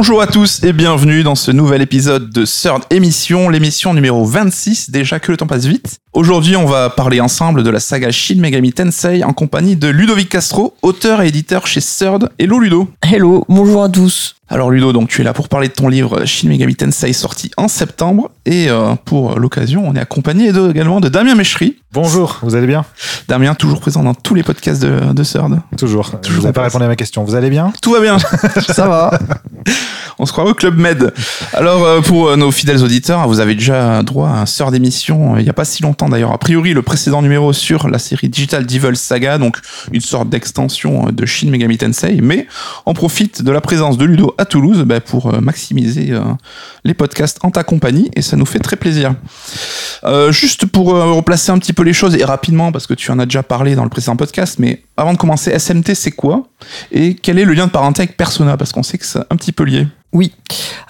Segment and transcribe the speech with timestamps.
[0.00, 4.90] Bonjour à tous et bienvenue dans ce nouvel épisode de Third Émission, l'émission numéro 26,
[4.90, 5.98] déjà que le temps passe vite.
[6.12, 10.28] Aujourd'hui, on va parler ensemble de la saga Shin Megami Tensei en compagnie de Ludovic
[10.28, 12.30] Castro, auteur et éditeur chez Third.
[12.38, 15.74] Hello Ludo Hello, bonjour à tous alors Ludo, donc tu es là pour parler de
[15.74, 20.48] ton livre Shin Megami Tensei sorti en septembre et euh, pour l'occasion, on est accompagné
[20.48, 21.76] également de Damien Méchery.
[21.90, 22.84] Bonjour, vous allez bien?
[23.28, 25.60] Damien, toujours présent dans tous les podcasts de, de Third.
[25.78, 26.12] Toujours.
[26.22, 27.24] Je vous ai pas répondu à ma question.
[27.24, 27.72] Vous allez bien?
[27.80, 28.18] Tout va bien.
[28.68, 29.18] Ça va.
[30.20, 31.14] On se croit au Club Med.
[31.52, 35.36] Alors, euh, pour euh, nos fidèles auditeurs, vous avez déjà droit à un sort d'émission
[35.36, 36.32] euh, il n'y a pas si longtemps d'ailleurs.
[36.32, 39.58] A priori, le précédent numéro sur la série Digital Devil Saga, donc
[39.92, 42.48] une sorte d'extension de Shin Megami Tensei, mais
[42.84, 46.12] on profite de la présence de Ludo à Toulouse bah, pour maximiser
[46.84, 49.14] les podcasts en ta compagnie et ça nous fait très plaisir.
[50.30, 53.26] juste pour replacer un petit peu les choses et rapidement, parce que tu en as
[53.26, 56.46] déjà parlé dans le précédent podcast, mais avant de commencer, SMT c'est quoi?
[56.92, 58.56] Et quel est le lien de parenté avec Persona?
[58.56, 59.86] Parce qu'on sait que c'est un petit peu lié.
[60.12, 60.32] Oui.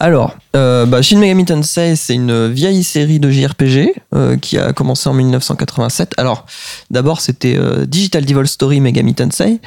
[0.00, 4.72] Alors, euh, bah, Shin Megami Tensei, c'est une vieille série de JRPG euh, qui a
[4.72, 6.12] commencé en 1987.
[6.18, 6.46] Alors,
[6.92, 9.58] d'abord, c'était euh, Digital Devil Story Megami Tensei.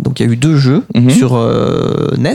[0.00, 1.10] Donc, il y a eu deux jeux Mhm.
[1.10, 1.38] sur
[2.18, 2.34] NES.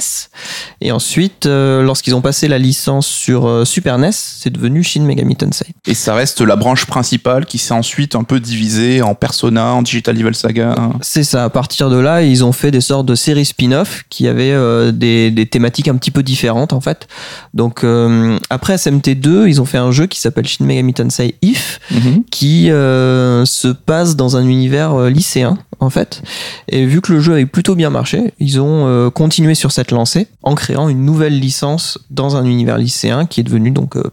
[0.80, 5.68] Et ensuite, lorsqu'ils ont passé la licence sur Super NES, c'est devenu Shin Megami Tensei.
[5.88, 9.82] Et ça reste la branche principale qui s'est ensuite un peu divisée en Persona, en
[9.82, 10.76] Digital Devil Saga.
[11.02, 11.44] C'est ça.
[11.44, 15.32] À partir de là, ils ont fait des sortes de séries spin-off qui avaient des,
[15.32, 17.08] des thématiques un petit peu différentes en fait.
[17.54, 21.80] Donc euh, après SMT2, ils ont fait un jeu qui s'appelle Shin Megami Tensei If,
[21.92, 22.24] Mhm.
[22.32, 26.22] qui euh, se passe dans un univers euh, lycéen en fait.
[26.70, 29.92] Et vu que le jeu avait plutôt bien marché, ils ont euh, continué sur cette
[29.92, 34.04] lancée en créant une nouvelle licence dans un univers lycéen qui est devenu donc euh,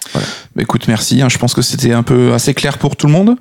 [0.00, 0.24] Persona.
[0.56, 1.22] Bah, écoute, merci.
[1.22, 3.36] hein, je pense que c'était un peu assez clair pour tout le monde.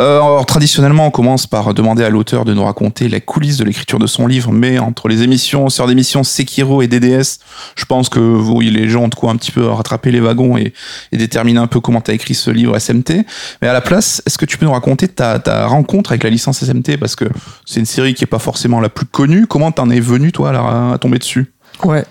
[0.00, 3.64] Euh, alors, traditionnellement, on commence par demander à l'auteur de nous raconter les coulisses de
[3.64, 7.38] l'écriture de son livre, mais entre les émissions, sœurs d'émissions Sekiro et DDS,
[7.76, 10.56] je pense que vous, les gens ont de quoi un petit peu rattraper les wagons
[10.56, 10.72] et,
[11.12, 13.24] et déterminer un peu comment tu as écrit ce livre SMT.
[13.62, 16.62] Mais à la place, est-ce que tu peux nous raconter ta, rencontre avec la licence
[16.62, 17.24] SMT Parce que
[17.64, 19.46] c'est une série qui est pas forcément la plus connue.
[19.46, 21.52] Comment t'en es venu, toi, à, à tomber dessus?
[21.84, 22.04] Ouais.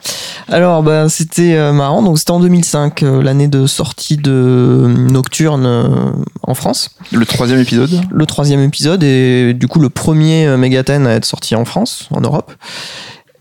[0.48, 2.04] Alors, ben, c'était euh, marrant.
[2.04, 6.12] Donc, c'était en 2005, euh, l'année de sortie de euh, Nocturne euh,
[6.44, 6.92] en France.
[7.12, 7.90] Le troisième épisode?
[8.12, 12.22] Le troisième épisode et du coup le premier Megaten à être sorti en France, en
[12.22, 12.52] Europe.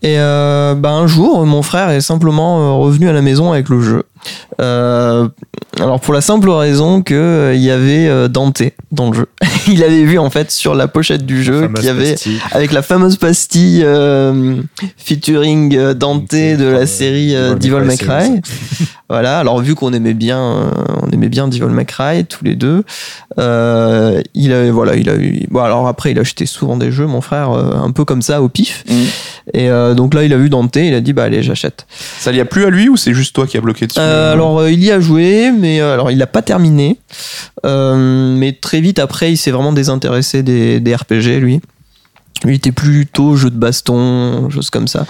[0.03, 4.05] Et ben, un jour, mon frère est simplement revenu à la maison avec le jeu.
[4.61, 5.29] Euh,
[5.81, 8.63] alors pour la simple raison que euh, il y avait euh, Dante
[8.93, 9.27] dans le jeu.
[9.67, 12.39] il avait vu en fait sur la pochette du jeu qu'il y avait pastille.
[12.53, 14.57] avec la fameuse pastille euh,
[14.97, 18.41] featuring Dante de la série Devil May Cry.
[19.11, 20.71] Voilà, alors vu qu'on aimait bien, euh,
[21.03, 22.85] on aimait bien Devil May Cry tous les deux,
[23.39, 25.47] euh, il a, voilà, il a eu.
[25.51, 28.41] Bon, alors après, il achetait souvent des jeux, mon frère, euh, un peu comme ça
[28.41, 28.83] au pif.
[28.89, 29.07] Mhm.
[29.53, 31.87] Et euh, donc là, il a vu Dante, il a dit bah allez, j'achète.
[32.19, 34.01] Ça lui a plu à lui ou c'est juste toi qui as bloqué dessus?
[34.15, 36.99] Euh, alors euh, il y a joué, mais euh, alors il l'a pas terminé.
[37.67, 41.61] Euh, mais très vite après, il s'est vraiment désintéressé des, des RPG, lui.
[42.45, 45.07] Lui il était plutôt jeu de baston, choses comme ça.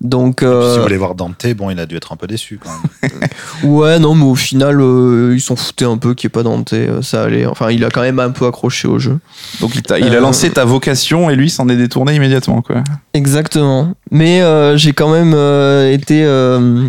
[0.00, 2.58] Donc Si euh, vous voulez voir Dante, bon, il a dû être un peu déçu
[2.62, 2.70] quand
[3.02, 3.20] même.
[3.74, 6.42] ouais, non, mais au final, euh, ils s'en foutaient un peu qu'il n'y ait pas
[6.42, 6.72] Dante.
[6.72, 7.44] euh, Ça allait.
[7.44, 9.18] Enfin, il a quand même un peu accroché au jeu.
[9.60, 12.62] Donc il, t'a- il a Euh, lancé ta vocation et lui s'en est détourné immédiatement
[12.62, 12.82] quoi.
[13.12, 13.92] Exactement.
[14.10, 16.88] Mais euh, j'ai quand même euh, été euh,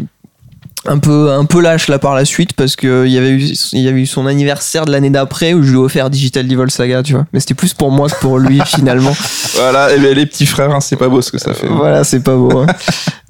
[0.87, 3.53] un peu un peu lâche là par la suite parce que il y avait eu
[3.73, 6.47] il y avait eu son anniversaire de l'année d'après où je lui ai offert Digital
[6.47, 7.25] Devil Saga, tu vois.
[7.33, 9.15] Mais c'était plus pour moi que pour lui finalement.
[9.55, 11.67] Voilà, et ben, les petits frères, hein, c'est pas beau ce que ça fait.
[11.67, 12.59] voilà, c'est pas beau.
[12.59, 12.67] hein.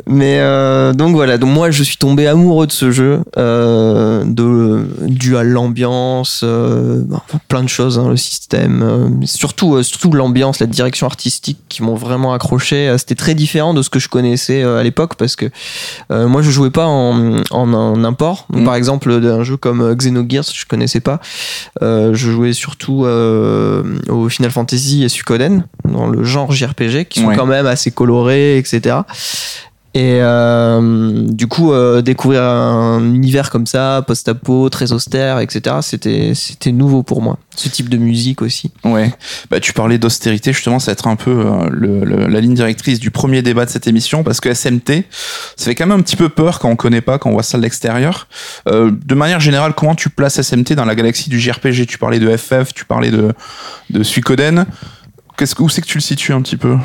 [0.07, 4.85] Mais euh, donc voilà, donc moi je suis tombé amoureux de ce jeu, euh, de
[5.07, 10.65] dû à l'ambiance, euh, enfin, plein de choses, hein, le système, surtout surtout l'ambiance, la
[10.65, 12.93] direction artistique qui m'ont vraiment accroché.
[12.97, 15.45] C'était très différent de ce que je connaissais à l'époque parce que
[16.09, 18.45] moi je jouais pas en, en, en import.
[18.49, 18.65] Donc, Mm.
[18.65, 21.19] Par exemple, d'un jeu comme euh, Xenogears, je connaissais pas.
[21.81, 27.21] Euh, je jouais surtout euh, au Final Fantasy et Suikoden dans le genre JRPG qui
[27.21, 27.35] sont Ouais.
[27.35, 28.97] quand même assez colorés, etc.
[29.93, 36.31] Et euh, du coup, euh, découvrir un univers comme ça, post-apo, très austère, etc., c'était
[36.33, 37.37] c'était nouveau pour moi.
[37.57, 38.71] Ce type de musique aussi.
[38.85, 39.11] Ouais.
[39.49, 42.53] Bah, tu parlais d'austérité, justement, ça va être un peu euh, le- le- la ligne
[42.53, 45.03] directrice du premier débat de cette émission, parce que SMT,
[45.57, 47.43] ça fait quand même un petit peu peur quand on connaît pas, quand on voit
[47.43, 48.27] ça de l'extérieur.
[48.69, 52.19] Euh, de manière générale, comment tu places SMT dans la galaxie du JRPG Tu parlais
[52.19, 53.33] de FF, tu parlais de,
[53.89, 54.65] de Suikoden.
[55.37, 56.77] Qu'est-ce que, où c'est que tu le situes un petit peu?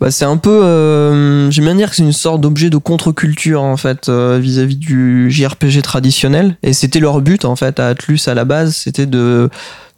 [0.00, 3.62] Bah, c'est un peu, euh, j'aime bien dire que c'est une sorte d'objet de contre-culture
[3.62, 6.56] en fait euh, vis-à-vis du JRPG traditionnel.
[6.62, 9.48] Et c'était leur but en fait à Atlus à la base, c'était de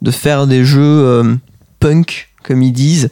[0.03, 1.35] de faire des jeux euh,
[1.79, 3.09] punk comme ils disent,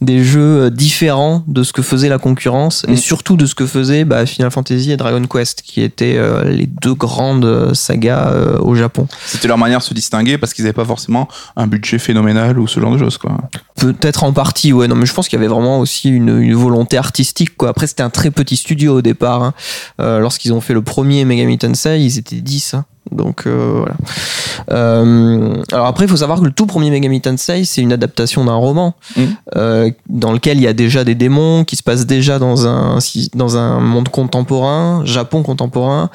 [0.00, 2.96] des jeux différents de ce que faisait la concurrence et Mm.
[2.96, 6.66] surtout de ce que faisaient bah, Final Fantasy et Dragon Quest, qui étaient euh, les
[6.66, 9.06] deux grandes sagas euh, au Japon.
[9.26, 12.66] C'était leur manière de se distinguer parce qu'ils n'avaient pas forcément un budget phénoménal ou
[12.66, 13.36] ce genre de choses, quoi.
[13.76, 14.88] Peut-être en partie, ouais.
[14.88, 17.68] Non, mais je pense qu'il y avait vraiment aussi une, une volonté artistique, quoi.
[17.70, 19.42] Après, c'était un très petit studio au départ.
[19.42, 19.54] hein.
[20.00, 22.74] Euh, Lorsqu'ils ont fait le premier Megami Tensei, ils étaient 10.
[22.74, 22.84] hein.
[23.12, 23.94] Donc euh, voilà.
[24.72, 28.44] Euh, alors après, il faut savoir que le tout premier Megami Tensei, c'est une adaptation
[28.44, 29.26] d'un roman Mhm.
[29.56, 32.98] euh, dans lequel il y a déjà des démons qui se passent déjà dans un
[33.34, 36.10] dans un monde contemporain, Japon contemporain,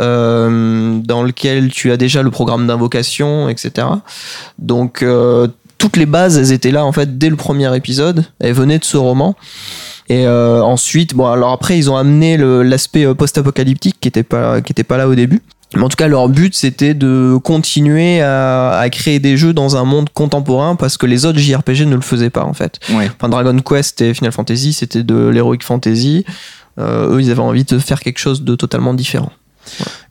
[0.00, 3.86] euh, dans lequel tu as déjà le programme d'invocation, etc.
[4.58, 5.48] Donc euh,
[5.78, 8.24] toutes les bases, elles étaient là en fait dès le premier épisode.
[8.40, 9.34] Elles venaient de ce roman.
[10.08, 14.60] Et euh, ensuite, bon, alors après, ils ont amené l'aspect euh, post-apocalyptique qui était pas
[14.60, 15.42] qui était pas là au début.
[15.74, 19.76] Mais en tout cas, leur but, c'était de continuer à, à créer des jeux dans
[19.76, 22.78] un monde contemporain parce que les autres JRPG ne le faisaient pas en fait.
[22.90, 23.10] Ouais.
[23.16, 26.24] Enfin, Dragon Quest et Final Fantasy, c'était de l'heroic fantasy.
[26.78, 29.32] Euh, eux, ils avaient envie de faire quelque chose de totalement différent.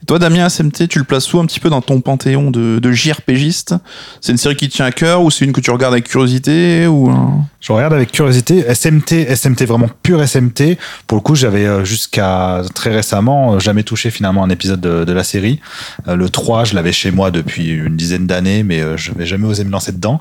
[0.02, 2.80] Et toi, Damien SMT, tu le places où un petit peu dans ton panthéon de,
[2.80, 3.76] de JRPGiste
[4.22, 6.08] C'est une série qui te tient à cœur ou c'est une que tu regardes avec
[6.08, 8.64] curiosité ou un- Je regarde avec curiosité.
[8.68, 10.78] SMT, SMT vraiment pur SMT.
[11.08, 15.04] Pour le coup, j'avais euh, jusqu'à très récemment euh, jamais touché finalement un épisode de,
[15.06, 15.60] de la série.
[16.08, 19.48] Euh, Le 3, je l'avais chez moi depuis une dizaine d'années, mais je n'avais jamais
[19.48, 20.20] osé me lancer dedans.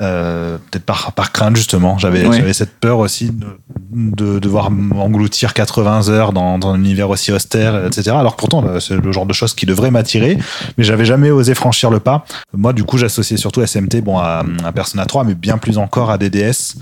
[0.00, 1.96] Euh, Peut-être par, par crainte justement.
[1.98, 2.52] J'avais Ouais.
[2.52, 3.46] cette peur aussi de,
[3.92, 8.10] de devoir engloutir 80 heures dans, dans un univers aussi austère, etc.
[8.10, 10.38] Alors pourtant, euh, c'est le genre de choses qui devrait m'attirer,
[10.78, 12.24] mais j'avais jamais osé franchir le pas.
[12.54, 16.10] Moi, du coup, j'associais surtout SMT bon, à, à Persona 3, mais bien plus encore
[16.10, 16.76] à DDS.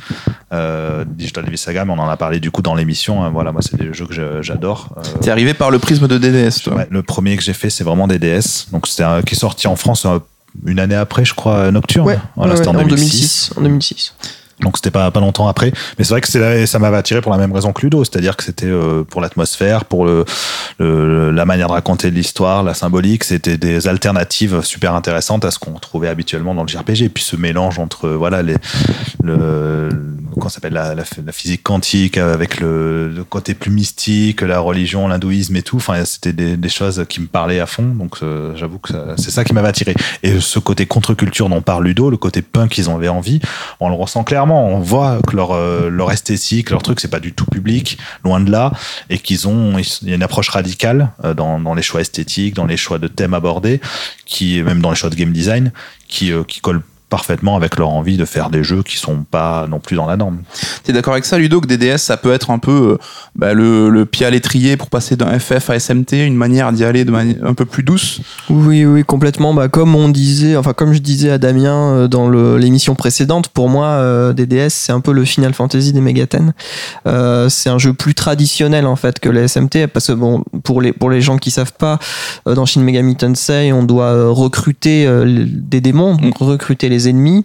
[0.53, 3.23] Euh, Digital Devil Saga, mais on en a parlé du coup dans l'émission.
[3.25, 3.31] hein.
[3.31, 4.95] Voilà, moi, c'est des jeux que j'adore.
[4.99, 6.75] Euh, T'es arrivé par le prisme de DDS, toi.
[6.75, 8.67] ouais, le premier que j'ai fait, c'est vraiment DDS.
[8.73, 10.19] Donc, c'était un- qui est sorti en France euh,
[10.67, 12.05] une année après, je crois, euh, Nocturne.
[12.37, 13.53] voilà, Ouais, c'était ouais, en 2006.
[13.57, 14.15] En 2006.
[14.61, 17.33] Donc c'était pas pas longtemps après, mais c'est vrai que c'est ça m'avait attiré pour
[17.33, 20.25] la même raison que Ludo, c'est-à-dire que c'était euh, pour l'atmosphère, pour le,
[20.79, 25.59] le- la manière de raconter l'histoire, la symbolique, c'était des alternatives super intéressantes à ce
[25.59, 27.03] qu'on trouvait habituellement dans le JRPG.
[27.03, 28.57] Et puis ce mélange entre voilà les
[29.23, 29.89] le
[30.43, 35.55] ça s'appelle la, la, physique quantique avec le, le côté plus mystique, la religion, l'hindouisme
[35.57, 35.77] et tout.
[35.77, 37.83] Enfin c'était des, des choses qui me parlaient à fond.
[37.85, 39.95] Donc euh, j'avoue que c'est ça qui m'avait attiré.
[40.23, 43.41] Et ce côté contre-culture dont parle Ludo, le côté punk qu'ils en avaient envie,
[43.81, 44.50] on le ressent clairement.
[44.55, 48.41] On voit que leur, euh, leur esthétique, leur truc, c'est pas du tout public, loin
[48.41, 48.73] de là,
[49.09, 53.09] et qu'ils ont, une approche radicale euh, dans, les choix esthétiques, dans les choix de
[53.09, 53.81] thèmes abordés,
[54.27, 55.73] qui, même dans les choix de game design,
[56.09, 59.67] qui, euh, qui collent parfaitement avec leur envie de faire des jeux qui sont pas
[59.69, 60.39] non plus dans la norme.
[60.85, 62.99] T'es d'accord avec ça, Ludo, que DDS, ça peut être un peu euh,
[63.37, 66.85] bah, le, le pied à l'étrier pour passer d'un FF à SMT, une manière d'y
[66.85, 68.21] aller de manière un peu plus douce?
[68.49, 69.53] Oui, oui, complètement.
[69.53, 73.49] Bah, comme on disait, enfin comme je disais à Damien euh, dans le- l'émission précédente,
[73.49, 76.53] pour moi, euh, DDS c'est un peu le Final Fantasy des Megaten.
[77.07, 80.81] Euh, c'est un jeu plus traditionnel en fait que les SMT, parce que bon, pour
[80.81, 81.99] les pour les gens qui savent pas,
[82.47, 87.45] euh, dans Shin Megami Tensei, on doit recruter euh, des démons, donc recruter les ennemis.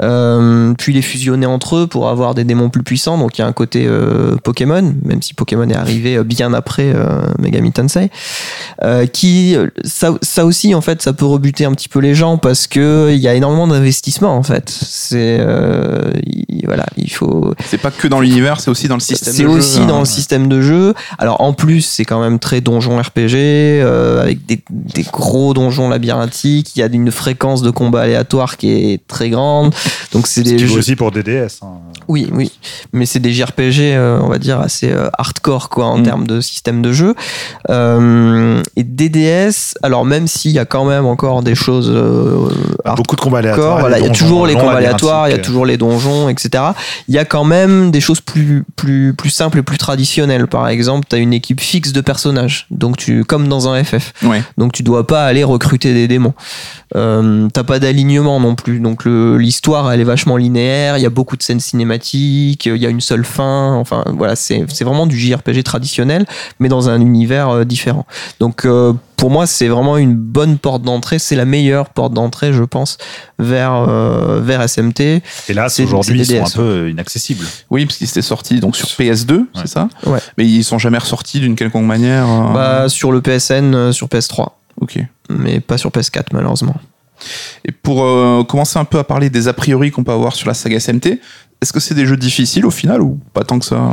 [0.00, 3.18] Euh, puis les fusionner entre eux pour avoir des démons plus puissants.
[3.18, 6.54] Donc il y a un côté euh, Pokémon, même si Pokémon est arrivé euh, bien
[6.54, 8.10] après euh, Megami Tensei,
[8.82, 12.38] euh, qui ça, ça aussi en fait ça peut rebuter un petit peu les gens
[12.38, 14.68] parce que il y a énormément d'investissement en fait.
[14.70, 19.00] C'est euh, il- voilà, il faut C'est pas que dans l'univers, c'est aussi dans le
[19.00, 19.86] système c'est de jeu, aussi hein.
[19.86, 20.94] dans le système de jeu.
[21.18, 25.88] Alors en plus, c'est quand même très donjon RPG euh, avec des, des gros donjons
[25.88, 26.76] labyrinthiques.
[26.76, 29.74] Il y a une fréquence de combat aléatoire qui est très grande.
[30.12, 30.78] Donc c'est Ce des jeux.
[30.78, 31.58] aussi pour DDS.
[31.62, 31.66] hein.
[32.08, 32.50] Oui, oui,
[32.92, 36.02] mais c'est des JRPG, euh, on va dire assez euh, hardcore quoi en Mm.
[36.02, 37.14] termes de système de jeu.
[37.70, 42.48] Euh, et DDS, alors même s'il y a quand même encore des choses euh,
[42.96, 43.78] Beaucoup de combats aléatoires.
[43.80, 46.28] Voilà, il y a donjons toujours les combats aléatoires, il y a toujours les donjons,
[46.28, 46.62] etc.
[47.08, 50.46] Il y a quand même des choses plus, plus, plus simples et plus traditionnelles.
[50.46, 54.12] Par exemple, tu as une équipe fixe de personnages, donc tu, comme dans un FF.
[54.24, 54.42] Ouais.
[54.58, 56.34] Donc tu dois pas aller recruter des démons.
[56.96, 58.78] Euh, T'as pas d'alignement non plus.
[58.80, 59.36] Donc le-
[59.72, 60.98] l'histoire, elle est vachement linéaire.
[60.98, 62.66] Il y a beaucoup de scènes cinématiques.
[62.66, 63.74] Il y a une seule fin.
[63.76, 66.26] Enfin voilà, c'est c'est vraiment du JRPG traditionnel,
[66.60, 68.06] mais dans un univers euh, différent.
[68.38, 71.18] Donc euh, pour moi, c'est vraiment une bonne porte d'entrée.
[71.18, 72.98] C'est la meilleure porte d'entrée, je pense,
[73.38, 75.22] vers vers, euh, vers SMT.
[75.48, 77.46] Hélas, C'est- aujourd'hui, ils c'est sont un peu inaccessibles.
[77.70, 79.44] Oui, parce qu'ils étaient sortis donc sur PS2, Ouais.
[79.54, 79.88] c'est ça?
[80.06, 80.18] Ouais.
[80.38, 82.26] Mais ils sont jamais ressortis d'une quelconque manière.
[82.28, 84.48] euh, Bah, sur le PSN, euh, sur PS3,
[84.80, 84.98] Ok.
[85.30, 86.74] mais pas sur PS4 malheureusement.
[87.64, 90.48] Et pour euh, commencer un peu à parler des a priori qu'on peut avoir sur
[90.48, 91.20] la saga SMT,
[91.60, 93.92] est-ce que c'est des jeux difficiles au final ou pas tant que ça?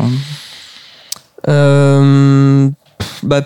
[1.48, 2.70] Euh,
[3.24, 3.42] bah,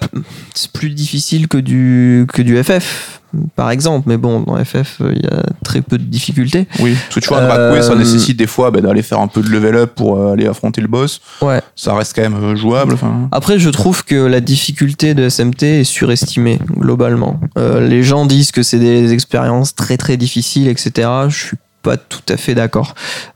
[0.54, 3.22] c'est plus difficile que du, que du FF,
[3.56, 4.08] par exemple.
[4.08, 6.68] Mais bon, dans FF, euh, il y a très peu de difficultés.
[6.80, 9.28] Oui, parce que tu vois, un Euh, ça nécessite des fois bah, d'aller faire un
[9.28, 11.22] peu de level up pour euh, aller affronter le boss.
[11.42, 11.62] Ouais.
[11.76, 12.96] Ça reste quand même euh, jouable.
[13.32, 17.40] Après, je trouve que la difficulté de SMT est surestimée, globalement.
[17.58, 21.10] Euh, les gens disent que c'est des expériences très très difficiles, etc.
[21.30, 22.94] Je suis pas tout à fait d'accord.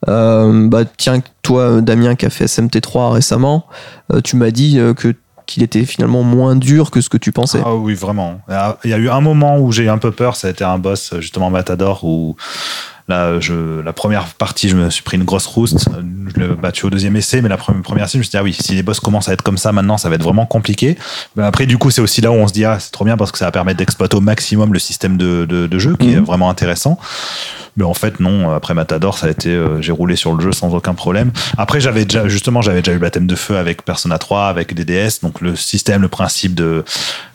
[0.07, 3.65] Euh, bah, tiens, toi, Damien, qui a fait SMT3 récemment,
[4.23, 5.13] tu m'as dit que
[5.47, 7.61] qu'il était finalement moins dur que ce que tu pensais.
[7.65, 8.39] Ah oui, vraiment.
[8.83, 10.63] Il y a eu un moment où j'ai eu un peu peur, ça a été
[10.63, 12.35] un boss, justement Matador, où
[13.07, 15.87] là, je, la première partie, je me suis pris une grosse rouste.
[16.35, 18.37] Je l'ai battu au deuxième essai, mais la première, première scène, je me suis dit,
[18.37, 20.45] ah oui, si les boss commencent à être comme ça maintenant, ça va être vraiment
[20.45, 20.97] compliqué.
[21.37, 23.15] Mais après, du coup, c'est aussi là où on se dit, ah, c'est trop bien
[23.15, 26.11] parce que ça va permettre d'exploiter au maximum le système de, de, de jeu qui
[26.11, 26.25] est Mhm.
[26.25, 26.99] vraiment intéressant.
[27.77, 28.51] Mais en fait, non.
[28.53, 31.31] Après Matador, ça a été, euh, j'ai roulé sur le jeu sans aucun problème.
[31.57, 35.21] Après, j'avais déjà, justement, j'avais déjà eu baptême de feu avec Persona 3, avec DDS.
[35.21, 36.83] Donc, le système, le principe de,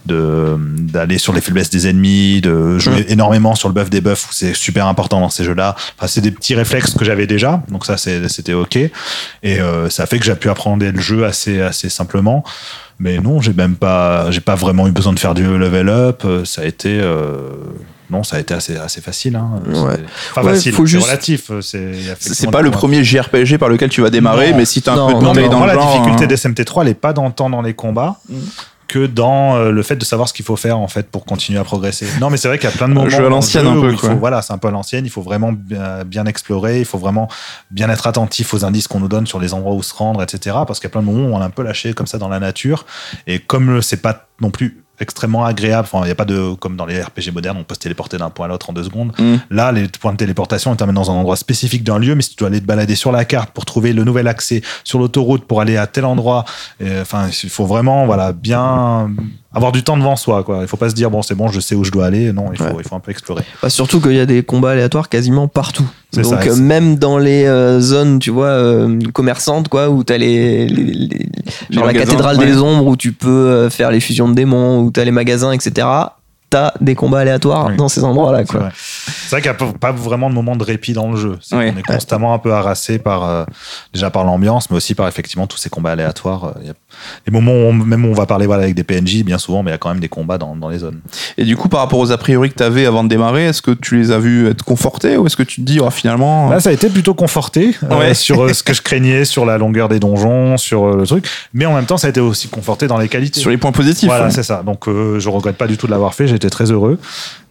[0.06, 4.28] de, d'aller sur les faiblesses des ennemis, de jouer énormément sur le buff des buffs,
[4.32, 5.76] c'est super important dans ces jeux-là.
[5.96, 7.62] Enfin, c'est des petits réflexes que j'avais déjà.
[7.68, 8.76] Donc, ça, c'était OK.
[8.76, 8.90] Et,
[9.44, 12.42] euh, ça fait que j'ai pu apprendre le jeu assez, assez simplement.
[12.98, 16.22] Mais non, j'ai même pas, j'ai pas vraiment eu besoin de faire du level up.
[16.24, 17.50] Euh, Ça a été, euh,
[18.12, 19.34] non, ça a été assez, assez facile.
[19.36, 19.50] Hein.
[19.66, 19.74] Ouais.
[19.74, 19.80] C'est-
[20.30, 21.50] Enfin, Ouais, facile, faut c'est juste- relatif.
[21.50, 24.58] euh, C'est, pas le premier JRPG par lequel tu vas démarrer, Non.
[24.58, 26.26] mais si t'as un Non, peu de non, mais dans le la difficulté hein.
[26.26, 28.34] des SMT3, elle est pas dans, tant dans les combats Mm.
[28.88, 31.58] que dans euh, le fait de savoir ce qu'il faut faire en fait pour continuer
[31.58, 32.06] à progresser.
[32.20, 33.08] Non, mais c'est vrai qu'il y a plein de Un moments.
[33.08, 34.10] jeu à dans le l'ancienne, jeu un peu, où il quoi.
[34.10, 35.06] faut- voilà, c'est un peu à l'ancienne.
[35.06, 36.78] Il faut vraiment bien, bien explorer.
[36.80, 37.28] Il faut vraiment
[37.70, 40.56] bien être attentif aux indices qu'on nous donne sur les endroits où se rendre, etc.
[40.66, 42.18] Parce qu'il y a plein de moments où on est un peu lâché comme ça
[42.18, 42.84] dans la nature.
[43.26, 45.88] Et comme euh, c'est pas non plus extrêmement agréable.
[45.90, 48.18] Enfin, il n'y a pas de, comme dans les RPG modernes, on peut se téléporter
[48.18, 49.12] d'un point à l'autre en deux secondes.
[49.18, 49.36] Mm.
[49.50, 52.30] Là, les points de téléportation, ils t'amènent dans un endroit spécifique d'un lieu, mais si
[52.30, 55.44] tu dois aller te balader sur la carte pour trouver le nouvel accès sur l'autoroute
[55.44, 56.44] pour aller à tel endroit,
[56.82, 59.10] euh, enfin, il faut vraiment, voilà, bien
[59.54, 60.58] avoir du temps devant soi, quoi.
[60.62, 62.32] Il faut pas se dire, bon, c'est bon, je sais où je dois aller.
[62.32, 62.72] Non, il faut, Ouais.
[62.78, 63.44] il faut un peu explorer.
[63.62, 65.86] Bah, surtout qu'il y a des combats aléatoires quasiment partout.
[66.12, 70.04] C'est Donc ça, euh, même dans les euh, zones, tu vois, euh, commerçantes, quoi, où
[70.04, 71.26] t'as les, les, les-
[71.70, 72.46] genre la magasins, cathédrale ouais.
[72.46, 75.52] des ombres où tu peux euh, faire les fusions de démons, où t'as les magasins,
[75.52, 75.86] etc.
[76.52, 77.76] T'as des combats aléatoires Oui.
[77.78, 78.60] dans ces endroits-là, C'est quoi.
[78.60, 81.38] vrai, C'est vrai qu'il n'y a pas- vraiment de moment de répit dans le jeu.
[81.50, 83.44] Qu'on est constamment un peu harassé par, euh,
[83.94, 86.44] déjà par l'ambiance, mais aussi par effectivement tous ces combats aléatoires.
[86.44, 86.74] Euh, Il y a
[87.24, 89.62] des moments où on, même où on va parler voilà, avec des PNJ, bien souvent,
[89.62, 91.00] mais il y a quand même des combats dans, dans les zones.
[91.38, 93.62] Et du coup, par rapport aux a priori que tu avais avant de démarrer, est-ce
[93.62, 96.50] que tu les as vus être confortés ou est-ce que tu te dis, oh, finalement.
[96.50, 99.56] Là, ça a été plutôt conforté euh, sur euh, ce que je craignais, sur la
[99.56, 101.26] longueur des donjons, sur euh, le truc.
[101.54, 103.40] Mais en même temps, ça a été aussi conforté dans les qualités.
[103.40, 104.08] Sur les points positifs.
[104.10, 104.62] Voilà, c'est ça.
[104.62, 106.26] Donc, euh, je regrette pas du tout de l'avoir fait.
[106.42, 106.98] J'étais très heureux.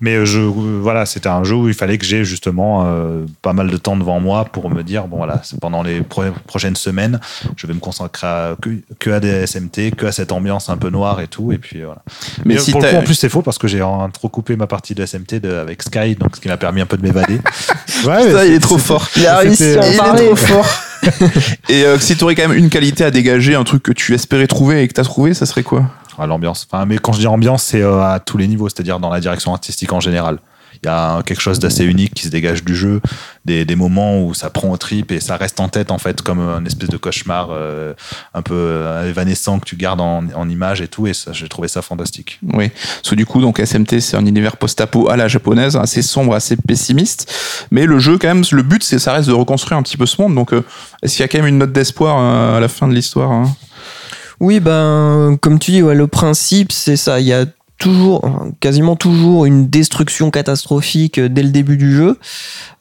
[0.01, 3.23] Mais euh, je, euh, voilà, c'était un jeu où il fallait que j'ai justement euh,
[3.41, 6.23] pas mal de temps devant moi pour me dire bon voilà, c'est pendant les pro-
[6.47, 7.19] prochaines semaines,
[7.55, 8.69] je vais me consacrer à- que,
[8.99, 11.53] que à des SMT, que à cette ambiance un peu noire et tout.
[11.53, 12.01] Et puis voilà.
[12.43, 14.67] Mais Mais si pour le coup, en plus, c'est faux parce que j'ai recoupé ma
[14.67, 17.35] partie de SMT de- avec Sky, donc ce qui m'a permis un peu de m'évader.
[18.05, 19.07] ouais, mais Ça, il est trop fort.
[19.15, 20.25] Il a réussi C'était- à en Il est parler.
[20.25, 20.67] trop fort.
[21.69, 24.13] Et euh, si tu aurais quand même une qualité à dégager, un truc que tu
[24.13, 25.83] espérais trouver et que tu as trouvé, ça serait quoi?
[26.19, 26.67] À l'ambiance.
[26.69, 29.19] Enfin, mais quand je dis ambiance, c'est euh, à tous les niveaux, c'est-à-dire dans la
[29.19, 30.39] direction artistique en général.
[30.83, 33.01] Il y a quelque chose d'assez unique qui se dégage du jeu,
[33.45, 36.39] des, moments où ça prend au trip et ça reste en tête en fait comme
[36.39, 37.93] un espèce de cauchemar euh,
[38.33, 41.05] un peu euh, évanescent que tu gardes en, image et tout.
[41.07, 42.39] Et j'ai trouvé ça fantastique.
[42.53, 42.71] Oui.
[43.07, 46.55] Que du coup, donc SMT, c'est un univers post-apo à la japonaise, assez sombre, assez
[46.55, 47.31] pessimiste.
[47.69, 50.05] Mais le jeu, quand même, le but, c'est ça reste de reconstruire un petit peu
[50.05, 50.33] ce monde.
[50.33, 50.53] Donc,
[51.03, 52.17] est-ce qu'il y a quand même une note d'espoir
[52.55, 53.53] à la fin de l'histoire hein?
[54.41, 57.19] Oui, ben, comme tu dis, ouais, le principe, c'est ça.
[57.19, 57.45] Il y a
[57.77, 58.27] toujours,
[58.59, 62.17] quasiment toujours une destruction catastrophique euh, dès le début du jeu,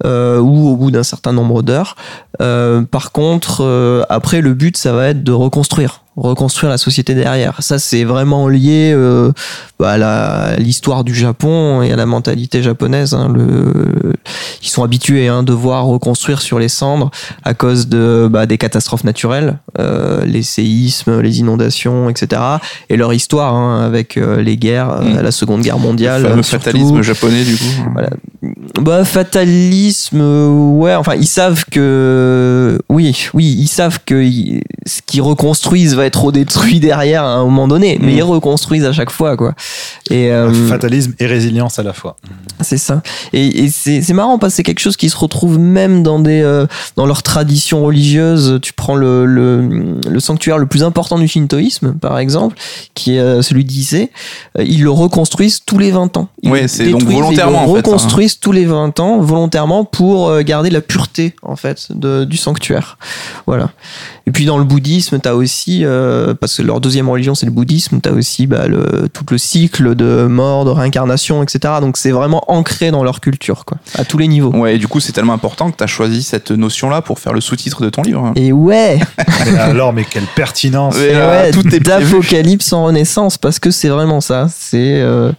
[0.06, 1.96] euh, ou au bout d'un certain nombre d'heures.
[2.40, 7.62] Euh, par contre, après, le but, ça va être de reconstruire, reconstruire la société derrière.
[7.62, 9.32] Ça, c'est vraiment lié euh,
[9.78, 13.14] bah, à l'histoire du Japon et à la mentalité japonaise.
[13.14, 13.30] hein.
[13.34, 14.14] Le,
[14.62, 17.10] ils sont habitués hein, de voir reconstruire sur les cendres
[17.42, 22.40] à cause de bah, des catastrophes naturelles, euh, les séismes, les inondations, etc.
[22.88, 25.22] Et leur histoire hein, avec euh, les guerres, euh, Mm.
[25.22, 26.64] la Seconde Guerre mondiale, Le fameux euh, surtout.
[26.64, 27.64] fatalisme japonais, du coup.
[27.94, 28.10] Voilà.
[28.80, 30.94] Bah fatalisme, euh, ouais.
[30.94, 36.22] Enfin, ils savent que, oui, oui, ils savent que ils- ce qu'ils reconstruisent va être
[36.24, 38.16] redétruit derrière à un moment donné, mais Mm.
[38.16, 39.54] ils reconstruisent à chaque fois, quoi.
[40.10, 42.16] Et euh, Fatalisme et résilience à la fois.
[42.60, 43.02] c'est ça.
[43.32, 46.18] Et, et c'est c'est marrant parce que c'est quelque chose qui se retrouve même dans
[46.18, 48.58] des euh, dans leurs traditions religieuses.
[48.62, 52.56] Tu prends le, le, le sanctuaire le plus important du shintoïsme, par exemple,
[52.94, 53.60] qui est euh, celui.
[53.94, 54.06] Euh,
[54.64, 56.28] Ils le reconstruisent tous les 20 ans.
[56.42, 57.92] Ils le c'est donc volontairement, en Ils le fait, hein.
[57.92, 62.36] reconstruisent tous les 20 ans volontairement pour euh, garder la pureté en fait de, du
[62.36, 62.98] sanctuaire.
[63.46, 63.70] Voilà.
[64.26, 67.46] Et puis dans le bouddhisme, tu as aussi euh, parce que leur deuxième religion c'est
[67.46, 71.74] le bouddhisme, t'as aussi bah, le, tout le cycle de mort, de réincarnation, etc.
[71.80, 74.50] Donc c'est vraiment ancré dans leur culture, quoi, à tous les niveaux.
[74.50, 77.32] Ouais, et du coup, c'est tellement important que tu as choisi cette notion-là pour faire
[77.32, 78.32] le sous-titre de ton livre.
[78.36, 78.98] Et ouais,
[79.46, 83.88] Mais alors, mais quelle pertinence là, ouais, tout est d'Apocalypse en Renaissance, parce que c'est
[83.88, 84.46] vraiment ça.
[84.50, 85.32] C'est euh,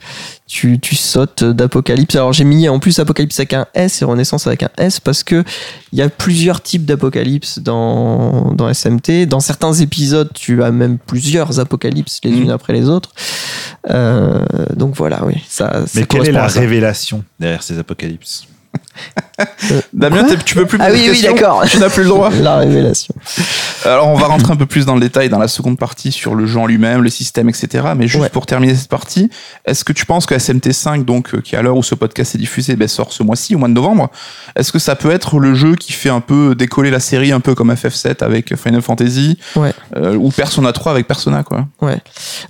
[0.51, 2.13] tu, tu sautes d'Apocalypse.
[2.15, 5.23] Alors j'ai mis en plus Apocalypse avec un S et Renaissance avec un S parce
[5.23, 5.45] que
[5.93, 9.27] il y a plusieurs types d'Apocalypse dans, dans SMT.
[9.27, 12.41] Dans certains épisodes, tu as même plusieurs Apocalypses les Mm.
[12.43, 13.11] unes après les autres.
[13.89, 14.43] Euh,
[14.75, 15.35] donc voilà, oui.
[15.47, 18.45] Ça, ça Mais quelle est la révélation derrière ces apocalypses?
[19.93, 21.63] Damien, tu peux plus Ah poser oui, de oui, questions d'accord.
[21.65, 22.29] Tu n'as plus le droit.
[22.41, 23.13] La révélation.
[23.85, 26.35] Alors, on va rentrer un peu plus dans le détail dans la seconde partie sur
[26.35, 27.87] le jeu en lui-même, le système, etc.
[27.95, 28.29] Mais juste Ouais.
[28.29, 29.29] pour terminer cette partie,
[29.65, 32.37] est-ce que tu penses que SMT5, donc, euh, qui à l'heure où ce podcast est
[32.37, 34.09] diffusé, ben, sort ce mois-ci, au mois de novembre,
[34.55, 37.39] est-ce que ça peut être le jeu qui fait un peu décoller la série, un
[37.39, 39.73] peu comme FF7 avec Final Fantasy, Ouais.
[39.95, 41.65] euh, ou Persona 3 avec Persona, quoi?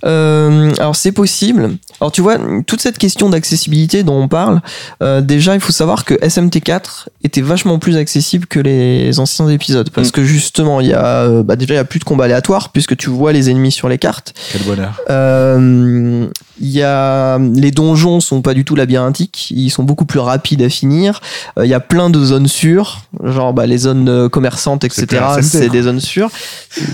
[0.04, 1.76] Euh, alors c'est possible.
[2.00, 4.60] Alors tu vois, toute cette question d'accessibilité dont on parle,
[5.02, 9.90] euh, déjà il faut savoir que SMT4 était vachement plus accessible que les anciens épisodes
[9.90, 10.12] parce Mm.
[10.12, 12.70] que justement il y a euh, bah, déjà il y a plus de combats aléatoires
[12.70, 14.34] puisque tu vois les ennemis sur les cartes.
[14.52, 15.00] Quel bonheur.
[15.10, 16.26] Euh,
[16.60, 20.62] Il y a les donjons sont pas du tout labyrinthiques, ils sont beaucoup plus rapides
[20.62, 21.20] à finir.
[21.58, 25.06] Euh, Il y a plein de zones sûres, genre bah, les zones commerçantes, etc.
[25.42, 26.30] C'est des zones sûres.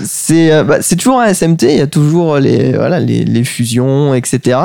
[0.05, 1.63] C'est bah, c'est toujours un SMT.
[1.63, 4.57] Il y a toujours les voilà les, les fusions, etc.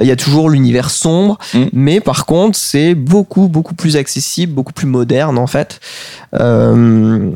[0.00, 1.64] Il y a toujours l'univers sombre, Mm.
[1.72, 5.80] mais par contre c'est beaucoup beaucoup plus accessible, beaucoup plus moderne en fait.
[6.34, 7.30] Euh,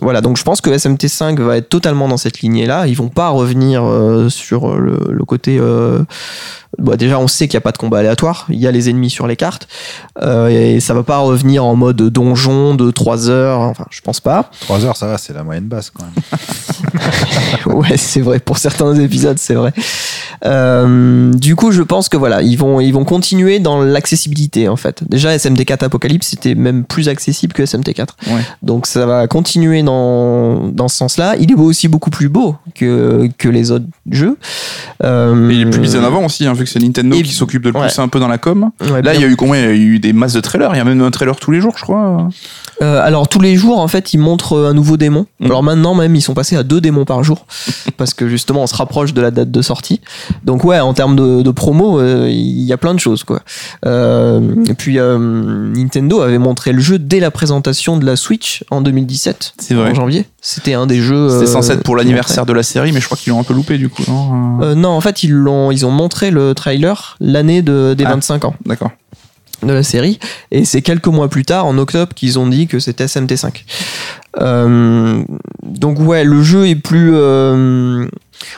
[0.00, 2.86] voilà, donc je pense que SMT5 va être totalement dans cette lignée-là.
[2.86, 5.58] Ils vont pas revenir euh, sur le, le côté.
[5.58, 6.00] euh,
[6.76, 8.46] bah, déjà, on sait qu'il n'y a pas de combat aléatoire.
[8.50, 9.68] Il y a les ennemis sur les cartes.
[10.22, 13.60] Euh, et ça va pas revenir en mode donjon de 3 heures.
[13.60, 14.50] Enfin, je pense pas.
[14.60, 17.76] 3 heures, ça va, c'est la moyenne basse quand même.
[17.78, 18.38] ouais, c'est vrai.
[18.38, 19.72] Pour certains épisodes, c'est vrai.
[20.44, 24.76] Euh, du coup, je pense que voilà, ils vont, ils vont continuer dans l'accessibilité en
[24.76, 25.02] fait.
[25.08, 28.06] Déjà, SMT4 Apocalypse c'était même plus accessible que SMT4.
[28.28, 28.40] Ouais.
[28.62, 31.36] Donc ça va continuer dans, dans ce sens-là.
[31.40, 34.36] Il est aussi beaucoup plus beau que, que les autres jeux.
[35.04, 37.22] Euh, Et il est plus mis en avant aussi, hein, vu que c'est Nintendo Et-
[37.22, 37.86] qui s'occupe de le ouais.
[37.86, 38.70] pousser un peu dans la com.
[38.90, 39.60] ouais, Là, il y a eu combien?
[39.60, 40.70] Il y a eu des masses de trailers.
[40.74, 42.28] Il y a même un trailer tous les jours, je crois.
[42.80, 45.26] Euh, alors tous les jours en fait ils montrent un nouveau démon.
[45.40, 45.46] Mm.
[45.46, 47.44] Alors maintenant même ils sont passés à deux démons par jour
[47.96, 50.00] parce que justement on se rapproche de la date de sortie.
[50.44, 53.40] Donc ouais en termes de, de promo euh, il y a plein de choses quoi.
[53.84, 55.72] Euh, et puis euh,
[56.18, 59.90] Nintendo avait montré le jeu dès la présentation de la Switch en 2017 C'est vrai.
[59.90, 60.26] en janvier.
[60.40, 61.28] C'était un des jeux.
[61.30, 63.40] C'était euh, censé être pour qu'ils l'anniversaire de la série, mais je crois qu'ils l'ont
[63.40, 64.02] un peu loupé du coup.
[64.08, 64.62] Non.
[64.62, 68.10] Euh, non en fait ils l'ont ils ont montré le trailer l'année de, des Ah.
[68.10, 68.90] 25 ans D'accord.
[69.62, 70.18] de la série
[70.50, 73.64] et c'est quelques mois plus tard en octobre qu'ils ont dit que c'était SMT5
[74.40, 75.22] Euh,
[75.64, 78.06] donc ouais le jeu est plus, euh,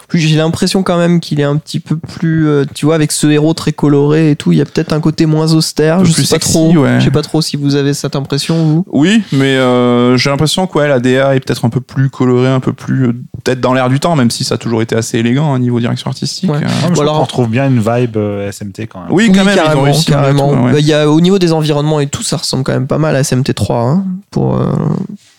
[0.08, 3.12] plus j'ai l'impression quand même qu'il est un petit peu plus euh, tu vois avec
[3.12, 6.12] ce héros très coloré et tout il y a peut-être un côté moins austère je
[6.12, 6.98] sais pas trop ouais.
[7.00, 10.66] je sais pas trop si vous avez cette impression vous Oui, mais euh, j'ai l'impression
[10.66, 13.12] que ouais, la DA est peut-être un peu plus colorée, un peu plus euh,
[13.44, 15.80] peut-être dans l'air du temps, même si ça a toujours été assez élégant au niveau
[15.80, 16.50] direction artistique.
[16.50, 16.58] Ouais.
[16.58, 19.08] Euh, Ah, je alors- trouve qu'on retrouve bien une vibe euh, SMT quand même.
[19.12, 20.48] Oui, quand même, ils ont carrément, carrément.
[20.54, 20.72] tout, ouais.
[20.72, 22.98] Bah, il y a, au niveau des environnements et tout, ça ressemble quand même pas
[22.98, 24.66] mal à SMT3 hein, pour, euh,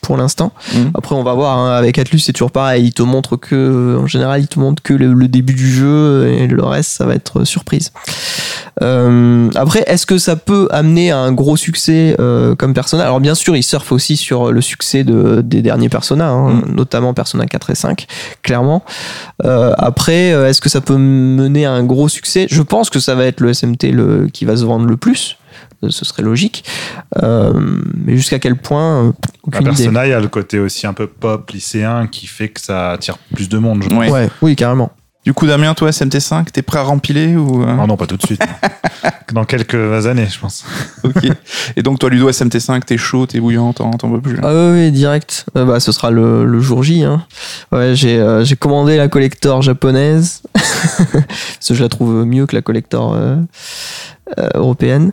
[0.01, 0.51] pour l'instant.
[0.73, 0.91] Mhm.
[0.95, 1.57] Après, on va voir.
[1.57, 2.85] hein, avec Atlus, c'est toujours pareil.
[2.85, 6.27] Il te montre que, en général, il te montre que le, le début du jeu
[6.27, 7.91] et le reste, ça va être surprise.
[8.81, 13.03] Euh, après, est-ce que ça peut amener à un gros succès euh, comme Persona?
[13.03, 16.75] Alors, bien sûr, il surfe aussi sur le succès de, des derniers Persona, hein, Mhm.
[16.75, 18.07] notamment Persona 4 et 5,
[18.43, 18.83] clairement.
[19.45, 22.47] Euh, après, euh, est-ce que ça peut mener à un gros succès?
[22.49, 25.37] Je pense que ça va être le SMT le, qui va se vendre le plus.
[25.89, 26.63] Ce serait logique.
[27.21, 27.53] Euh,
[27.95, 29.11] mais jusqu'à quel point euh,
[29.51, 29.83] La Aucune idée.
[29.83, 32.91] Persona, il y a le côté aussi un peu pop lycéen qui fait que ça
[32.91, 33.83] attire plus de monde.
[33.83, 33.97] je pense.
[33.97, 34.11] Ouais.
[34.11, 34.91] Ouais, oui, carrément.
[35.23, 38.17] Du coup, Damien, toi, SMT5, t'es prêt à rempiler ou euh, Non, non, pas tout
[38.17, 38.41] de suite.
[39.33, 40.65] Dans quelques années, je pense.
[41.03, 41.27] Ok.
[41.75, 44.39] Et donc, toi, Ludo, SMT5, t'es chaud, t'es bouillant, t'en t'en peux plus.
[44.41, 45.45] Ah oui, oui, direct.
[45.55, 47.03] Euh, bah, ce sera le, le jour J.
[47.03, 47.23] Hein.
[47.71, 50.41] Ouais, j'ai euh, j'ai commandé la collector japonaise.
[50.53, 53.35] Parce que je la trouve mieux que la collector euh,
[54.39, 55.11] euh, européenne.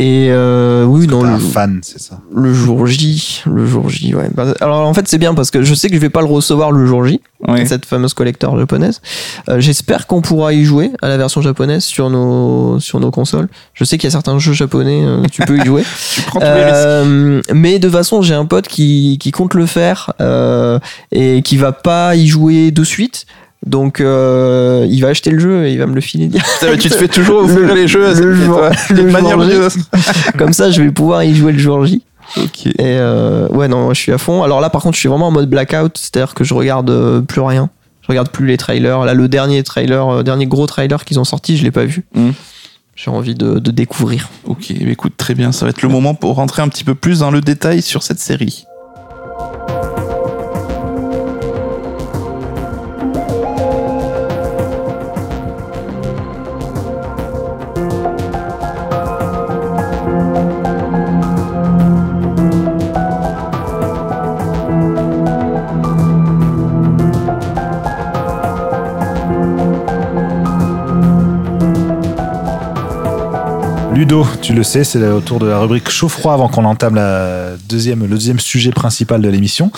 [0.00, 2.20] Et euh, oui, non, le, un fan, c'est ça.
[2.32, 3.42] le jour J.
[3.46, 4.30] Le jour J, ouais.
[4.32, 6.28] Bah, Alors en fait, c'est bien parce que je sais que je vais pas le
[6.28, 7.66] recevoir le jour J, Ouais.
[7.66, 9.00] cette fameuse collector japonaise.
[9.48, 13.48] Euh, J'espère qu'on pourra y jouer à la version japonaise sur nos, sur nos consoles.
[13.74, 15.82] Je sais qu'il y a certains jeux japonais, euh, tu peux y jouer.
[16.14, 16.74] Tu prends tous les risques.
[16.76, 20.78] Euh, mais de toute façon, j'ai un pote qui, qui compte le faire euh,
[21.10, 23.26] et qui va pas y jouer de suite.
[23.66, 26.28] Donc, euh, il va acheter le jeu et il va me le filer.
[26.30, 29.10] Putain, mais tu te fais toujours ouvrir les jeux à le cette jour- le jour
[29.12, 29.50] manière J.
[29.52, 29.76] joueuse.
[30.38, 32.02] Comme ça, je vais pouvoir y jouer le jour J.
[32.36, 32.66] Ok.
[32.66, 34.42] Et euh, ouais, non, je suis à fond.
[34.42, 37.20] Alors là, par contre, je suis vraiment en mode blackout, c'est-à-dire que je regarde euh,
[37.20, 37.68] plus rien.
[38.06, 39.04] regarde plus les trailers.
[39.04, 42.04] Là, le dernier trailer, euh, dernier gros trailer qu'ils ont sorti, je l'ai pas vu.
[42.14, 42.32] Mhm.
[42.94, 44.28] J'ai envie de, de découvrir.
[44.44, 45.52] Ok, écoute, très bien.
[45.52, 48.02] Ça va être le moment pour rentrer un petit peu plus dans le détail sur
[48.02, 48.64] cette série.
[73.98, 78.02] Ludo, tu le sais, c'est autour de la rubrique chaud-froid avant qu'on entame la deuxième,
[78.02, 79.72] le deuxième sujet principal de l'émission.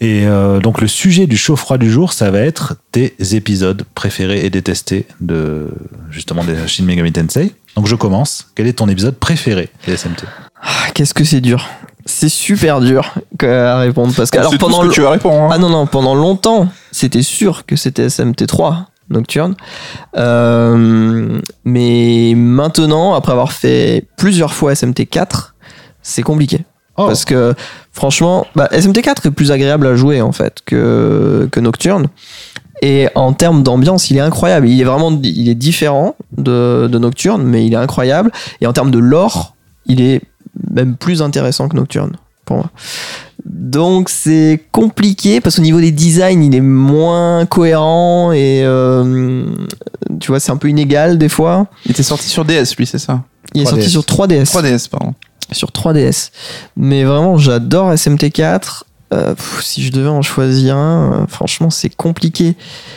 [0.00, 4.44] Et euh, donc le sujet du chaud-froid du jour, ça va être tes épisodes préférés
[4.46, 5.72] et détestés de
[6.08, 7.52] justement des Shin Megami Tensei.
[7.74, 8.46] Donc je commence.
[8.54, 10.22] Quel est ton épisode préféré des SMT
[10.62, 11.68] Ah, Qu'est-ce que c'est dur.
[12.06, 15.42] C'est super dur à répondre parce que alors pendant que tu vas répondre.
[15.42, 15.48] hein.
[15.52, 19.54] Ah non, non, pendant longtemps, c'était sûr que c'était SMT3 Nocturne.
[20.16, 25.52] Euh, mais maintenant, après avoir fait plusieurs fois SMT4,
[26.02, 26.64] c'est compliqué.
[26.96, 27.06] Oh.
[27.06, 27.54] Parce que
[27.92, 32.08] franchement, bah, SMT4 est plus agréable à jouer en fait que, que Nocturne.
[32.82, 34.68] Et en termes d'ambiance, il est incroyable.
[34.68, 38.30] Il est vraiment il est différent de, de Nocturne, mais il est incroyable.
[38.60, 39.54] Et en termes de lore,
[39.86, 40.22] il est
[40.70, 42.70] même plus intéressant que Nocturne pour moi.
[43.44, 49.44] Donc c'est compliqué parce qu'au niveau des designs, il est moins cohérent et euh,
[50.20, 51.66] tu vois, c'est un peu inégal des fois.
[51.84, 53.22] Il était sorti sur DS, lui, c'est ça
[53.54, 53.68] Il est 3DS.
[53.70, 54.44] sorti sur 3DS.
[54.52, 55.14] 3DS, pardon.
[55.52, 56.30] Sur 3DS.
[56.76, 58.82] Mais vraiment, j'adore SMT4.
[59.14, 62.56] Euh, pff, si je devais en choisir un, euh, franchement, c'est compliqué.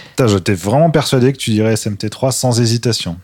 [0.09, 3.15] Putain, J'étais vraiment persuadé que tu dirais SMT3 sans hésitation.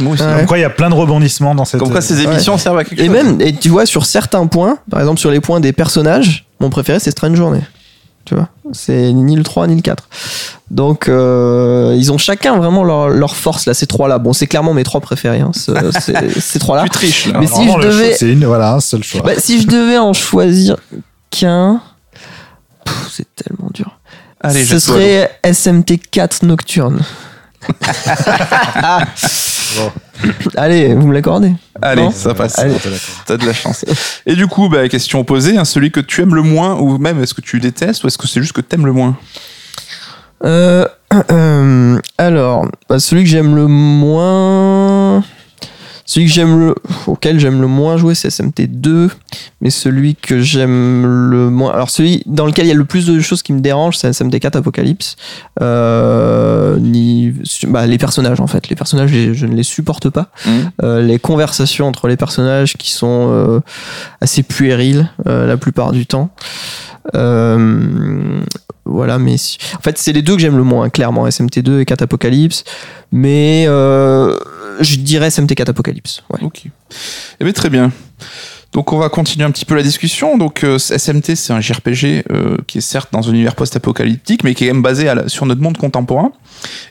[0.00, 0.22] Moi aussi.
[0.22, 0.34] Ouais.
[0.36, 1.80] Comme quoi, il y a plein de rebondissements dans cette.
[1.80, 3.14] Comme quoi, ces émissions servent à quelque Et chose.
[3.14, 6.70] même, et tu vois, sur certains points, par exemple sur les points des personnages, mon
[6.70, 7.60] préféré c'est Strange Journey.
[8.26, 10.08] Tu vois, c'est ni le 3 ni le 4.
[10.70, 14.18] Donc, euh, ils ont chacun vraiment leur, leur force là, ces trois-là.
[14.18, 16.84] Bon, c'est clairement mes trois préférés, hein, ce- ces, ces trois-là.
[16.84, 17.40] Tu triches, là.
[17.40, 19.22] Mais si je le choix, devais- C'est une, voilà, un seul choix.
[19.22, 20.76] Bah, si je devais en choisir
[21.30, 21.80] qu'un,
[23.10, 23.98] c'est tellement dur.
[24.40, 27.00] Allez, Ce serait SMT4 Nocturne.
[29.76, 29.92] Bon,
[30.56, 31.52] Allez, vous me l'accordez?
[31.80, 32.10] Allez, Non?
[32.10, 32.60] ça passe.
[33.26, 33.84] T'as de la chance.
[34.26, 37.22] Et du coup, bah, question posée, hein, celui que tu aimes le moins, ou même
[37.22, 39.16] est-ce que tu détestes, ou est-ce que c'est juste que t'aimes le moins?
[40.44, 40.86] Euh,
[41.30, 45.22] euh, alors, bah, celui que j'aime le moins.
[46.10, 46.74] Celui que j'aime le,
[47.06, 49.10] auquel j'aime le moins jouer, c'est SMT2.
[49.60, 51.72] Mais celui que j'aime le moins.
[51.72, 54.10] Alors, celui dans lequel il y a le plus de choses qui me dérangent, c'est
[54.10, 55.14] SMT4 Apocalypse.
[55.60, 57.32] Euh, ni,
[57.68, 58.68] bah, les personnages, en fait.
[58.68, 60.32] Les personnages, je, je ne les supporte pas.
[60.46, 60.70] Mhm.
[60.82, 63.60] Euh, les conversations entre les personnages qui sont euh,
[64.20, 66.30] assez puériles euh, la plupart du temps.
[67.14, 68.40] Euh,
[68.84, 69.36] voilà, mais
[69.76, 72.64] en fait, c'est les deux que j'aime le moins, clairement, SMT2 et 4 Apocalypse.
[73.12, 74.36] Mais euh,
[74.80, 76.22] je dirais SMT4 Apocalypse.
[76.30, 76.40] Ouais.
[76.42, 76.62] Ok.
[77.38, 77.92] Eh bien, très bien.
[78.72, 80.38] Donc, on va continuer un petit peu la discussion.
[80.38, 84.54] Donc, euh, SMT, c'est un JRPG euh, qui est certes dans un univers post-apocalyptique, mais
[84.54, 86.30] qui est même basé sur notre monde contemporain.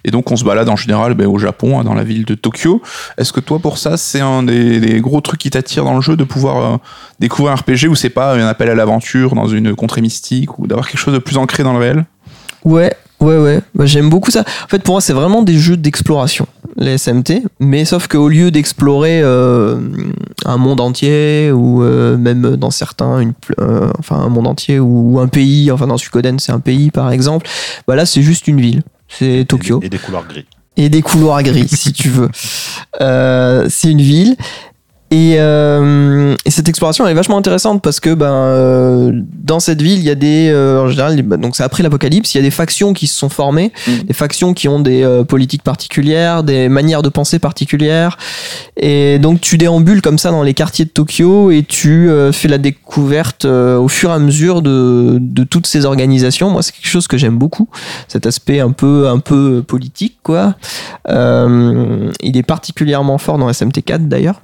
[0.04, 2.36] Et donc, on se balade en général ben, au Japon, hein, dans la ville de
[2.36, 2.82] Tokyo.
[3.18, 6.02] Est-ce que toi, pour ça, c'est un des, des gros trucs qui t'attire dans le
[6.02, 6.78] jeu de pouvoir euh,
[7.20, 10.68] découvrir un RPG où c'est pas un appel à l'aventure dans une contrée mystique ou
[10.68, 12.06] d'avoir quelque chose de plus ancré dans le réel?
[12.66, 13.62] Ouais, ouais, ouais.
[13.74, 14.42] Bah, J'aime beaucoup ça.
[14.42, 17.44] En fait, pour moi, c'est vraiment des jeux d'exploration, les SMT.
[17.60, 19.80] Mais sauf qu'au lieu d'explorer euh,
[20.46, 25.14] un monde entier, ou euh, même dans certains, une, euh, enfin un monde entier, ou,
[25.14, 27.48] ou un pays, enfin dans Suikoden, c'est un pays par exemple,
[27.88, 28.84] bah là, c'est juste une ville.
[29.08, 29.80] C'est Tokyo.
[29.82, 30.46] Et, et des couleurs gris.
[30.78, 32.30] et des couloirs gris, si tu veux.
[33.70, 34.36] C'est une ville.
[35.12, 39.12] Et, euh, et cette exploration elle est vachement intéressante parce que ben euh,
[39.44, 42.38] dans cette ville il y a des euh, en général donc c'est après l'apocalypse il
[42.38, 44.04] y a des factions qui se sont formées Mhm.
[44.04, 48.18] des factions qui ont des euh, politiques particulières des manières de penser particulières
[48.78, 52.48] et donc tu déambules comme ça dans les quartiers de Tokyo et tu euh, fais
[52.48, 56.72] la découverte euh, au fur et à mesure de, de toutes ces organisations moi c'est
[56.74, 57.68] quelque chose que j'aime beaucoup
[58.08, 60.56] cet aspect un peu un peu politique quoi
[61.10, 64.42] euh, il est particulièrement fort dans SMT4 d'ailleurs.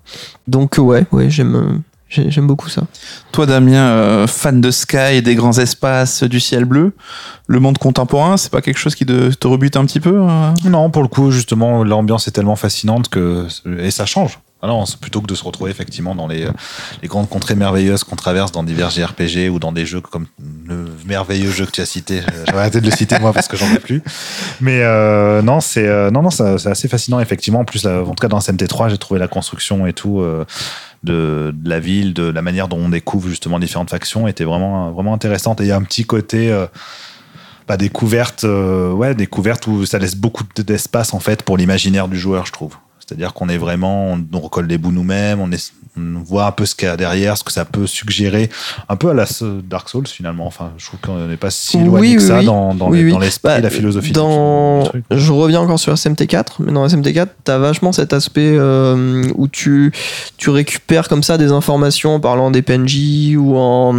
[0.55, 2.83] Donc ouais, ouais, j'aime euh, j'ai- j'aime beaucoup ça.
[3.33, 6.93] Toi, Damien, euh, fan de Sky et des grands espaces, du ciel bleu,
[7.47, 10.53] le monde contemporain, c'est pas quelque chose qui te, te rebute un petit peu hein?
[10.63, 13.47] Non, pour le coup, justement, l'ambiance est tellement fascinante que.
[13.79, 14.39] Et ça change.
[14.85, 16.47] C'est plutôt que de se retrouver effectivement dans les,
[17.01, 20.27] les grandes contrées merveilleuses qu'on traverse dans divers JRPG ou dans des jeux comme
[20.67, 22.21] le merveilleux jeu que tu as cité.
[22.47, 24.01] J'ai arrêté de le citer moi parce que j'en ai plus.
[24.61, 27.59] Mais euh, non, c'est euh, non, non, assez fascinant effectivement.
[27.59, 30.19] En plus, là, en tout cas dans SMT3, j'ai trouvé la construction et tout.
[30.19, 30.45] euh,
[31.05, 35.13] de, la ville, de la manière dont on découvre justement différentes factions était vraiment, vraiment
[35.13, 35.61] intéressante.
[35.61, 36.65] Et il y a un petit côté, euh,
[37.67, 37.77] bah,
[38.43, 42.45] euh, ouais, des couvertes où ça laisse beaucoup d'espace en fait pour l'imaginaire du joueur,
[42.45, 42.75] je trouve.
[42.99, 46.51] C'est-à-dire qu'on est vraiment, on, on recolle les bouts nous-mêmes, on, est, on voit un
[46.51, 48.49] peu ce qu'il y a derrière, ce que ça peut suggérer,
[48.89, 49.25] un peu à la
[49.63, 50.47] Dark Souls finalement.
[50.47, 52.45] Enfin, je trouve qu'on n'est pas si éloigné Oui, que oui, ça oui.
[52.45, 54.07] dans, dans les- l'esprit, Bah, la philosophie.
[54.07, 54.81] du- Dans...
[54.83, 55.05] du truc.
[55.11, 59.91] Je reviens encore sur SMT4, mais dans SMT4, t'as vachement cet aspect euh, où tu,
[60.37, 63.95] tu récupères comme ça des informations en parlant des PNJ ou en,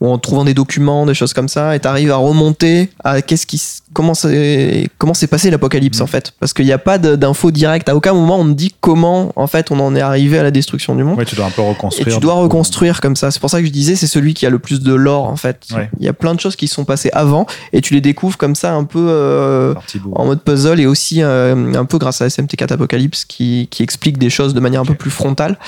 [0.00, 3.46] ou en trouvant des documents, des choses comme ça, et t'arrives à remonter à qu'est-ce
[3.46, 6.04] qui, s- comment s'est passé l'apocalypse Mhm.
[6.04, 7.88] en fait, parce qu'il n'y a pas d'infos directes.
[7.88, 10.50] À aucun moment on te dit comment en fait on en est arrivé à la
[10.50, 11.18] destruction du monde.
[11.18, 12.14] Ouais, tu dois un peu Et reconstruire.
[12.14, 12.40] tu dois coup.
[12.42, 13.30] reconstruire comme ça.
[13.30, 15.36] C'est pour ça que je disais, c'est celui qui a le plus de lore en
[15.36, 15.62] fait.
[15.74, 15.88] Ouais.
[15.98, 18.54] Il y a plein de choses qui sont passées avant et tu les découvres comme
[18.54, 19.74] ça un peu euh,
[20.14, 24.18] en mode puzzle et aussi euh, un peu grâce à SMT4 Apocalypse qui, qui explique
[24.18, 25.58] des choses de manière un peu plus frontale.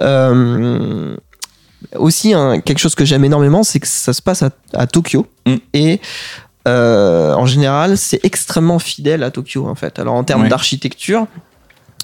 [0.00, 1.14] Euh,
[1.96, 5.26] aussi, hein, quelque chose que j'aime énormément, c'est que ça se passe à, à Tokyo
[5.44, 5.56] Mm.
[5.74, 6.00] et
[6.68, 9.98] euh, en général, c'est extrêmement fidèle à Tokyo en fait.
[9.98, 10.48] Alors en termes Ouais.
[10.48, 11.26] d'architecture,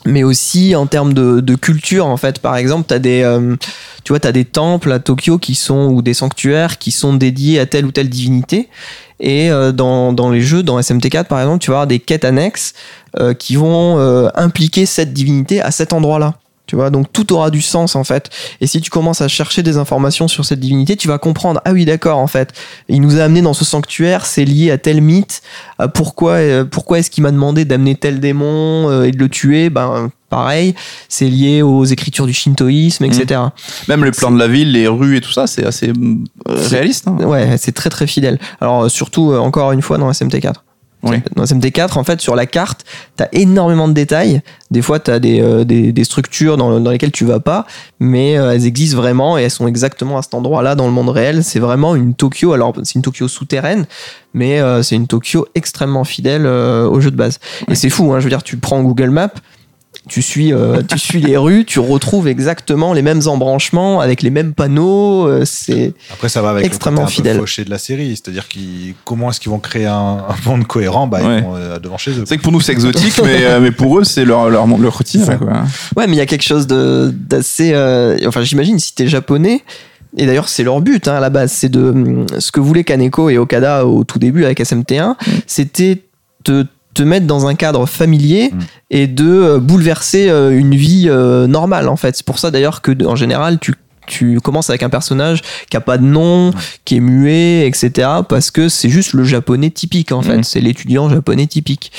[0.05, 2.38] mais aussi en termes de, de culture en fait.
[2.40, 3.57] Par exemple, t'as des, euh,
[4.05, 7.59] tu vois, t'as des temples à Tokyo qui sont ou des sanctuaires qui sont dédiés
[7.61, 8.68] à telle ou telle divinité.
[9.21, 12.25] Et euh, dans, dans les jeux, dans SMT4 par exemple, tu vas avoir des quêtes
[12.25, 12.75] annexes
[13.18, 16.35] euh, qui vont euh, impliquer cette divinité à cet endroit-là.
[16.68, 18.28] Tu vois, donc tout aura du sens en fait.
[18.61, 21.61] Et si tu commences à chercher des informations sur cette divinité, tu vas comprendre.
[21.64, 22.52] Ah oui, d'accord, en fait,
[22.88, 25.40] il nous a amené dans ce sanctuaire, c'est lié à tel mythe.
[25.78, 29.28] à pourquoi, euh, pourquoi est-ce qu'il m'a demandé d'amener tel démon euh, et de le
[29.31, 29.70] tuer?
[29.70, 30.74] Ben pareil,
[31.09, 33.40] c'est lié aux écritures du shintoïsme, etc.
[33.88, 36.14] Même les plans de la ville, les rues et tout ça, c'est assez euh,
[36.46, 37.09] réaliste.
[37.09, 37.16] hein.
[37.24, 38.38] Ouais, c'est très très fidèle.
[38.61, 40.52] Alors euh, surtout euh, encore une fois dans SMT4.
[41.02, 41.16] Oui.
[41.37, 42.84] Dans SMT4, en fait, sur la carte,
[43.16, 44.42] t'as énormément de détails.
[44.70, 47.66] Des fois, t'as des, euh, des, des structures dans, dans lesquelles tu vas pas,
[48.00, 51.08] mais euh, elles existent vraiment et elles sont exactement à cet endroit-là dans le monde
[51.08, 51.44] réel.
[51.44, 52.52] C'est vraiment une Tokyo.
[52.52, 53.87] Alors, c'est une Tokyo souterraine,
[54.34, 57.38] mais euh, c'est une Tokyo extrêmement fidèle au jeu de base.
[57.70, 59.30] Et c'est fou, hein, je veux dire, tu prends Google Maps,
[60.09, 64.31] tu suis, euh, tu suis les rues, tu retrouves exactement les mêmes embranchements avec les
[64.31, 65.27] mêmes panneaux.
[65.29, 67.37] euh, c'est Après, ça va avec Extrêmement le côté un fidèle.
[67.37, 68.11] peu fauché de la série.
[68.16, 69.94] C'est-à-dire qu'ils, comment est-ce qu'ils vont créer un,
[70.29, 71.07] un monde cohérent?
[71.07, 71.38] Bah, Ouais.
[71.38, 72.25] Ils vont euh, devant chez eux.
[72.27, 74.99] C'est que pour nous c'est exotique, mais, euh, mais pour eux c'est leur, leur, leur.
[74.99, 75.62] Quoi.
[75.97, 77.73] Ouais, mais il y a quelque chose de d'assez.
[77.75, 79.62] euh, enfin, j'imagine si t'es japonais.
[80.16, 81.53] Et d'ailleurs, c'est leur but hein, à la base.
[81.53, 85.16] C'est de ce que voulaient Kaneko et Okada au tout début avec SMT1,
[85.47, 86.03] c'était
[86.47, 86.66] de
[86.98, 88.58] te mettre dans un cadre familier Mm.
[88.90, 92.16] et de euh, bouleverser euh, une vie euh, normale en fait.
[92.16, 93.74] C'est pour ça d'ailleurs que en général tu
[94.06, 96.50] tu commences avec un personnage qui a pas de nom,
[96.87, 98.08] qui est muet, etc.
[98.26, 100.38] Parce que c'est juste le japonais typique en fait.
[100.38, 100.44] Mhm.
[100.44, 101.92] C'est l'étudiant japonais typique.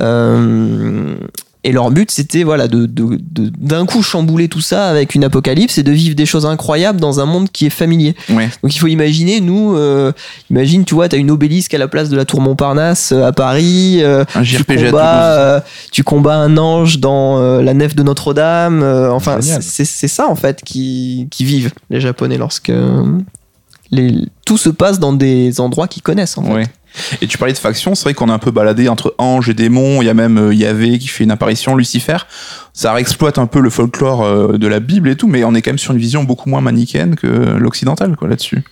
[0.00, 1.16] Euh,
[1.62, 5.24] et leur but, c'était voilà, de, de- de- d'un coup chambouler tout ça avec une
[5.24, 8.14] apocalypse et de vivre des choses incroyables dans un monde qui est familier.
[8.30, 8.48] Ouais.
[8.62, 10.12] Donc il faut imaginer, nous, euh,
[10.50, 13.24] imagine, tu vois, tu as une obélisque à la place de la tour Montparnasse euh,
[13.26, 13.98] à Paris.
[14.02, 15.60] euh, Un tu, combats, euh,
[15.92, 18.82] tu combats un ange dans la nef de Notre-Dame.
[19.12, 22.72] enfin, c'est c'est ça en fait qui, qui vivent les Japonais lorsque
[23.90, 24.14] les,
[24.46, 26.38] tout se passe dans des endroits qu'ils connaissent.
[26.38, 26.52] En fait.
[26.52, 26.66] Ouais.
[27.20, 29.54] Et tu parlais de factions, c'est vrai qu'on a un peu baladé entre anges et
[29.54, 32.18] démons, il y a même euh, Yahvé qui fait une apparition, Lucifer.
[32.72, 35.62] Ça réexploite un peu le folklore euh, de la Bible et tout, mais on est
[35.62, 38.62] quand même sur une vision beaucoup moins manichéenne que l'occidentale quoi là-dessus.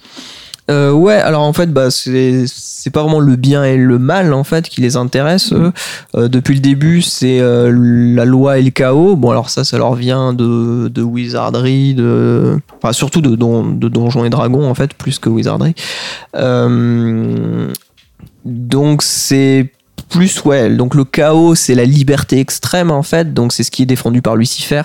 [0.70, 2.44] Euh, ouais, alors en fait, bah, c'est
[2.92, 5.54] pas vraiment le bien et le mal en fait qui les intéresse.
[6.14, 9.16] depuis le début, c'est la loi et le chaos.
[9.16, 13.88] Bon, alors ça, ça leur vient de, de Wizardry, de, enfin surtout de, don, de
[13.88, 15.74] Donjons et Dragons en fait, plus que Wizardry.
[18.48, 19.70] Donc c'est
[20.08, 23.34] plus ouais donc le chaos c'est la liberté extrême en fait.
[23.34, 24.82] Donc c'est ce qui est défendu par Lucifer.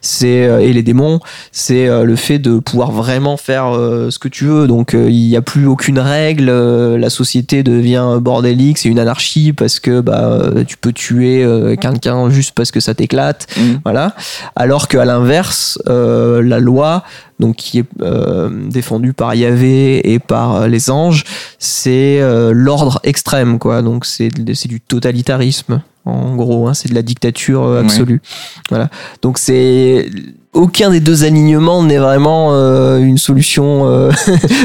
[0.00, 1.20] C'est euh, et les démons.
[1.50, 4.66] C'est euh, le fait de pouvoir vraiment faire euh, ce que tu veux.
[4.66, 6.50] Donc il n'y a plus aucune règle
[6.96, 11.44] la société devient bordélique c'est une anarchie parce que bah tu peux tuer
[11.80, 13.46] quelqu'un juste parce que ça t'éclate.
[13.56, 13.80] Mhm.
[13.84, 14.14] voilà.
[14.56, 17.04] Alors qu'à l'inverse la loi
[17.42, 21.24] donc qui est euh, défendue par Yahvé et par euh, les anges
[21.58, 23.82] c'est euh, l'ordre extrême quoi.
[23.82, 28.22] Donc c'est c'est du totalitarisme en gros hein, c'est de la dictature absolue.
[28.70, 28.90] Voilà.
[29.22, 30.08] Donc c'est
[30.54, 34.10] aucun des deux alignements n'est vraiment euh, une solution euh,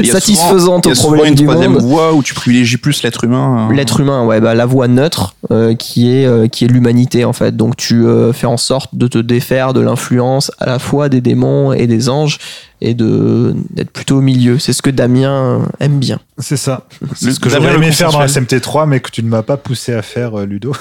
[0.04, 3.02] satisfaisante souvent- il y au problème une du troisième monde voie où tu privilégies plus
[3.02, 3.68] l'être humain.
[3.70, 7.24] euh, L'être humain, ouais, bah, la voie neutre euh, qui est euh, qui est l'humanité
[7.24, 7.56] en fait.
[7.56, 11.20] Donc tu euh, fais en sorte de te défaire de l'influence à la fois des
[11.20, 12.38] démons et des anges
[12.80, 14.58] et de d'être plutôt au milieu.
[14.58, 16.20] C'est ce que Damien aime bien.
[16.38, 16.86] C'est ça.
[17.16, 18.60] C'est ce que j'aurais aimé faire dans la consensuel.
[18.60, 20.72] SMT3, mais que tu ne m'as pas poussé à faire, Ludo.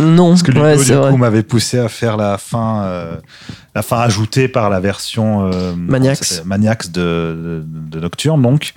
[0.00, 1.10] Non, Parce que Ludo, ouais, du vrai.
[1.10, 3.16] coup, m'avait poussé à faire la fin, euh,
[3.74, 5.74] la fin ajoutée par la version euh,
[6.44, 8.74] Maniacs de, de, de Nocturne, donc.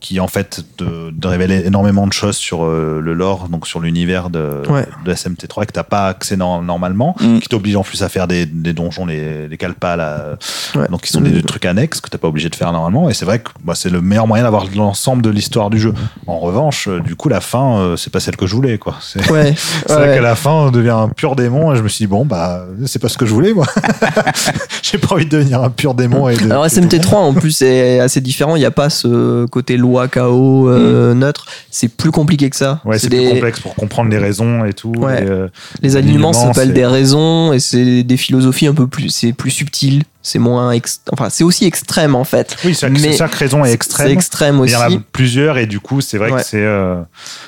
[0.00, 3.80] Qui en fait de, de révèle énormément de choses sur euh, le lore, donc sur
[3.80, 4.86] l'univers de, Ouais.
[5.04, 7.38] de SMT3 et que t'as pas accès no- normalement, Mm.
[7.40, 10.36] qui t'oblige en plus à faire des, des donjons, les, les calpas là,
[10.74, 10.88] Ouais.
[10.88, 13.10] donc qui sont des trucs annexes que t'as pas obligé de faire normalement.
[13.10, 15.92] Et c'est vrai que bah, c'est le meilleur moyen d'avoir l'ensemble de l'histoire du jeu.
[16.26, 18.96] En revanche, euh, du coup, la fin, euh, c'est pas celle que je voulais, quoi.
[19.00, 19.54] C'est Ouais.
[19.88, 21.72] vrai qu'à la fin, on devient un pur démon.
[21.72, 23.66] Et je me suis dit, bon, bah, c'est pas ce que je voulais, moi.
[24.82, 26.28] J'ai pas envie de devenir un pur démon.
[26.28, 28.56] Et de, Alors SMT3 en plus est assez différent.
[28.56, 31.46] Il n'y a pas ce côté loi KO euh, neutre.
[31.70, 32.80] C'est plus compliqué que ça.
[32.84, 34.92] Ouais, c'est des- plus complexe pour comprendre les raisons et tout.
[34.96, 35.22] Ouais.
[35.22, 35.48] et, euh,
[35.82, 39.10] Les alignements s'appellent des raisons et c'est des philosophies un peu plus.
[39.10, 40.02] C'est plus subtil.
[40.22, 40.72] C'est moins.
[40.72, 42.54] ex- Enfin, c'est aussi extrême en fait.
[42.66, 44.06] oui, chaque, Mais chaque raison est extrême.
[44.08, 44.72] C'est extrême aussi.
[44.72, 46.40] Il y en a plusieurs et du coup, c'est vrai Ouais.
[46.42, 47.00] que c'est, euh,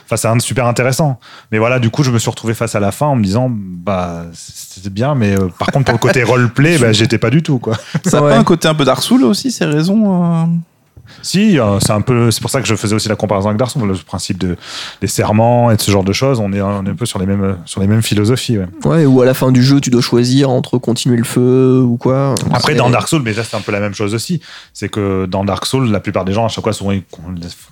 [0.07, 1.21] enfin, c'est un super intéressant.
[1.53, 3.51] Mais voilà, du coup, je me suis retrouvé face à la fin en me disant,
[3.53, 7.43] bah, c'était bien, mais euh, par contre, pour le côté roleplay, bah, j'étais pas du
[7.43, 7.77] tout, quoi.
[8.07, 8.31] Ça a Ouais.
[8.31, 10.45] pas un côté un peu Dark Souls aussi, ces raisons euh
[11.23, 13.59] Si, euh, c'est un peu, c'est pour ça que je faisais aussi la comparaison avec
[13.59, 14.57] Dark Souls, le principe de,
[15.01, 16.41] des serments et de ce genre de choses.
[16.41, 18.59] On est, on est un peu sur les mêmes, sur les mêmes philosophies.
[18.59, 18.67] ouais.
[18.85, 21.97] Ouais, ou à la fin du jeu, tu dois choisir entre continuer le feu ou
[21.97, 22.35] quoi.
[22.53, 24.41] Après, dans Dark Souls, mais là, c'est un peu la même chose aussi.
[24.73, 27.03] C'est que dans Dark Souls, la plupart des gens, à chaque fois, souvent, ils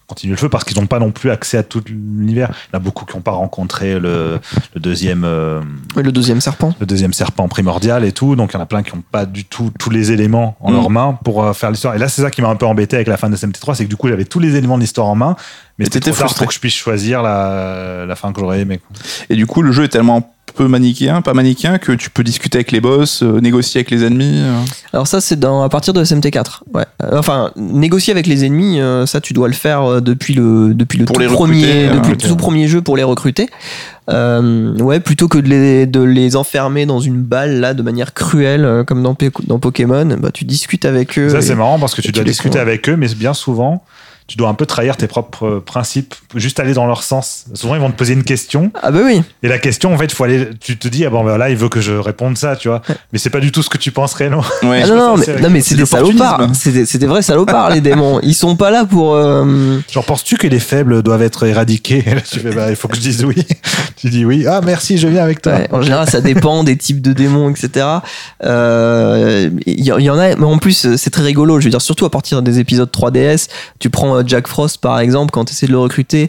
[0.06, 2.50] continuent le feu parce qu'ils n'ont pas non plus accès à tout l'univers.
[2.50, 4.38] Il y en a beaucoup qui n'ont pas rencontré le,
[4.74, 5.60] le deuxième, euh,
[5.96, 6.74] le deuxième serpent.
[6.80, 8.36] le deuxième serpent primordial et tout.
[8.36, 10.70] Donc, il y en a plein qui n'ont pas du tout tous les éléments en
[10.70, 10.74] Mm.
[10.74, 11.94] leurs mains pour euh, faire l'histoire.
[11.94, 13.84] Et là, c'est ça qui m'a un peu embêté avec la fin de SMT3, c'est
[13.84, 15.36] que du coup, j'avais tous les éléments de l'histoire en main.
[15.78, 16.38] Mais c'était trop tard frustré.
[16.44, 18.78] pour que je puisse choisir la, la fin que j'aurais aimé.
[18.78, 18.96] quoi.
[19.30, 22.58] Et du coup, le jeu est tellement peu manichéen, pas manichéen, que tu peux discuter
[22.58, 24.38] avec les boss, euh, négocier avec les ennemis.
[24.38, 24.60] euh.
[24.92, 26.60] Alors ça, c'est dans à partir de SMT4.
[26.74, 26.84] Ouais.
[27.02, 30.98] Euh, Enfin, négocier avec les ennemis, euh, ça, tu dois le faire depuis le depuis
[30.98, 33.48] le Pour tout les premier recruter, depuis le tout premier jeu pour les recruter.
[34.08, 38.12] Euh, ouais, plutôt que de les de les enfermer dans une balle là de manière
[38.14, 41.28] cruelle comme dans, dans Pokémon, bah tu discutes avec eux.
[41.30, 43.84] Ça, c'est marrant parce que tu dois discuter avec eux, mais bien souvent,
[44.30, 47.46] tu dois un peu trahir tes propres euh, principes, juste aller dans leur sens.
[47.54, 49.22] Souvent, ils vont te poser une question, Ah bah oui.
[49.42, 50.50] et la question, en fait, faut aller.
[50.60, 52.80] Tu te dis, ah bon, ben là, il veut que je réponde ça, tu vois.
[53.12, 54.44] Mais c'est pas du tout ce que tu penses réellement.
[54.62, 56.42] Ouais, Ah non, me non, mais, non, mais c'est des salopards.
[56.54, 58.20] C'est des, des vrais salopards, les démons.
[58.22, 59.14] Ils sont pas là pour.
[59.16, 62.02] euh, Genre, penses-tu que les faibles doivent être éradiqués?
[62.06, 63.44] Là, tu fais, bah, il faut que je dise oui.
[63.96, 64.44] tu dis oui.
[64.46, 65.54] Ah, merci, je viens avec toi.
[65.54, 67.84] Ouais, en général, ça dépend des types de démons, etc.
[68.44, 71.58] Euh, Il y, il y en a, mais en plus, c'est très rigolo.
[71.60, 75.00] Je veux dire, surtout à partir des épisodes 3DS, tu prends euh, Jack Frost par
[75.00, 76.28] exemple, quand tu essaies de le recruter,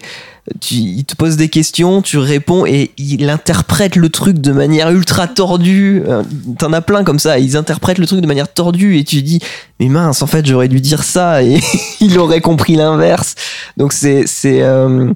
[0.59, 4.89] tu, il te pose des questions, tu réponds et il interprète le truc de manière
[4.89, 6.01] ultra tordue.
[6.07, 6.23] Euh,
[6.57, 9.39] T'en as plein comme ça, ils interprètent le truc de manière tordue et tu dis,
[9.79, 11.59] mais mince, en fait, j'aurais dû dire ça et
[11.99, 13.35] il aurait compris l'inverse.
[13.77, 15.13] Donc c'est, c'est, euh,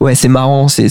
[0.00, 0.68] ouais, c'est marrant.
[0.68, 0.88] C'est,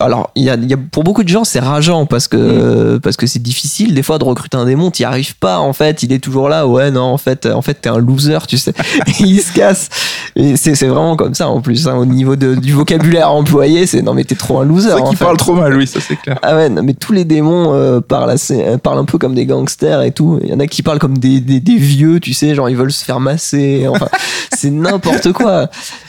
[0.00, 2.98] alors, il y a, il y a, pour beaucoup de gens, c'est rageant parce que,
[2.98, 4.90] parce que c'est difficile des fois de recruter un démon.
[4.92, 6.02] T'y arrives pas, en fait.
[6.04, 6.66] Il est toujours là.
[6.66, 8.72] Ouais, non, en fait, en fait, t'es un loser, tu sais.
[9.08, 9.88] Et il se casse.
[10.36, 11.88] Et c'est vraiment comme ça en plus.
[11.88, 14.90] hein, au niveau de, du vocabulaire employé, c'est non, mais t'es trop un loser.
[14.90, 15.24] C'est fait.
[15.24, 16.38] parle trop mal, oui, ça c'est clair.
[16.42, 19.34] Ah ouais, non, mais tous les démons euh, parlent, assez, euh, parlent un peu comme
[19.34, 20.38] des gangsters et tout.
[20.42, 22.76] Il y en a qui parlent comme des, des, des vieux, tu sais, genre ils
[22.76, 23.86] veulent se faire masser.
[23.88, 24.08] Enfin,
[24.56, 25.68] c'est n'importe quoi.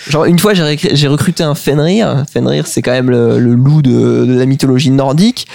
[0.10, 2.24] Genre une fois j'ai recruté un Fenrir.
[2.32, 5.48] Fenrir c'est quand même le, le loup de, de la mythologie nordique.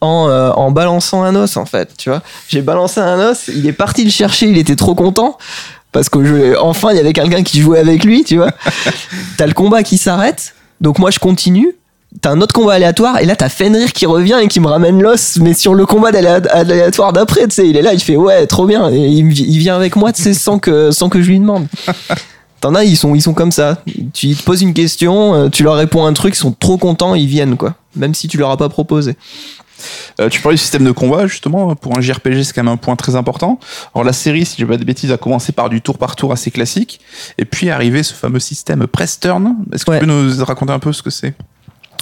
[0.00, 2.20] En, euh, en balançant un os en fait, tu vois.
[2.48, 5.38] J'ai balancé un os, il est parti le chercher, il était trop content
[5.92, 8.50] parce que je, enfin il y avait quelqu'un qui jouait avec lui, tu vois.
[9.38, 11.74] T'as le combat qui s'arrête, donc moi je continue.
[12.20, 15.02] T'as un autre combat aléatoire et là t'as Fenrir qui revient et qui me ramène
[15.02, 17.68] l'os mais sur le combat aléatoire d'après tu sais.
[17.68, 18.88] Il est là il fait ouais trop bien.
[18.90, 19.26] Et il,
[19.58, 21.66] vient avec moi tu sais sans que sans que je lui demande.
[22.60, 23.78] T'en as ils sont ils sont comme ça.
[24.12, 27.14] Tu te poses une question euh, tu leur réponds un truc ils sont trop contents
[27.14, 27.74] ils viennent quoi.
[27.96, 29.16] Même si tu leur as pas proposé
[30.20, 32.76] Euh, tu parlais du système de combat, justement, pour un JRPG, c'est quand même un
[32.76, 33.58] point très important.
[33.94, 36.16] Alors, la série, si je dis pas de bêtises, a commencé par du tour par
[36.16, 37.00] tour assez classique,
[37.38, 39.56] et puis est arrivé ce fameux système press turn.
[39.72, 40.00] Est-ce que Ouais.
[40.00, 41.34] tu peux nous raconter un peu ce que c'est?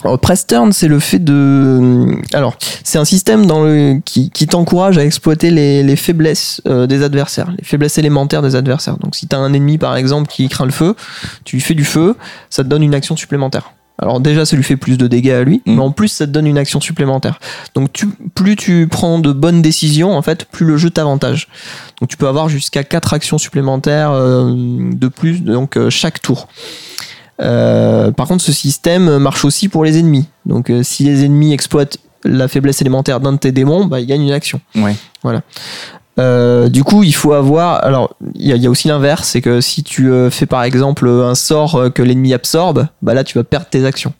[0.05, 2.17] Alors, press turn, c'est le fait de.
[2.33, 4.01] Alors, c'est un système dans le...
[4.05, 8.57] qui, qui t'encourage à exploiter les, les faiblesses euh, des adversaires, les faiblesses élémentaires des
[8.57, 8.97] adversaires.
[8.97, 10.97] Donc, si t'as un ennemi, par exemple, qui craint le feu,
[11.45, 12.17] tu lui fais du feu,
[12.51, 13.73] ça te donne une action supplémentaire.
[13.99, 15.75] Alors déjà, ça lui fait plus de dégâts à lui, Mm.
[15.75, 17.39] mais en plus, ça te donne une action supplémentaire.
[17.75, 21.49] Donc, tu, plus tu prends de bonnes décisions, en fait, plus le jeu t'avantage.
[22.01, 24.51] Donc, tu peux avoir jusqu'à 4 actions supplémentaires euh,
[24.93, 26.49] de plus, donc euh, chaque tour.
[27.41, 30.27] Euh, par contre, ce système marche aussi pour les ennemis.
[30.47, 34.23] Donc, si les ennemis exploitent la faiblesse élémentaire d'un de tes démons, bah, ils gagnent
[34.23, 34.61] une action.
[34.77, 34.95] Ouais.
[35.23, 35.43] Voilà.
[36.19, 37.83] Euh, du coup, il faut avoir.
[37.85, 41.35] Alors, il y, a- aussi l'inverse, c'est que si tu euh, fais par exemple un
[41.35, 44.13] sort euh, que l'ennemi absorbe, bah là, tu vas perdre tes actions.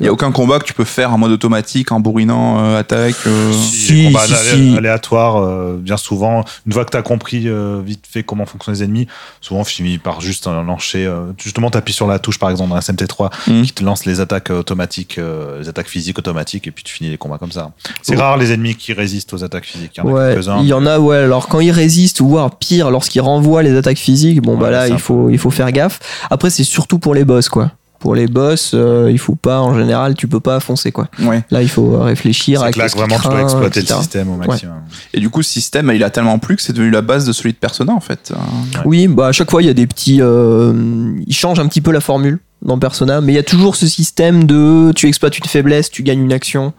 [0.00, 2.78] Il y a aucun combat que tu peux faire en mode automatique, en bourrinant, euh,
[2.78, 3.14] attaque.
[3.26, 4.76] euh, Si, combats si, alé- si.
[4.78, 8.74] aléatoires, euh, bien souvent, une fois que tu as compris euh, vite fait comment fonctionnent
[8.76, 9.06] les ennemis,
[9.40, 11.04] souvent on finit par juste euh, lancer.
[11.04, 13.62] euh, justement, tu appuies sur la touche, par exemple, dans la SMT3, Mhm.
[13.62, 17.10] qui te lance les attaques automatiques, euh, les attaques physiques automatiques, et puis tu finis
[17.10, 17.72] les combats comme ça.
[18.02, 18.20] C'est Oh.
[18.20, 19.92] rare les ennemis qui résistent aux attaques physiques.
[19.96, 20.58] Il y en a Ouais, quelques-uns.
[20.60, 21.16] il y en a, ouais.
[21.18, 24.88] Alors quand ils résistent, ou voire pire, lorsqu'ils renvoient les attaques physiques, bon bah là,
[24.88, 25.98] il faut, il faut faire gaffe.
[26.30, 27.72] Après, c'est surtout pour les boss, quoi.
[28.04, 31.08] Pour les boss, euh, il faut pas, en général, tu peux pas foncer, quoi.
[31.22, 31.42] Ouais.
[31.50, 33.94] Là, il faut réfléchir là, ce qui vraiment, tu dois craint, exploiter etc.
[33.96, 34.74] le système au maximum.
[35.14, 37.32] Et du coup, ce système, il a tellement plu que c'est devenu la base de
[37.32, 38.30] celui de Persona, en fait.
[38.30, 41.66] Euh, Oui, bah à chaque fois il y a des petits, euh, ils changent un
[41.66, 45.08] petit peu la formule dans Persona, mais il y a toujours ce système de tu
[45.08, 46.74] exploites une faiblesse, tu gagnes une action,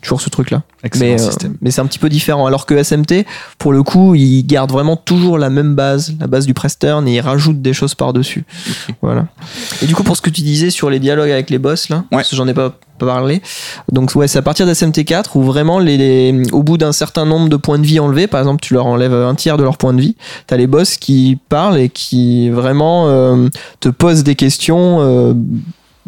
[0.00, 0.62] toujours ce truc là.
[0.84, 2.46] Excellent Mais, euh, mais c'est un petit peu différent.
[2.46, 3.24] Alors que SMT,
[3.58, 7.06] pour le coup, il garde vraiment toujours la même base, la base du press turn,
[7.08, 8.44] et il rajoute des choses par dessus.
[9.02, 9.26] Voilà.
[9.82, 12.04] Et du coup, pour ce que tu disais sur les dialogues avec les boss là,
[12.10, 13.40] parce que j'en ai pas parlé.
[13.92, 17.48] Donc ouais, c'est à partir d'SMT4 où vraiment les, les- au bout d'un certain nombre
[17.48, 19.94] de points de vie enlevés, par exemple, tu leur enlèves un tiers de leur points
[19.94, 20.16] de vie,
[20.48, 23.48] t'as les boss qui parlent et qui vraiment euh,
[23.80, 25.32] te posent des questions euh,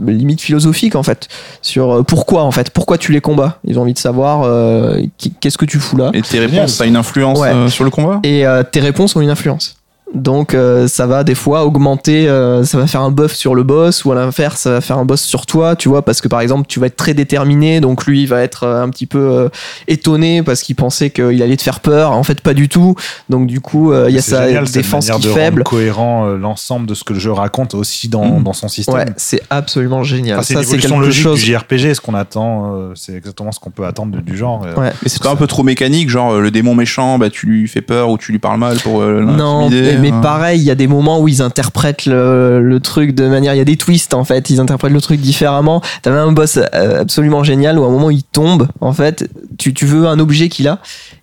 [0.06, 1.28] limite philosophiques en fait
[1.62, 3.58] sur euh, pourquoi en fait pourquoi tu les combats?
[3.64, 5.00] Ils ont envie de savoir euh,
[5.40, 6.10] qu'est-ce que tu fous là?
[6.14, 7.48] Et tes réponses, ça a une influence Ouais.
[7.48, 8.20] euh, sur le combat?
[8.22, 9.76] Et euh, tes réponses ont une influence
[10.12, 13.62] donc euh, ça va des fois augmenter, euh, ça va faire un buff sur le
[13.62, 16.26] boss ou à l'inverse ça va faire un boss sur toi, tu vois, parce que
[16.28, 19.06] par exemple tu vas être très déterminé, donc lui il va être euh, un petit
[19.06, 19.48] peu euh,
[19.88, 22.94] étonné parce qu'il pensait qu'il allait te faire peur, en fait pas du tout,
[23.28, 25.62] donc du coup euh, il y a sa génial, défense qui de faible.
[25.64, 28.42] cohérent euh, l'ensemble de ce que le jeu raconte aussi dans, Mhm.
[28.42, 28.94] dans son système.
[28.96, 30.38] Ouais, c'est absolument génial.
[30.38, 31.40] Enfin, c'est ça c'est quelque logique chose.
[31.40, 34.62] du JRPG, ce qu'on attend, euh, c'est exactement ce qu'on peut attendre du, du genre.
[34.66, 34.74] euh.
[34.74, 34.92] Ouais.
[35.02, 37.68] Mais c'est pas un peu trop mécanique, genre euh, le démon méchant, bah tu lui
[37.68, 40.20] fais peur ou tu lui parles mal pour euh, l'intimider, mais, hein.
[40.20, 43.54] pareil, il y a des moments où ils interprètent le, le truc de manière.
[43.54, 45.80] Il y a des twists en fait, ils interprètent le truc différemment.
[46.02, 48.68] T'avais un boss euh, absolument génial où à un moment il tombe.
[48.80, 49.28] En fait,
[49.58, 50.78] tu, tu veux un objet qu'il a,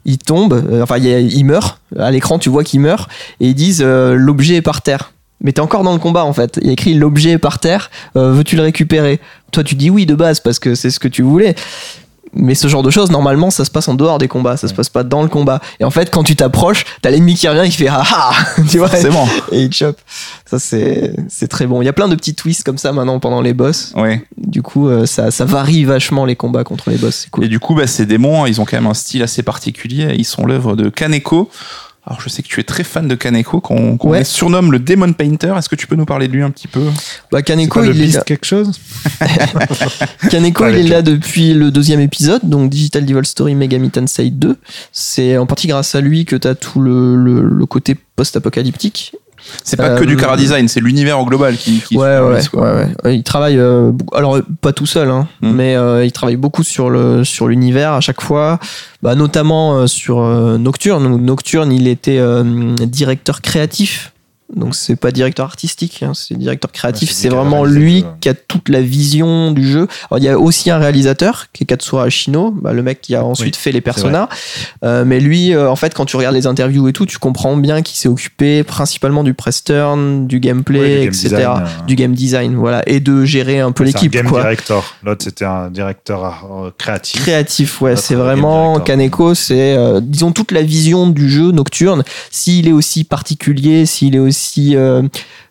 [0.06, 1.82] il tombe, euh, enfin il, meurt.
[1.98, 3.10] À l'écran, tu vois qu'il meurt
[3.40, 5.14] et ils disent euh, l'objet est par terre.
[5.42, 6.58] Mais t'es encore dans le combat en fait.
[6.62, 9.20] Il y a écrit l'objet est par terre, euh, veux-tu le récupérer?
[9.52, 11.56] Toi tu dis oui de base parce que c'est ce que tu voulais.
[12.38, 14.74] Mais ce genre de choses, normalement, ça se passe en dehors des combats, ça se
[14.74, 15.60] passe pas dans le combat.
[15.80, 18.32] Et en fait, quand tu t'approches, t'as l'ennemi qui revient et qui fait ah ah
[18.70, 19.26] Tu vois C'est bon.
[19.52, 20.00] Et il te chope.
[20.46, 21.82] Ça, c'est c'est très bon.
[21.82, 23.94] Il y a plein de petits twists comme ça maintenant pendant les boss.
[23.96, 24.24] Ouais.
[24.38, 27.28] Du coup, euh, ça, ça varie vachement les combats contre les boss.
[27.32, 27.46] Cool.
[27.46, 30.16] Et du coup, bah, ces démons, ils ont quand même un style assez particulier.
[30.18, 31.50] Ils sont l'œuvre de Kaneko.
[32.10, 34.24] Alors, je sais que tu es très fan de Kaneko, qu'on Ouais.
[34.24, 35.54] surnomme le Demon Painter.
[35.58, 36.82] Est-ce que tu peux nous parler de lui un petit peu?
[37.34, 38.80] Bah, Kaneko, pas le il est Beast là, quelque chose?
[40.30, 43.90] Kaneko, Pas il est avec là depuis le deuxième épisode, donc Digital Devil Story Megami
[43.90, 44.56] Tensei 2.
[44.94, 49.14] C'est en partie grâce à lui que t'as tout le, le, le côté post-apocalyptique
[49.64, 51.82] C'est pas Euh, que du Cara Design, c'est l'univers au global qui.
[51.82, 52.40] qui ouais, ouais,
[53.04, 55.52] ouais, Il travaille, euh, alors euh, pas tout seul, hein, Mm.
[55.52, 58.60] mais euh, il travaille beaucoup sur le sur l'univers à chaque fois,
[59.02, 61.18] bah, notamment euh, sur euh, Nocturne.
[61.18, 62.44] Nocturne, il était euh,
[62.86, 64.12] directeur créatif.
[64.56, 67.10] Donc c'est pas directeur artistique, hein, c'est directeur créatif.
[67.10, 69.88] Ouais, c'est vraiment lui qui a toute la vision du jeu.
[70.10, 73.16] Alors il y a aussi un réalisateur qui est Katsura Ashino, bah, le mec qui
[73.16, 74.28] a ensuite Oui, fait les personnages.
[74.84, 77.58] Euh, mais lui, euh, en fait, quand tu regardes les interviews et tout, tu comprends
[77.58, 81.86] bien qu'il s'est occupé principalement du press turn, du gameplay, Ouais, game etc design, euh.
[81.86, 84.42] du game design, voilà, et de gérer un peu un l'équipe, game quoi.
[84.42, 84.96] director.
[85.04, 87.22] L'autre, c'était un directeur euh, créatif.
[87.22, 88.80] Créatif, ouais, c'est vraiment.
[88.80, 92.04] Kaneko, c'est euh, disons toute la vision du jeu nocturne.
[92.32, 94.37] S'il est aussi particulier, s'il est aussi
[94.76, 95.04] euh,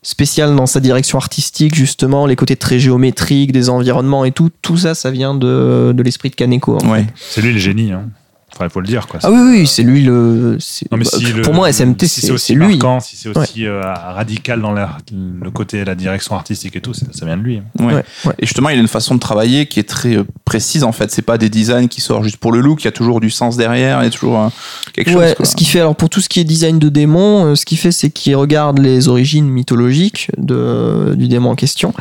[0.02, 4.76] spécial dans sa direction artistique, justement, les côtés très géométriques des environnements et tout, tout
[4.76, 6.78] ça, ça vient de, de l'esprit de Kaneko.
[6.84, 7.06] Ouais.
[7.16, 7.92] C'est lui le génie.
[7.92, 8.08] Hein.
[8.56, 9.06] Enfin, il faut le dire.
[9.06, 9.20] Quoi.
[9.22, 10.56] Ah oui, oui, c'est lui le.
[10.90, 12.68] Non, mais bah, si le- pour moi, SMT, si c'est aussi c'est lui.
[12.78, 16.94] marquant, si c'est aussi euh, radical dans la- le côté la direction artistique et tout,
[16.94, 17.60] ça, ça vient de lui.
[17.78, 17.86] Ouais.
[17.86, 17.94] Ouais,
[18.24, 18.34] ouais.
[18.38, 21.10] Et justement, il a une façon de travailler qui est très euh, précise en fait.
[21.10, 22.82] C'est pas des designs qui sortent juste pour le look.
[22.82, 24.00] Il y a toujours du sens derrière.
[24.00, 24.48] Il y a toujours euh,
[24.94, 25.34] quelque Ouais, chose.
[25.36, 25.44] quoi.
[25.44, 27.78] ce qui fait alors pour tout ce qui est design de démon, euh, ce qu'il
[27.78, 31.92] fait c'est qu'il regarde les origines mythologiques de, du démon en question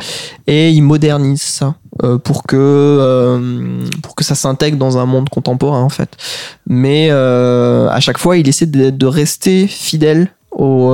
[0.46, 5.28] et il modernise ça euh, pour que euh, pour que ça s'intègre dans un monde
[5.28, 6.10] contemporain en fait.
[6.66, 10.90] Mais euh, à chaque fois, il essaie de, rester fidèle au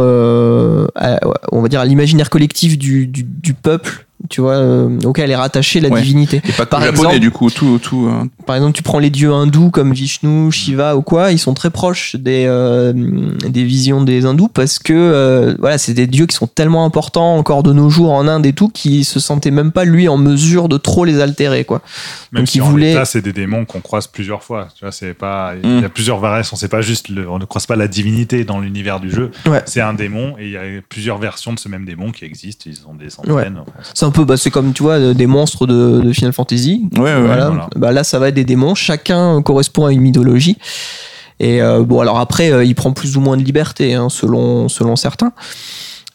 [0.96, 1.20] à-
[1.52, 5.80] on va dire à l'imaginaire collectif du, du peuple, tu vois, euh, auquel est rattachée
[5.80, 6.00] la Ouais.
[6.00, 6.40] divinité.
[6.48, 7.50] Et pas que Par le japonais exemple- du coup.
[7.50, 11.32] Tout, tout, euh, par exemple, tu prends les dieux hindous comme Vishnu, Shiva ou quoi,
[11.32, 12.92] ils sont très proches des, euh,
[13.48, 17.36] des visions des hindous parce que euh, voilà, c'est des dieux qui sont tellement importants
[17.36, 20.16] encore de nos jours en Inde et tout, qui se sentait même pas lui en
[20.16, 21.82] mesure de trop les altérer quoi.
[22.32, 24.68] Même Donc, si il en voulait- c'est des démons qu'on croise plusieurs fois.
[24.76, 25.90] Tu vois, c'est pas, il y a Mm.
[25.90, 26.56] plusieurs variations.
[26.56, 29.30] C'est pas juste, le- on ne croise pas la divinité dans l'univers du jeu.
[29.46, 29.62] Ouais.
[29.66, 32.64] C'est un démon et il y a plusieurs versions de ce même démon qui existent.
[32.66, 33.58] Ils sont des centaines.
[33.94, 36.88] C'est un peu, bah, c'est comme tu vois des monstres de, de Final Fantasy.
[36.96, 37.48] Ouais, ouais, voilà.
[37.48, 37.68] voilà.
[37.76, 38.74] Bah, là, ça va être des démons.
[38.74, 40.56] Chacun correspond à une mythologie.
[41.40, 44.68] Et euh, bon, alors après, euh, il prend plus ou moins de liberté hein, selon
[44.68, 45.32] selon certains.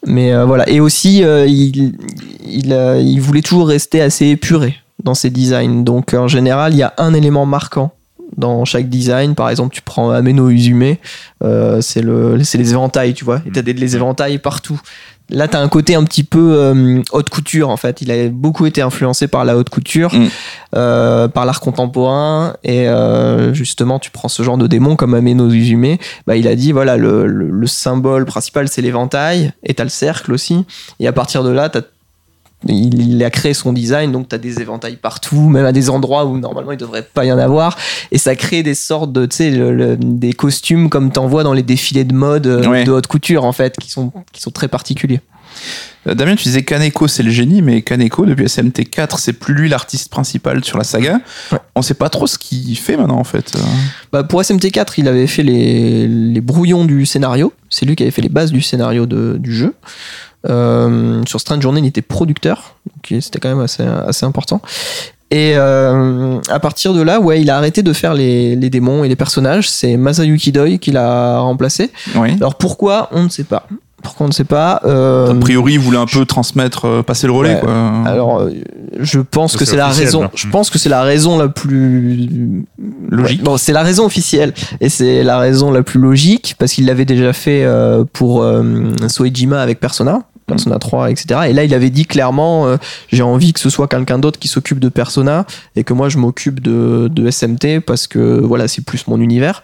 [0.06, 0.70] Mais euh, voilà.
[0.70, 1.94] Et aussi, il
[2.46, 5.84] il, a- il voulait toujours rester assez épuré dans ses designs.
[5.84, 7.92] Donc en général, il y a un élément marquant
[8.38, 9.36] dans chaque design.
[9.36, 10.96] Par exemple, tu prends Ameno Uzume,
[11.82, 13.42] c'est le les éventails, tu vois.
[13.46, 14.80] Et t'as des les éventails partout.
[15.30, 18.02] Là, t'as un côté un petit peu euh, haute couture en fait.
[18.02, 20.28] Il a beaucoup été influencé par la haute couture, Mm.
[20.76, 22.56] euh, par l'art contemporain.
[22.64, 25.98] Et euh, justement, tu prends ce genre de démon comme Ameno Uzume.
[26.28, 29.90] Bah, il a dit voilà, le, le- le symbole principal c'est l'éventail et t'as le
[29.90, 30.66] cercle aussi.
[31.00, 31.82] Et à partir de là, t'as
[32.68, 35.90] il, il a créé son design, donc tu as des éventails partout, même à des
[35.90, 37.78] endroits où normalement il devrait pas y en avoir.
[38.12, 41.64] Et ça crée des sortes de, tu sais, des costumes comme t'en vois dans les
[41.64, 42.84] défilés de mode euh, Ouais.
[42.84, 45.22] de haute couture, en fait, qui sont, qui sont très particuliers.
[46.08, 49.70] Euh, Damien, tu disais Kaneko, c'est le génie, mais Kaneko, depuis SMT4, c'est plus lui
[49.70, 51.20] l'artiste principal sur la saga.
[51.52, 51.60] Ouais.
[51.76, 53.54] On sait pas trop ce qu'il fait maintenant, en fait.
[54.12, 57.54] Bah, pour SMT4, il avait fait les, les brouillons du scénario.
[57.70, 59.74] C'est lui qui avait fait les bases du scénario de- du jeu.
[60.50, 64.62] Euh, sur Strange Journey, il était producteur, donc c'était quand même assez, assez important.
[65.30, 69.04] Et euh, à partir de là, ouais, il a arrêté de faire les, les démons
[69.04, 69.70] et les personnages.
[69.70, 71.92] C'est Masayuki Doi qui l'a remplacé.
[72.16, 72.30] Oui.
[72.40, 73.68] Alors pourquoi On ne sait pas.
[74.02, 77.28] Pourquoi on ne sait pas euh, A priori, il voulait un peu transmettre, euh, passer
[77.28, 77.60] le relais, Ouais.
[77.62, 77.74] quoi.
[78.06, 78.48] alors,
[79.00, 80.22] je pense Ça, que c'est la raison.
[80.22, 80.32] là.
[80.34, 82.64] Je pense que c'est la raison la plus
[83.10, 83.40] Logique.
[83.40, 86.86] Ouais, bon, c'est la raison officielle et c'est la raison la plus logique parce qu'il
[86.86, 88.64] l'avait déjà fait euh, pour euh,
[89.10, 90.22] Soejima avec Persona.
[90.48, 91.42] Persona 3, etc.
[91.50, 92.78] Et là, il avait dit clairement, euh,
[93.12, 95.46] j'ai envie que ce soit quelqu'un d'autre qui s'occupe de Persona
[95.76, 99.62] et que moi, je m'occupe de, de SMT parce que voilà, c'est plus mon univers.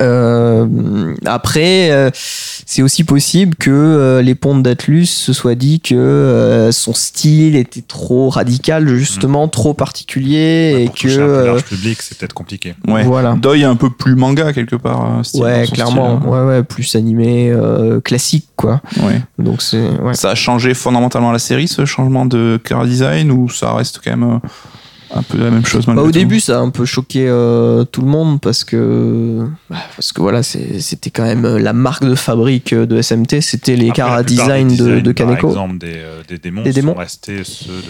[0.00, 5.94] Euh, après, euh, c'est aussi possible que euh, les ponts d'Atlus se soient dit que
[5.94, 11.64] euh, son style était trop radical, justement, trop particulier et pour que un euh, large
[11.64, 12.74] public, c'est peut-être compliqué.
[12.88, 13.04] Ouais.
[13.04, 13.34] voilà.
[13.34, 15.24] Doi est un peu plus manga, quelque part.
[15.24, 18.80] style, ouais, clairement, style, ouais, ouais, plus animé, euh, classique, quoi.
[19.02, 19.20] ouais.
[19.38, 20.14] Donc c'est, ouais.
[20.14, 24.10] Ça a changé fondamentalement la série, ce changement de car design, ou ça reste quand
[24.16, 24.48] même euh,
[25.14, 27.84] un peu la même chose Bah, au tout début, ça a un peu choqué euh,
[27.84, 32.04] tout le monde parce que, bah, parce que voilà, c'était quand même euh, la marque
[32.04, 35.26] de fabrique de SMT, c'était les Après, cara la plupart des design de, de Par
[35.26, 35.48] Kaneko.
[35.48, 36.92] exemple, des, euh, des démons, Des démons.
[36.94, 37.82] sont restés ceux de.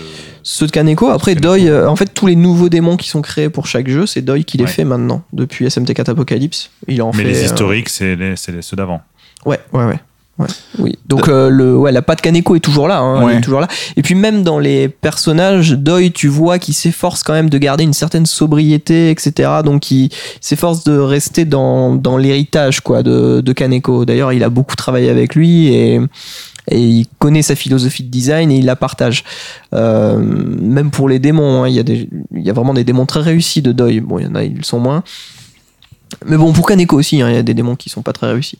[0.43, 1.09] Ceux de Kaneko.
[1.11, 1.57] Après, Kaneko.
[1.59, 4.23] Doi, euh, en fait, tous les nouveaux démons qui sont créés pour chaque jeu, c'est
[4.23, 4.71] Doi qui les Ouais.
[4.71, 6.71] fait maintenant, depuis SMT4 Apocalypse.
[6.89, 7.29] Il en Mais fait.
[7.31, 9.01] les euh, historiques, c'est les- c'est les- ceux d'avant.
[9.47, 10.01] Ouais, ouais, ouais.
[10.43, 10.99] Ouais, oui.
[11.07, 13.37] Donc euh, le, ouais, la patte Kaneko est toujours là, hein, elle Ouais.
[13.37, 13.69] est toujours là.
[13.97, 17.85] Et puis même dans les personnages, Doi, tu vois qu'il s'efforce quand même de garder
[17.85, 19.51] une certaine sobriété, etc.
[19.65, 24.05] Donc il s'efforce de rester dans, dans l'héritage quoi de, de Kaneko.
[24.05, 26.01] D'ailleurs, il a beaucoup travaillé avec lui et
[26.71, 29.25] et il connaît sa philosophie de design et il la partage.
[29.75, 32.85] Euh, même pour les démons, hein, il y a des, il y a vraiment des
[32.85, 34.01] démons très réussis de Doi.
[34.01, 35.03] Bon, il y en a, ils le sont moins.
[36.25, 38.29] Mais bon, pour Kaneko aussi, hein, il y a des démons qui sont pas très
[38.33, 38.59] réussis.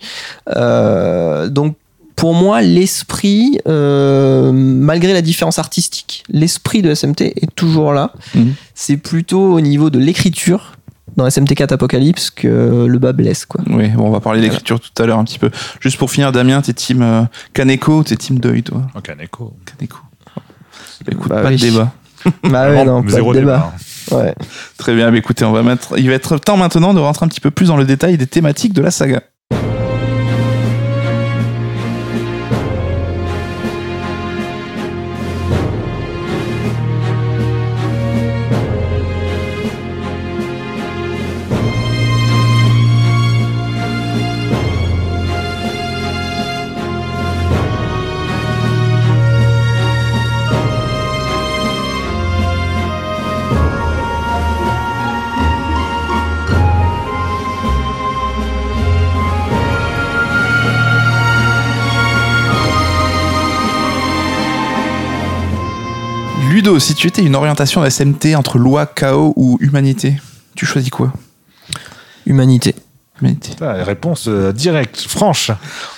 [0.57, 1.77] Euh, donc
[2.17, 8.13] pour moi, l'esprit, euh, malgré la différence artistique, l'esprit de SMT est toujours là.
[8.35, 8.55] Mhm.
[8.75, 10.73] C'est plutôt au niveau de l'écriture
[11.17, 13.45] dans SMT4 Apocalypse que le bas blesse.
[13.45, 13.61] Quoi.
[13.69, 15.51] Oui, bon, on va parler d'écriture tout à l'heure un petit peu.
[15.81, 17.23] Juste pour finir, Damien, t'es team euh,
[17.55, 19.53] Kaneko ou t'es team Doi, toi Donc, Kaneko.
[19.67, 19.99] Kaneko.
[21.11, 21.57] Écoute, Bah pas oui.
[21.57, 21.93] de débat.
[22.45, 23.57] Bah ouais, non, pas zéro de débat.
[23.57, 23.73] débat.
[24.11, 24.35] Ouais.
[24.79, 25.99] Très bien, écoutez, on va mettre.
[25.99, 28.27] Il va être temps maintenant de rentrer un petit peu plus dans le détail des
[28.27, 29.23] thématiques de la saga.
[66.83, 70.17] Si tu étais une orientation de SMT entre loi, chaos ou humanité,
[70.55, 71.13] tu choisis quoi?
[72.27, 72.75] Humanité.
[73.21, 73.51] Humanité.
[73.51, 75.51] Putain, réponse euh, directe, franche.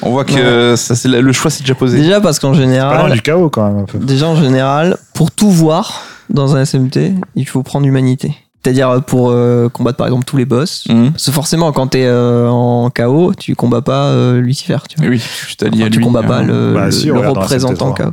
[0.03, 1.99] On voit que euh, ça, c'est la- le choix s'est déjà posé.
[1.99, 3.99] Déjà parce qu'en Pas loin général, du chaos quand même un peu.
[3.99, 8.35] déjà en général, pour tout voir dans un SMT, il faut prendre humanité.
[8.65, 10.85] C'est-à-dire pour euh, combattre par exemple tous les boss.
[10.89, 11.11] Mhm.
[11.13, 14.79] Parce que forcément, quand t'es euh, en KO, tu combats pas euh, Lucifer.
[14.89, 15.11] Tu vois.
[15.11, 16.05] Oui, tu t'allies Enfin, à tu lui.
[16.05, 16.45] combats pas hein.
[16.47, 18.05] le, Bah, le- si, le regarde dans représentant SMT3.
[18.05, 18.11] KO.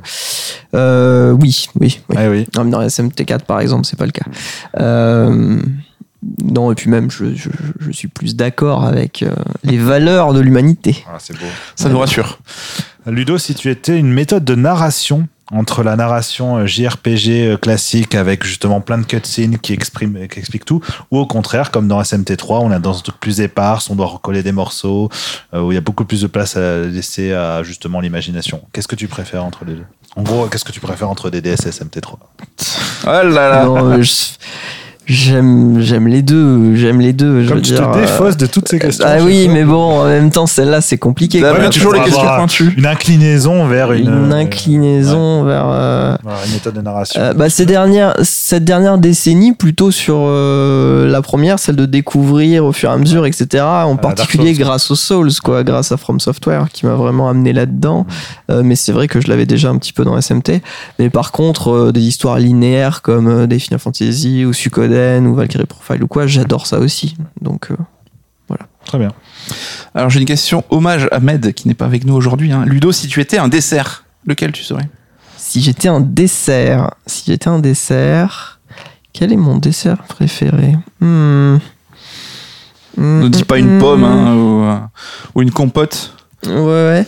[0.76, 2.18] Euh, oui, oui, oui.
[2.18, 2.48] Ouais, oui.
[2.58, 4.26] Non, mais dans SMT4 par exemple, c'est pas le cas.
[6.44, 7.50] Non, et puis même, je, je,
[7.80, 9.32] je suis plus d'accord avec euh,
[9.64, 11.04] les valeurs de l'humanité.
[11.08, 11.46] Ah, c'est beau.
[11.76, 12.40] Ça nous rassure.
[13.08, 18.14] Ludo, si tu étais une méthode de narration entre la narration euh, JRPG euh, classique
[18.16, 22.00] avec justement plein de cutscenes qui, expriment, qui expliquent tout, ou au contraire, comme dans
[22.02, 25.10] SMT3, on a dans un truc plus éparse, on doit recoller des morceaux,
[25.56, 28.62] euh, où il y a beaucoup plus de place à laisser à justement l'imagination.
[28.74, 29.86] Qu'est-ce que tu préfères entre les deux?
[30.16, 33.66] En gros, qu'est-ce que tu préfères entre DDS et SMT3 Oh là là.
[33.66, 34.12] Non, je-
[35.08, 37.42] J'aime, j'aime les deux, j'aime les deux.
[37.44, 39.04] je Comme veux tu dire, te euh, défausses de toutes ces questions.
[39.06, 41.42] Ah oui, mais bon, en même temps, celle-là, c'est compliqué.
[41.42, 41.54] Quoi.
[41.70, 42.74] tu toujours les questions pointues.
[42.78, 45.66] Une inclinaison vers une, Une euh, inclinaison vers.
[45.68, 47.20] euh, une méthode de narration.
[47.20, 52.64] euh, bah, ces dernières, cette dernière décennie, plutôt sur euh, la première, celle de découvrir
[52.64, 53.64] au fur et à mesure, etc.
[53.66, 54.64] En particulier Souls.
[54.64, 58.06] grâce aux Souls, quoi, grâce à From Software, qui m'a vraiment amené là-dedans.
[58.52, 60.62] Euh, mais c'est vrai que je l'avais déjà un petit peu dans SMT.
[61.00, 64.91] Mais par contre, euh, des histoires linéaires comme euh, des Final Fantasy ou Suikoden
[65.26, 67.16] ou Valkyrie Profile ou quoi, j'adore ça aussi.
[67.42, 67.76] Donc, euh,
[68.86, 69.12] Très bien.
[69.94, 72.52] Alors j'ai une question hommage à Med qui n'est pas avec nous aujourd'hui.
[72.52, 72.66] hein.
[72.66, 74.90] Ludo, si tu étais un dessert, lequel tu serais?
[75.38, 78.60] Si j'étais un dessert, si j'étais un dessert,
[79.14, 80.76] quel est mon dessert préféré?
[81.00, 81.58] Hmm.
[82.98, 83.80] Ne dis pas une Hmm.
[83.80, 84.78] pomme hein, ou, euh,
[85.36, 86.14] ou une compote.
[86.48, 87.08] Ouais, ouais.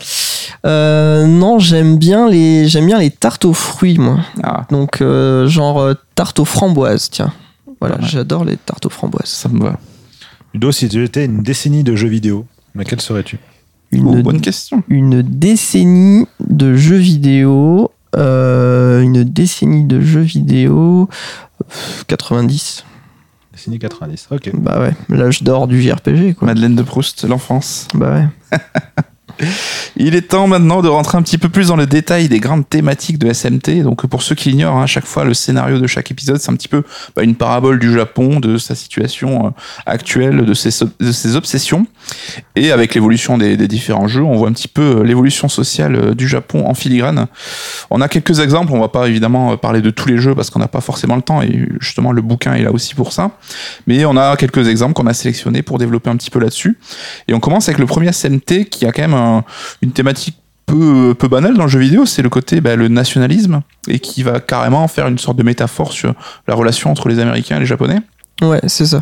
[0.66, 4.20] Euh, non, j'aime bien les j'aime bien les tartes aux fruits, moi.
[4.44, 7.34] Ah, Donc euh, genre tarte aux framboises, tiens.
[7.88, 9.26] Voilà, j'adore les tartes aux framboises.
[9.28, 9.80] ça me va.
[10.54, 13.40] Ludo, si tu étais une décennie de jeux vidéo, laquelle serais-tu?
[13.92, 14.84] Une, Oh, bonne question.
[14.88, 21.10] une décennie de jeux vidéo, euh, une décennie de jeux vidéo,
[21.68, 22.86] pff, 90.
[23.52, 24.28] Décennie 90.
[24.32, 24.50] Ok.
[24.56, 26.48] Bah ouais, l'âge d'or du JRPG, quoi.
[26.48, 27.88] Madeleine de Proust, l'enfance.
[27.94, 28.14] Bah
[28.52, 28.60] ouais.
[29.96, 32.68] Il est temps maintenant de rentrer un petit peu plus dans le détail des grandes
[32.68, 33.84] thématiques de SMT.
[33.84, 36.52] Donc pour ceux qui l'ignorent, hein, à chaque fois le scénario de chaque épisode, c'est
[36.52, 36.84] un petit peu
[37.16, 39.50] bah, une parabole du Japon, de sa situation euh,
[39.86, 41.86] actuelle, de ses, obsessions.
[42.56, 45.96] Et avec l'évolution des, des différents jeux, on voit un petit peu euh, l'évolution sociale
[45.96, 47.28] euh, du Japon en filigrane.
[47.90, 50.60] On a quelques exemples, on va pas évidemment parler de tous les jeux parce qu'on
[50.60, 53.32] n'a pas forcément le temps et justement le bouquin est là aussi pour ça.
[53.88, 56.78] Mais on a quelques exemples qu'on a sélectionnés pour développer un petit peu là-dessus.
[57.28, 59.44] Et on commence avec le premier SMT qui a quand même un-
[59.82, 63.62] une thématique peu, peu banale dans le jeu vidéo, c'est le côté bah, le nationalisme
[63.88, 66.14] et qui va carrément faire une sorte de métaphore sur
[66.48, 68.00] la relation entre les Américains et les Japonais.
[68.42, 69.02] Ouais, c'est ça.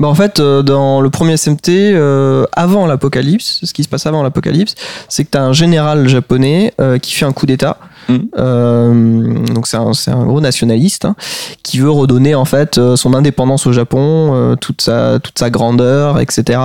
[0.00, 4.06] Bah en fait, euh, dans le premier SMT, euh, avant l'apocalypse, ce qui se passe
[4.06, 4.74] avant l'apocalypse,
[5.08, 7.78] c'est que tu as un général japonais euh, qui fait un coup d'État.
[8.08, 8.28] Mhm.
[8.38, 11.14] Euh, donc c'est un, un gros nationaliste hein,
[11.62, 15.50] qui veut redonner en fait euh, son indépendance au Japon, euh, toute sa toute sa
[15.50, 16.58] grandeur, etc.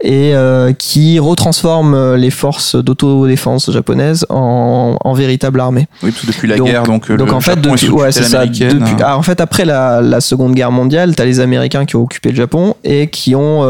[0.00, 5.86] Et euh, qui retransforme les forces d'autodéfense japonaises en, en véritable armée.
[6.02, 7.86] Oui, parce que depuis la Donc- guerre, donc, Donc le en fait, Japon est depuis,
[7.86, 8.46] sous ouais, c'est ça.
[8.46, 12.02] Depuis- ah, en fait, après la, la Seconde Guerre mondiale, t'as les Américains qui ont
[12.02, 13.64] occupé le Japon et qui ont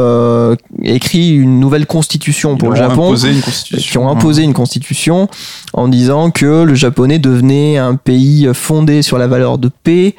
[0.83, 3.41] écrit une nouvelle constitution Ils pour le Japon, une
[3.79, 5.29] qui ont imposé une constitution
[5.73, 10.17] en disant que le japonais devenait un pays fondé sur la valeur de paix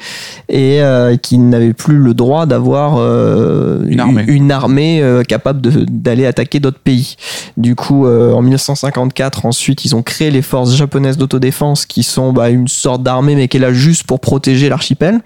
[0.47, 4.23] et euh, qu'il n'avait plus le droit d'avoir euh, Une armée.
[4.25, 7.17] une armée, euh, capable d'aller attaquer d'autres pays.
[7.57, 12.49] Du coup, en 1954, ensuite, ils ont créé les forces japonaises d'autodéfense qui sont bah,
[12.49, 15.19] une sorte d'armée mais qui est là juste pour protéger l'archipel.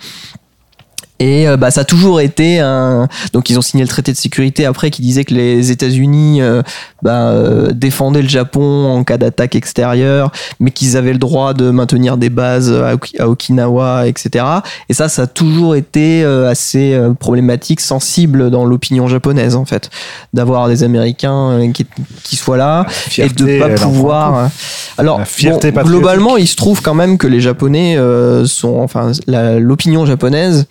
[1.20, 3.08] Et euh, bah, ça a toujours été un.
[3.32, 6.62] Donc ils ont signé le traité de sécurité après qui disait que les États-Unis euh,
[7.04, 11.70] bah, euh, défendaient le Japon en cas d'attaque extérieure, mais qu'ils avaient le droit de
[11.70, 14.44] maintenir des bases à, Oki- à Okinawa, etc.
[14.90, 19.64] Et ça, ça a toujours été euh, assez euh, problématique, sensible dans l'opinion japonaise en
[19.66, 19.90] fait,
[20.34, 21.86] d'avoir des Américains qui,
[22.24, 22.86] qui soient là
[23.18, 24.50] et de pas pouvoir.
[24.98, 29.12] Alors, fierté bon, globalement, il se trouve quand même que les Japonais euh, sont, enfin,
[29.28, 30.68] l'opinion japonaise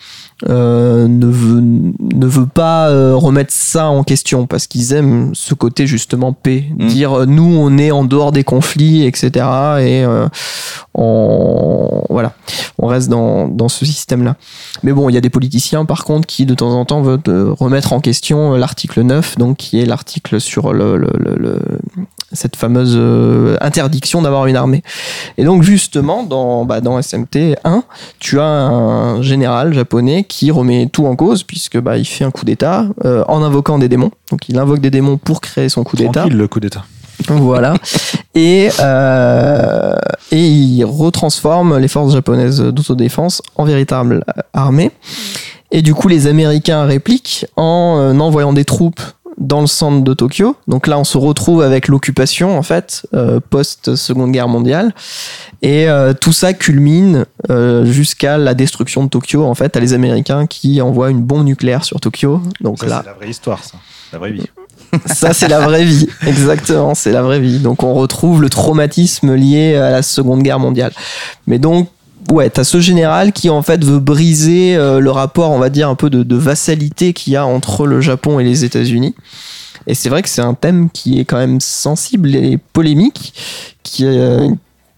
[0.49, 5.55] euh, ne veut ne veut pas euh, remettre ça en question parce qu'ils aiment ce
[5.55, 6.87] côté justement paix, Mm.
[6.89, 9.28] dire euh, nous on est en dehors des conflits, etc.
[9.80, 10.26] Et euh,
[10.95, 12.32] on voilà,
[12.78, 14.37] on reste dans dans ce système-là.
[14.82, 17.20] Mais bon, il y a des politiciens par contre qui de temps en temps veulent
[17.59, 21.61] remettre en question l'article 9, donc qui est l'article sur le, le- le- le-
[22.32, 22.99] cette fameuse
[23.61, 24.82] interdiction d'avoir une armée.
[25.39, 27.85] Et donc justement, dans, bah, dans SMT 1,
[28.18, 32.30] tu as un général japonais qui remet tout en cause, puisque bah, il fait un
[32.30, 34.11] coup d'État euh, en invoquant des démons.
[34.30, 36.20] Donc il invoque des démons pour créer son coup d'État.
[36.20, 36.85] Tranquille, le coup d'état.
[37.28, 37.74] Voilà.
[38.35, 39.97] et, euh,
[40.32, 44.91] et il retransforme les forces japonaises d'autodéfense en véritable armée.
[45.70, 49.01] Et du coup, les Américains répliquent en euh, envoyant des troupes
[49.39, 50.57] dans le centre de Tokyo.
[50.68, 54.95] Donc là, on se retrouve avec l'occupation, en fait, euh, post-seconde guerre mondiale.
[55.62, 59.45] Et euh, tout ça culmine euh, jusqu'à la destruction de Tokyo.
[59.45, 62.41] En fait, à les Américains qui envoient une bombe nucléaire sur Tokyo.
[62.61, 63.78] Donc Ça, là, c'est la vraie histoire, ça.
[64.12, 64.47] La vraie vie.
[65.07, 66.09] ça, c'est la vraie vie.
[66.26, 67.59] Exactement, c'est la vraie vie.
[67.59, 70.93] Donc, on retrouve le traumatisme lié à la Seconde Guerre mondiale.
[71.47, 71.89] Mais donc,
[72.31, 75.89] ouais, t'as ce général qui, en fait, veut briser euh, le rapport, on va dire,
[75.89, 79.14] un peu de, de vassalité qu'il y a entre le Japon et les États-Unis.
[79.87, 83.35] Et c'est vrai que c'est un thème qui est quand même sensible et polémique,
[83.83, 84.49] qui, euh,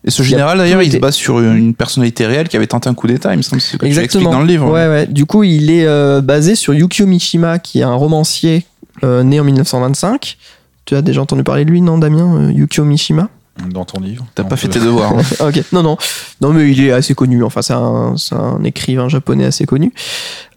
[0.04, 2.94] Et ce général, d'ailleurs, il se base sur une personnalité réelle qui avait tenté un
[2.94, 4.30] coup d'État, il me semble, c'est Exactement.
[4.30, 4.70] dans le livre.
[4.70, 5.06] Ouais, ouais.
[5.06, 8.64] Du coup, il est euh, basé sur Yukio Mishima, qui est un romancier
[9.02, 10.38] né en 1925.
[10.86, 13.28] Tu as déjà entendu parler de lui, non, Damien Yukio Mishima?
[13.70, 14.26] Dans ton livre.
[14.34, 15.12] T'as pas fait peut- tes devoirs.
[15.16, 15.22] hein.
[15.48, 15.96] Ok, non, non.
[16.40, 17.42] Non, mais il est assez connu.
[17.42, 19.92] Enfin, c'est un, c'est un écrivain japonais assez connu.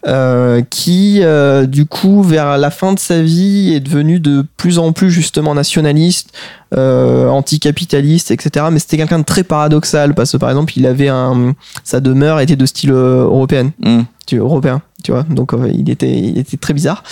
[0.07, 4.79] euh, qui, euh, du coup, vers la fin de sa vie, est devenu de plus
[4.79, 6.31] en plus, justement, nationaliste,
[6.73, 8.65] euh, anticapitaliste, etc.
[8.71, 11.53] Mais c'était quelqu'un de très paradoxal, parce que, par exemple, il avait un.
[11.83, 14.05] Sa demeure était de style euh, européenne Hum.
[14.25, 15.23] tu européen, tu vois.
[15.29, 17.03] Donc euh, il était, il était très bizarre.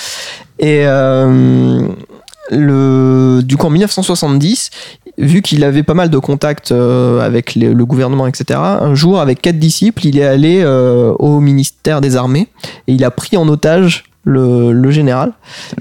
[0.59, 1.87] Et euh,
[2.51, 4.69] le, du coup en 1970,
[5.17, 8.59] vu qu'il avait pas mal de contacts euh, avec le gouvernement, etc.
[8.59, 12.47] Un jour, avec quatre disciples, il est allé euh, au ministère des Armées
[12.87, 15.31] et il a pris en otage le, le général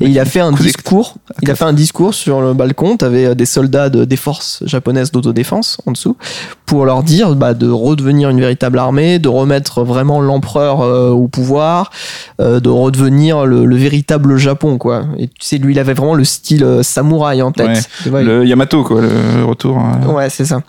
[0.01, 1.15] et il a fait un discours.
[1.43, 2.97] Il a fait un discours sur le balcon.
[2.97, 6.17] T'avais des soldats de, des forces japonaises d'autodéfense en dessous
[6.65, 11.27] pour leur dire bah, de redevenir une véritable armée, de remettre vraiment l'empereur euh, au
[11.27, 11.91] pouvoir,
[12.41, 15.07] euh, de redevenir le, le véritable Japon, quoi.
[15.19, 17.89] Et tu sais, lui, il avait vraiment le style euh, samouraï en tête.
[18.07, 18.23] Ouais.
[18.23, 19.77] Il- Le Yamato, quoi, le retour.
[19.79, 20.01] hein.
[20.09, 20.61] Ouais, c'est ça.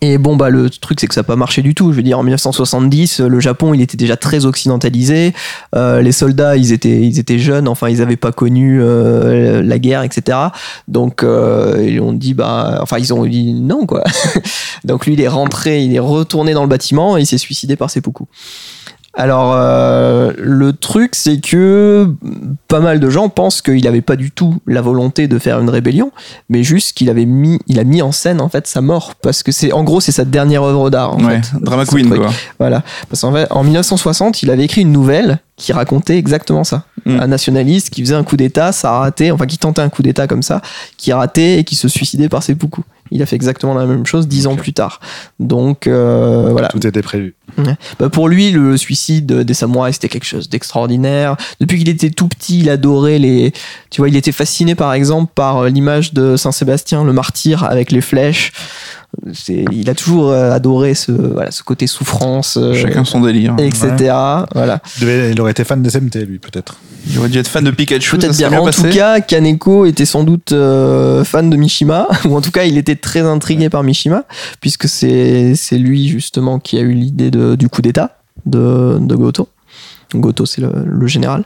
[0.00, 1.92] Et bon, bah, le truc, c'est que ça n'a pas marché du tout.
[1.92, 5.34] Je veux dire, en 1970, le Japon, il était déjà très occidentalisé.
[5.74, 7.68] Euh, les soldats, ils étaient, ils étaient jeunes.
[7.68, 10.38] Enfin, ils n'avaient pas connu euh, la guerre, etc.
[10.88, 14.04] Donc, euh, ils ont dit, bah, enfin, ils ont dit non, quoi.
[14.84, 17.76] Donc, lui, il est rentré, il est retourné dans le bâtiment et il s'est suicidé
[17.76, 18.24] par seppuku.
[19.12, 22.14] Alors, euh, le truc, c'est que
[22.68, 25.68] pas mal de gens pensent qu'il n'avait pas du tout la volonté de faire une
[25.68, 26.12] rébellion,
[26.48, 29.42] mais juste qu'il avait mis, il a mis en scène en fait sa mort, parce
[29.42, 31.16] que c'est, en gros, c'est sa dernière œuvre d'art.
[31.16, 31.58] En Ouais, fait.
[31.60, 32.30] Drama Queen, quoi.
[32.60, 36.84] Voilà, parce qu'en fait, en 1960, il avait écrit une nouvelle qui racontait exactement ça.
[37.04, 37.20] Mm.
[37.20, 40.02] Un nationaliste qui faisait un coup d'État, ça a raté, enfin qui tentait un coup
[40.02, 40.62] d'État comme ça,
[40.96, 42.84] qui ratait et qui se suicidait par ses poucous.
[43.12, 45.00] Il a fait exactement la même chose dix ans plus tard.
[45.38, 46.68] Donc euh, voilà.
[46.68, 47.34] Tout était prévu.
[47.98, 51.36] Bah, pour lui, le suicide des samouraïs, c'était quelque chose d'extraordinaire.
[51.58, 53.52] Depuis qu'il était tout petit, il adorait les.
[53.90, 57.90] Tu vois, il était fasciné par exemple par euh, l'image de Saint-Sébastien, le martyr avec
[57.90, 58.52] les flèches.
[59.48, 63.54] Il a toujours euh, adoré ce, voilà, ce côté souffrance, euh, Chacun son délire.
[63.58, 64.14] etc.
[64.54, 64.80] Voilà.
[65.00, 66.76] Il, aurait été fan des SMT, lui, peut-être.
[67.10, 68.52] Il aurait dû être fan de Pikachu, Peut-être bien.
[68.58, 68.88] En passé.
[68.88, 72.78] tout cas, Kaneko était sans doute euh, fan de Mishima, ou en tout cas, il
[72.78, 74.24] était très intrigué par Mishima,
[74.60, 79.14] puisque c'est c'est lui justement qui a eu l'idée de- du coup d'État de, de
[79.16, 79.48] Goto.
[80.14, 81.44] Goto, c'est le, le général.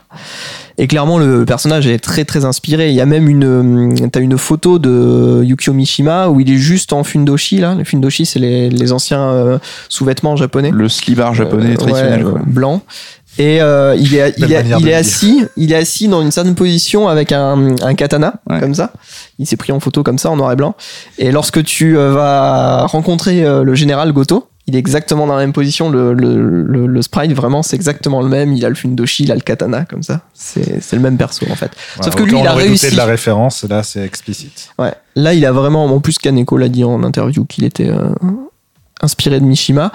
[0.77, 2.89] Et clairement, le personnage est très très inspiré.
[2.89, 6.91] Il y a même une, t'as une photo de Yukio Mishima où il est juste
[6.93, 7.75] en fundoshi là.
[7.75, 9.57] Le fundoshi, c'est les, les anciens euh,
[9.89, 10.71] sous-vêtements japonais.
[10.71, 12.39] Le slibar japonais Euh, traditionnel, ouais, quoi.
[12.41, 12.81] euh, blanc.
[13.37, 16.55] Et euh, il est, il est, il est assis, il est assis dans une certaine
[16.55, 18.61] position avec un, un katana, Ouais.
[18.61, 18.91] comme ça.
[19.39, 20.73] Il s'est pris en photo comme ça, en noir et blanc.
[21.17, 25.41] Et lorsque tu euh, vas rencontrer euh, le général Goto, il est exactement dans la
[25.41, 25.89] même position.
[25.89, 28.53] Le, le, le, le sprite, vraiment, c'est exactement le même.
[28.53, 30.21] Il a le fundoshi, il a le katana, comme ça.
[30.33, 31.71] C'est le même perso, en fait.
[32.01, 32.89] Sauf que lui, il a réussi.
[32.91, 34.69] de la référence, là, c'est explicite.
[34.79, 34.93] Ouais.
[35.15, 38.09] Là, il a vraiment, en plus, Kaneko l'a dit en interview qu'il était euh,
[39.01, 39.91] inspiré de Mishima.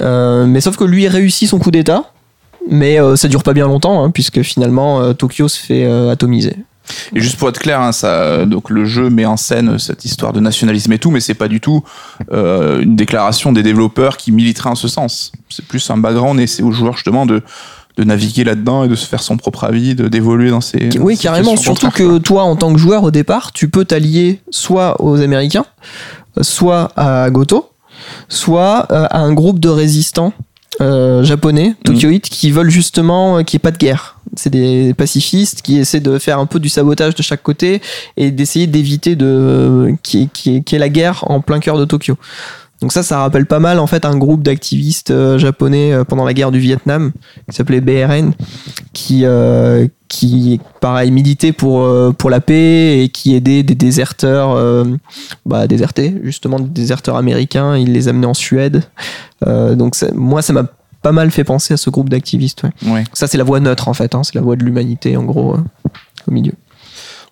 [0.00, 2.12] Euh, mais sauf que lui réussit son coup d'état,
[2.70, 6.56] mais euh, ça dure pas bien longtemps, hein, puisque finalement Tokyo se fait atomiser.
[7.14, 10.32] Et juste pour être clair, hein, ça, donc le jeu met en scène cette histoire
[10.32, 11.82] de nationalisme et tout, mais c'est pas du tout
[12.32, 15.32] euh, une déclaration des développeurs qui militeraient en ce sens.
[15.48, 17.42] C'est plus un background et c'est au joueur justement de
[17.96, 21.18] de naviguer là-dedans et de se faire son propre avis, de d'évoluer dans ces Oui,
[21.18, 21.56] carrément.
[21.56, 25.64] Surtout que toi, en tant que joueur au départ, tu peux t'allier soit aux Américains,
[26.40, 27.70] soit à Goto,
[28.28, 30.32] soit euh, à un groupe de résistants
[30.80, 34.17] euh, japonais, Tokyoïtes, qui veulent justement qu'il n'y ait pas de guerre.
[34.36, 37.80] C'est des pacifistes qui essaient de faire un peu du sabotage de chaque côté
[38.16, 41.84] et d'essayer d'éviter de y ait- qu'il y ait la guerre en plein cœur de
[41.84, 42.16] Tokyo.
[42.80, 46.24] Donc ça, ça rappelle pas mal en fait un groupe d'activistes euh, japonais euh, pendant
[46.24, 47.10] la guerre du Vietnam
[47.50, 48.34] qui s'appelait BRN,
[48.92, 54.52] qui euh, qui pareil militait pour euh, pour la paix et qui aidait des déserteurs
[54.52, 54.84] euh,
[55.44, 57.76] bah, à déserter justement des déserteurs américains.
[57.76, 58.84] Il les amenait en Suède.
[59.44, 60.66] Euh, donc moi, ça m'a
[61.02, 62.64] pas mal fait penser à ce groupe d'activistes.
[62.64, 62.90] Ouais.
[62.92, 63.04] Ouais.
[63.12, 64.14] Ça, c'est la voie neutre en fait.
[64.14, 64.22] hein.
[64.24, 65.58] C'est la voie de l'humanité en gros euh,
[66.26, 66.52] au milieu.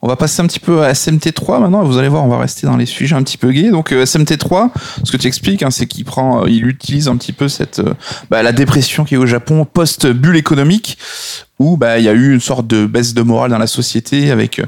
[0.03, 1.83] On va passer un petit peu à SMT3 maintenant.
[1.83, 3.71] Vous allez voir, on va rester dans les sujets un petit peu gays.
[3.71, 4.69] Donc euh, SMT3,
[5.03, 7.79] ce que tu expliques, hein, c'est qu'il prend, euh, il utilise un petit peu cette
[7.79, 7.95] euh,
[8.31, 10.99] bah, la dépression qui est au Japon post bulle économique,
[11.59, 14.31] où bah il y a eu une sorte de baisse de morale dans la société
[14.31, 14.61] avec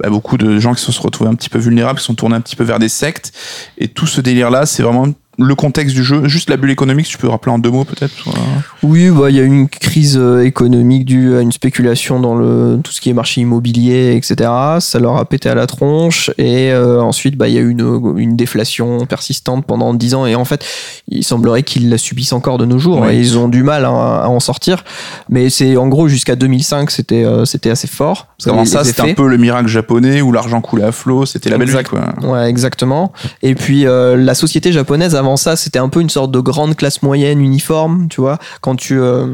[0.00, 2.36] bah, beaucoup de gens qui se sont retrouvés un petit peu vulnérables, qui sont tournés
[2.36, 3.32] un petit peu vers des sectes.
[3.78, 5.08] Et tout ce délire là, c'est vraiment
[5.38, 6.26] le contexte du jeu.
[6.28, 8.12] Juste la bulle économique, tu peux rappeler en deux mots peut-être.
[8.24, 8.40] voilà.
[8.82, 12.34] Oui, bah, il y a eu une crise euh, économique due à une spéculation dans
[12.34, 14.50] le, tout ce qui est marché immobilier, etc.
[14.80, 16.30] Ça leur a pété à la tronche.
[16.38, 20.26] Et euh, ensuite, bah, il y a eu une, une déflation persistante pendant 10 ans.
[20.26, 20.64] Et en fait,
[21.08, 23.00] il semblerait qu'ils la subissent encore de nos jours.
[23.00, 23.14] Oui.
[23.14, 24.84] Et ils ont du mal à, à en sortir.
[25.28, 28.28] Mais c'est en gros jusqu'à 2005, c'était euh, c'était assez fort.
[28.38, 31.26] Parce qu'avant ça, c'était un peu le miracle japonais où l'argent coulait à flot.
[31.26, 31.88] C'était la belle vie, Exact.
[32.20, 32.30] quoi.
[32.30, 33.12] Ouais, exactement.
[33.42, 36.76] Et puis euh, la société japonaise avant ça, c'était un peu une sorte de grande
[36.76, 38.38] classe moyenne uniforme, tu vois.
[38.60, 39.26] Quand tu euh,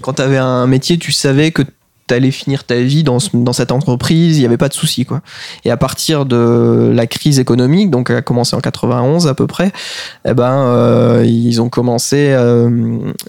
[0.00, 1.62] quand avais un métier, tu savais que
[2.06, 5.04] t'allais finir ta vie dans, ce- dans cette entreprise, il n'y avait pas de souci
[5.04, 5.20] quoi.
[5.64, 9.46] Et à partir de la crise économique, donc elle a commencé en 91 à peu
[9.46, 9.72] près,
[10.28, 12.68] eh ben euh, ils ont commencé, euh,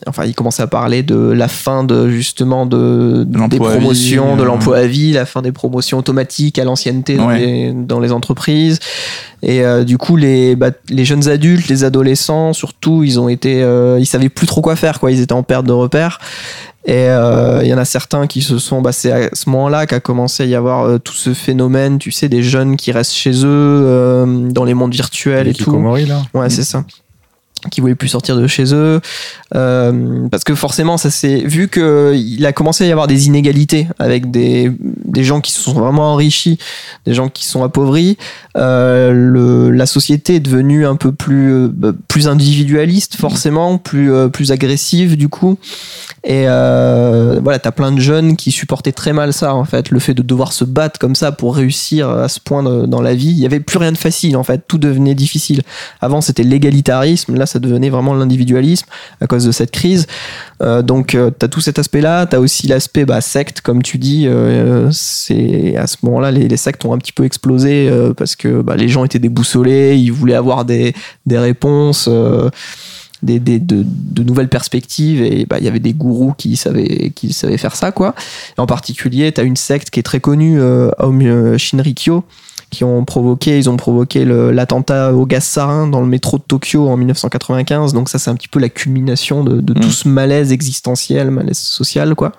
[0.05, 4.41] enfin ils commençaient à parler de la fin de justement de, des vie, promotions, de
[4.41, 4.45] euh.
[4.45, 7.39] l'emploi à vie, la fin des promotions automatiques à l'ancienneté dans, Ouais.
[7.39, 8.79] les, dans les entreprises.
[9.43, 13.59] Et euh, du coup, les, bah, les jeunes adultes, les adolescents, surtout, ils ont été,
[13.99, 15.11] ils savaient plus trop quoi faire, quoi.
[15.11, 16.19] Ils étaient en perte de repères.
[16.87, 19.85] Et euh, il y en a certains qui se sont, bah, c'est à ce moment-là
[19.85, 23.13] qu'a commencé à y avoir euh, tout ce phénomène, tu sais, des jeunes qui restent
[23.13, 25.77] chez eux euh, dans les mondes virtuels et tout.
[26.07, 26.23] Là.
[26.33, 26.85] Ouais, c'est ça.
[27.71, 29.01] Qui voulaient plus sortir de chez eux,
[29.55, 33.27] Euh, parce que forcément, ça s'est vu que il a commencé à y avoir des
[33.27, 34.71] inégalités avec des
[35.05, 36.57] des gens qui se sont vraiment enrichis,
[37.05, 38.17] des gens qui sont appauvris.
[38.57, 45.15] Euh, la société est devenue un peu plus euh, plus individualiste, forcément, plus plus agressive
[45.15, 45.57] du coup.
[46.25, 50.13] Et voilà, t'as plein de jeunes qui supportaient très mal ça, en fait, le fait
[50.13, 53.29] de devoir se battre comme ça pour réussir à ce point dans la vie.
[53.29, 55.61] Il y avait plus rien de facile, en fait, tout devenait difficile.
[56.01, 58.85] Avant, c'était l'égalitarisme, ça devenait vraiment l'individualisme
[59.21, 60.05] à cause de cette crise.
[60.61, 62.25] Euh, donc, euh, t'as tout cet aspect-là.
[62.25, 64.25] T'as aussi l'aspect bah, secte, comme tu dis.
[64.27, 68.75] euh, à ce moment-là, les, sectes ont un petit peu explosé euh, parce que bah,
[68.75, 70.93] les gens étaient déboussolés, ils voulaient avoir des,
[71.25, 72.09] des réponses.
[73.23, 77.57] des, de, nouvelles perspectives et bah, il y avait des gourous qui savaient, qui savaient
[77.57, 78.13] faire ça quoi.
[78.57, 82.23] En particulier, tu as une secte qui est très connue, euh, euh, Shinrikyo,
[82.69, 86.87] qui ont provoqué, ils ont provoqué l'attentat au gaz sarin dans le métro de Tokyo
[86.89, 87.93] en 1995.
[87.93, 89.91] Donc ça, c'est un petit peu la culmination de, de tout Mm.
[89.91, 92.31] ce malaise existentiel, malaise social quoi.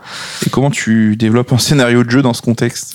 [0.47, 2.95] Et comment tu développes un scénario de jeu dans ce contexte?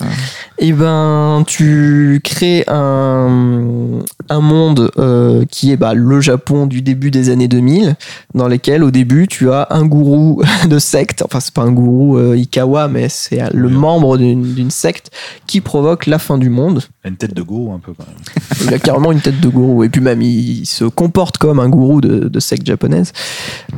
[0.58, 7.10] Eh ben, tu crées un, un monde euh, qui est bah, le Japon du début
[7.10, 7.96] des années 2000,
[8.34, 12.16] dans lequel au début tu as un gourou de secte, enfin c'est pas un gourou
[12.18, 13.74] euh, Ikawa, mais c'est euh, le Oui.
[13.74, 15.10] membre d'une secte
[15.46, 16.82] qui provoque la fin du monde.
[17.04, 18.68] Une tête de gourou un peu quand même.
[18.68, 21.68] Il a carrément une tête de gourou, et puis même il, se comporte comme un
[21.68, 23.12] gourou de, de secte japonaise.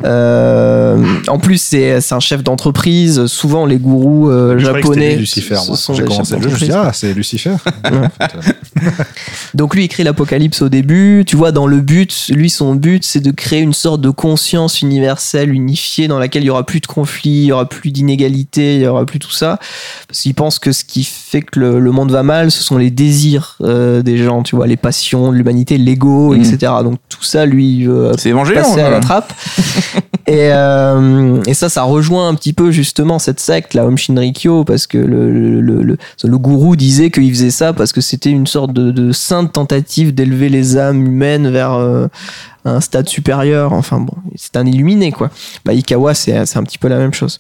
[0.05, 3.27] Euh, en plus, c'est c'est un chef d'entreprise.
[3.27, 5.17] Souvent, les gourous euh, japonais.
[5.17, 5.57] Lucifer.
[5.57, 5.77] ce moi.
[5.77, 6.91] sont J'ai des commencé le jeu, je me suis dit, d'entreprise.
[6.91, 7.57] ah, c'est Lucifer.
[9.55, 13.05] Donc lui il crée l'apocalypse au début, tu vois dans le but, lui son but
[13.05, 16.81] c'est de créer une sorte de conscience universelle unifiée dans laquelle il y aura plus
[16.81, 19.59] de conflits, il y aura plus d'inégalités, il y aura plus tout ça
[20.09, 22.77] parce qu'il pense que ce qui fait que le, le monde va mal, ce sont
[22.77, 26.41] les désirs euh, des gens, tu vois, les passions de l'humanité, l'ego, Mhm.
[26.41, 26.73] etc.
[26.83, 29.33] Donc tout ça lui veut C'est passer à la trappe.
[30.27, 34.65] et, euh, et ça, ça rejoint un petit peu justement cette secte, la Om Shinrikyo,
[34.65, 38.73] parce que le, le, le, gourou disait qu'il faisait ça parce que c'était une sorte
[38.73, 42.09] de, de sainte tentative d'élever les âmes humaines vers euh,
[42.65, 43.73] un stade supérieur.
[43.73, 45.31] Enfin bon, c'est un illuminé quoi.
[45.65, 47.39] Bah, Ikawa, c'est un petit peu la même chose.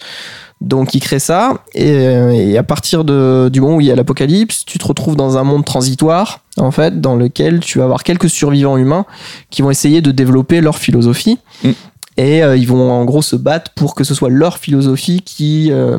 [0.62, 3.92] Donc il crée ça, et, euh, et à partir de, du moment où il y
[3.92, 7.84] a l'apocalypse, tu te retrouves dans un monde transitoire, en fait, dans lequel tu vas
[7.84, 9.04] avoir quelques survivants humains
[9.50, 11.38] qui vont essayer de développer leur philosophie.
[11.62, 11.70] Mm.
[12.18, 15.70] Et euh, ils vont en gros se battre pour que ce soit leur philosophie qui,
[15.70, 15.98] euh,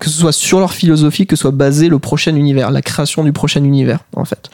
[0.00, 3.34] que ce soit sur leur philosophie que soit basé le prochain univers, la création du
[3.34, 4.48] prochain univers, en fait.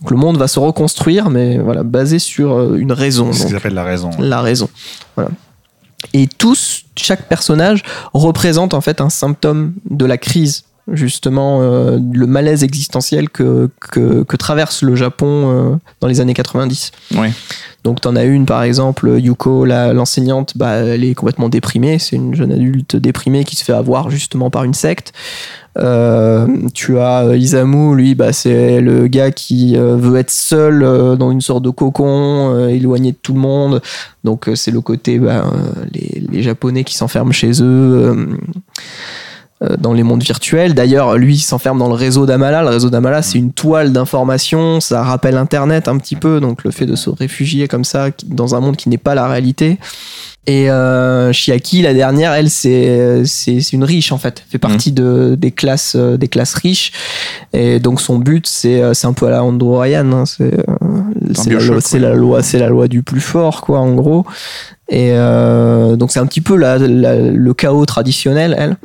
[0.00, 3.32] Donc le monde va se reconstruire, mais voilà, basé sur une raison.
[3.32, 4.10] C'est ce qu'ils appellent la raison.
[4.20, 4.70] la raison.
[5.16, 5.30] Voilà.
[6.12, 7.82] Et tous, chaque personnage
[8.14, 14.22] représente en fait un symptôme de la crise, justement, euh, le malaise existentiel que, que,
[14.22, 16.92] que traverse le Japon euh, dans les années 90.
[17.16, 17.32] Ouais.
[17.84, 21.98] Donc, t'en as une, par exemple, Yuko, l'enseignante, bah, elle est complètement déprimée.
[21.98, 25.12] C'est une jeune adulte déprimée qui se fait avoir justement par une secte.
[25.78, 30.80] Euh, tu as euh, Isamu, lui, bah, c'est le gars qui euh, veut être seul
[31.16, 33.80] dans une sorte de cocon, éloigné de tout le monde.
[34.24, 35.50] Donc c'est le côté bah,
[35.92, 38.28] les, les Japonais qui s'enferment chez eux.
[39.78, 40.74] dans les mondes virtuels.
[40.74, 42.62] D'ailleurs, lui il s'enferme dans le réseau d'Amala.
[42.62, 44.80] Le réseau d'Amala, c'est une toile d'information.
[44.80, 46.40] Ça rappelle Internet un petit peu.
[46.40, 49.28] Donc, le fait de se réfugier comme ça dans un monde qui n'est pas la
[49.28, 49.78] réalité.
[50.46, 54.42] Et euh, Chiaki, la dernière, elle, c'est c'est c'est une riche en fait.
[54.48, 56.92] Fait partie de des classes euh, des classes riches.
[57.52, 60.10] Et donc son but, c'est euh, c'est un peu à la Andrew Ryan.
[60.12, 60.24] hein.
[60.26, 60.64] C'est euh,
[61.34, 61.98] c'est la, ouais.
[61.98, 64.24] la loi, c'est la loi du plus fort, quoi, en gros.
[64.92, 68.76] Et euh, donc c'est un petit peu la, la- le chaos traditionnel, elle.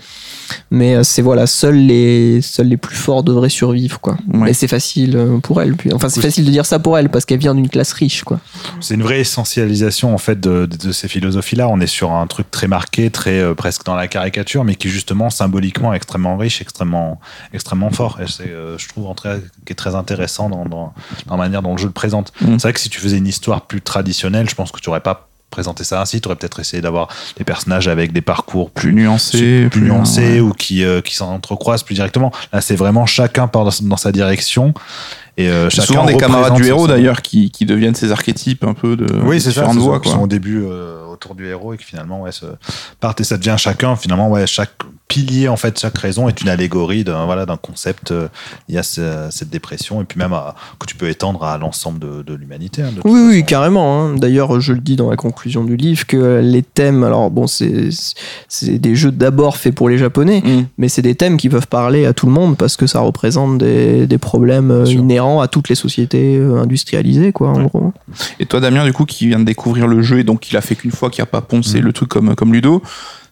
[0.69, 4.15] Mais euh, c'est voilà, seuls les seuls les plus forts devraient survivre, quoi.
[4.31, 4.51] Ouais.
[4.51, 5.75] Et c'est facile euh, pour elle.
[5.75, 8.23] Puis, enfin, c'est facile de dire ça pour elle parce qu'elle vient d'une classe riche,
[8.23, 8.39] quoi.
[8.81, 11.67] C'est une vraie essentialisation en fait de, de- de ces philosophies-là.
[11.67, 14.89] On est sur un truc très marqué, très euh, presque dans la caricature, mais qui
[14.89, 17.19] justement symboliquement est extrêmement riche, extrêmement,
[17.51, 18.19] extrêmement fort.
[18.21, 20.93] Et c'est, euh, je trouve, très, qui est très intéressant dans, dans,
[21.25, 22.31] dans la manière dont le jeu le présente.
[22.41, 22.59] Mm.
[22.59, 24.99] C'est vrai que si tu faisais une histoire plus traditionnelle, je pense que tu n'aurais
[25.01, 26.21] pas présenté ça ainsi.
[26.21, 30.39] Tu aurais peut-être essayé d'avoir des personnages avec des parcours Plus nuancé, plus nuancés ouais.
[30.39, 32.31] ou qui, euh, qui s'entrecroisent plus directement.
[32.51, 34.73] Là, c'est vraiment chacun part dans, dans sa direction.
[35.37, 38.63] Et euh, C'est chacun souvent des camarades du héros d'ailleurs qui, qui deviennent ces archétypes
[38.63, 39.61] un peu de oui, c'est ça.
[39.61, 39.99] différentes c'est ça, voix.
[39.99, 42.45] qui sont au début euh, autour du héros et qui finalement ouais, se
[42.99, 43.95] partent et ça devient chacun.
[43.97, 44.71] Finalement, ouais, chaque
[45.07, 48.11] pilier en fait, chaque raison est une allégorie d'un voilà d'un concept.
[48.11, 48.27] euh,
[48.69, 51.57] Il y a ce- cette dépression et puis même à- que tu peux étendre à
[51.57, 52.81] l'ensemble de, de l'humanité.
[52.81, 53.45] hein, Oui, oui, façon.
[53.45, 54.03] carrément.
[54.05, 54.15] hein.
[54.15, 57.89] D'ailleurs, je le dis dans la conclusion du livre que les thèmes, alors bon, c'est
[58.47, 60.63] c'est des jeux d'abord faits pour les Japonais, Mm.
[60.77, 63.57] mais c'est des thèmes qui peuvent parler à tout le monde parce que ça représente
[63.57, 64.85] des, des problèmes euh,
[65.41, 67.65] À toutes les sociétés euh, industrialisées, quoi, en Ouais.
[67.67, 67.93] gros.
[68.39, 70.61] Et toi, Damien, du coup, qui vient de découvrir le jeu et donc il a
[70.61, 71.85] fait qu'une fois, qui a pas poncé Mhm.
[71.85, 72.81] le truc comme, comme Ludo,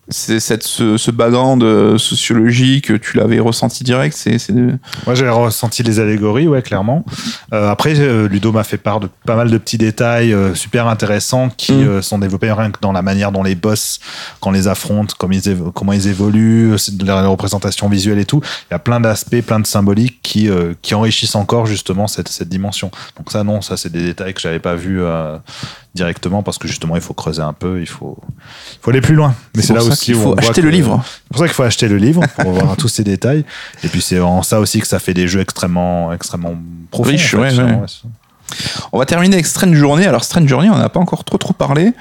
[0.10, 4.52] c'est cette, ce, ce background euh, sociologique, tu l'avais ressenti direct c'est, c'est...
[4.54, 7.06] Moi, j'ai ressenti les allégories, ouais, clairement.
[7.54, 10.88] Euh, après, euh, Ludo m'a fait part de pas mal de petits détails euh, super
[10.88, 11.88] intéressants qui Mm.
[11.88, 14.00] euh, sont développés rien que dans la manière dont les boss,
[14.42, 16.76] quand les affronte, comme ils évo- comment ils évoluent,
[17.06, 18.42] la représentation visuelle et tout.
[18.70, 20.50] Il y a plein d'aspects, plein de symboliques qui,
[20.82, 22.92] qui enrichissent encore justement cette, cette dimension.
[23.18, 25.02] Donc ça, non, ça, c'est des détails que j'avais pas vus
[25.96, 29.16] directement parce que justement, il faut creuser un peu, il faut, il faut aller plus
[29.16, 29.36] loin.
[29.56, 31.04] Mais c'est là aussi qu'il où faut on acheter le que- livre.
[31.06, 33.46] c'est pour ça qu'il faut acheter le livre pour voir tous ces détails.
[33.84, 36.56] Et puis c'est en ça aussi que ça fait des jeux extrêmement, extrêmement
[36.92, 37.10] profonds.
[37.12, 37.88] Riches, en fait, ouais, finalement, ouais.
[37.88, 38.08] c'est-
[38.92, 40.06] On va terminer avec Strange Journey.
[40.06, 41.92] Alors, Strange Journey, on n'a pas encore trop trop parlé.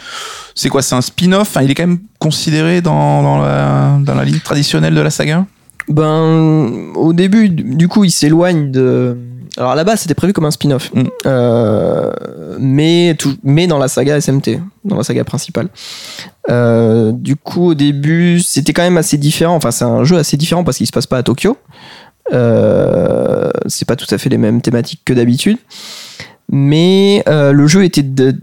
[0.55, 0.83] C'est quoi?
[0.83, 1.49] C'est un spin-off?
[1.49, 5.09] Enfin, Il est quand même considéré dans, dans, la, dans la ligne traditionnelle de la
[5.11, 5.47] saga?
[5.89, 9.17] Ben, au début, du coup, il s'éloigne de.
[9.59, 11.03] Alors à la base, c'était prévu comme un spin-off, Mm.
[11.27, 12.11] Euh,
[12.59, 15.69] mais, tout- mais dans la saga SMT, dans la saga principale.
[16.51, 19.55] Euh, du coup, au début, c'était quand même assez différent.
[19.55, 21.57] Enfin, c'est un jeu assez différent parce qu'il se passe pas à Tokyo.
[22.33, 25.59] Euh, c'est pas tout à fait les mêmes thématiques que d'habitude.
[26.51, 28.35] Mais le jeu était de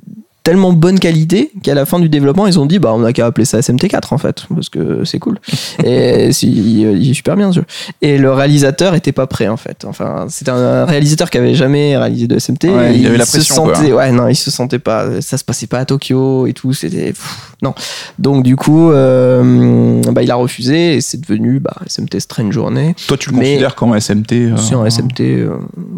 [0.50, 3.28] tellement bonne qualité qu'à la fin du développement, ils ont dit bah on a qu'à
[3.28, 5.38] appeler ça SMT4 en fait parce que c'est cool.
[5.84, 7.66] Et c'est- il, il est super bien ce jeu.
[8.02, 9.86] Et le réalisateur était pas prêt en fait.
[9.86, 12.64] Enfin, c'était un réalisateur qui avait jamais réalisé de SMT.
[12.66, 13.76] Ouais, il avait la se pression, quoi.
[13.76, 15.22] sentait, ouais, non, il se sentait pas.
[15.22, 16.74] Ça se passait pas à Tokyo et tout.
[16.74, 17.14] C'était
[17.62, 17.76] non.
[18.18, 22.96] Donc du coup, euh, bah, il a refusé et c'est devenu bah, SMT Strange Journey.
[23.08, 25.22] Toi, tu le Mais- considères comme un SMT euh, C'est un SMT.
[25.22, 25.50] euh,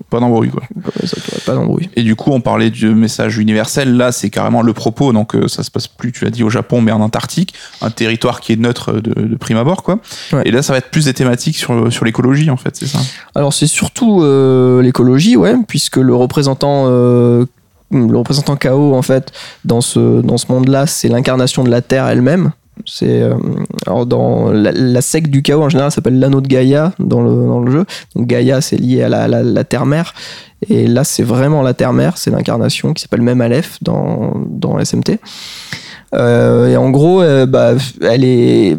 [0.09, 0.63] Pas d'embrouille, quoi.
[1.05, 1.89] ça, pas d'embrouille.
[1.95, 3.95] Et du coup, on parlait du message universel.
[3.95, 5.13] Là, c'est carrément le propos.
[5.13, 7.91] Donc, euh, ça se passe plus, tu l'as dit, au Japon, mais en Antarctique, un
[7.91, 9.99] territoire qui est neutre de, de prime abord, quoi.
[10.33, 10.41] Ouais.
[10.45, 12.99] Et là, ça va être plus des thématiques sur, sur l'écologie, en fait, c'est ça?
[13.35, 17.45] Alors c'est surtout euh, l'écologie, ouais, puisque le représentant, euh,
[17.91, 19.31] le représentant chaos en fait
[19.65, 22.51] dans ce dans ce monde-là, c'est l'incarnation de la Terre elle-même.
[22.85, 23.35] C'est euh,
[23.85, 27.33] alors dans la, la secte du chaos en général s'appelle l'anneau de Gaïa dans le
[27.47, 27.85] dans le jeu.
[28.15, 30.13] Donc Gaïa c'est lié à la, la, la Terre mère
[30.69, 34.83] et là c'est vraiment la Terre mère, c'est l'incarnation qui s'appelle même Aleph dans dans
[34.83, 35.19] SMT.
[36.13, 38.77] Euh, et en gros, euh, bah, elle est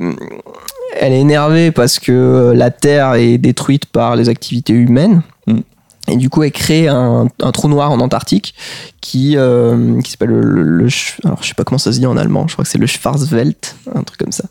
[1.01, 5.23] elle est énervée parce que la Terre est détruite par les activités humaines.
[5.47, 5.61] Mm.
[6.09, 8.55] Et du coup, elle crée un, trou noir en Antarctique
[9.01, 10.89] qui, euh, qui s'appelle le,
[11.25, 12.87] Alors, je sais pas comment ça se dit en allemand, je crois que c'est le
[12.87, 14.45] Schwarzwelt, un truc comme ça.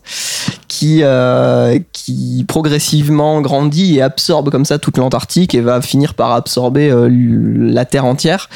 [0.68, 6.32] Qui, euh, qui progressivement grandit et absorbe comme ça toute l'Antarctique et va finir par
[6.32, 8.48] absorber euh, la Terre entière.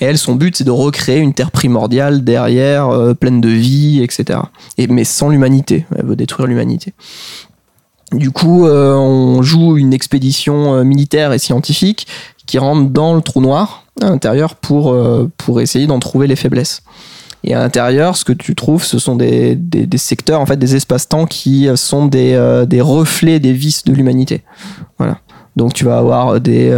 [0.00, 4.38] Et elle, son but, c'est de recréer une Terre primordiale derrière, pleine de vie, etc.
[4.78, 5.84] Et, mais sans l'humanité.
[5.94, 6.94] Elle veut détruire l'humanité.
[8.12, 12.06] Du coup, euh, on joue une expédition euh, militaire et scientifique
[12.46, 16.34] qui rentre dans le trou noir à l'intérieur pour, euh, pour essayer d'en trouver les
[16.34, 16.82] faiblesses.
[17.44, 20.76] Et à l'intérieur, ce que tu trouves, ce sont des, des, secteurs, en fait, des
[20.76, 24.42] espaces-temps qui sont des, des reflets des vices de l'humanité.
[24.98, 25.20] Voilà.
[25.56, 26.70] Donc tu vas avoir des,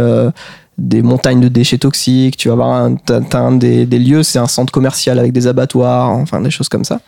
[0.77, 2.89] des montagnes de déchets toxiques, tu vas avoir
[3.33, 6.85] un des, des lieux, c'est un centre commercial avec des abattoirs, enfin des choses comme
[6.85, 7.01] ça.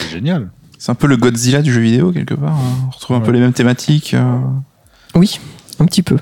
[0.00, 0.50] C'est génial.
[0.84, 2.54] C'est un peu le Godzilla du jeu vidéo, quelque part.
[2.54, 2.88] hein.
[2.88, 4.14] On retrouve un peu les mêmes thématiques.
[4.14, 4.32] euh.
[5.14, 5.38] Oui,
[5.78, 6.16] un petit peu.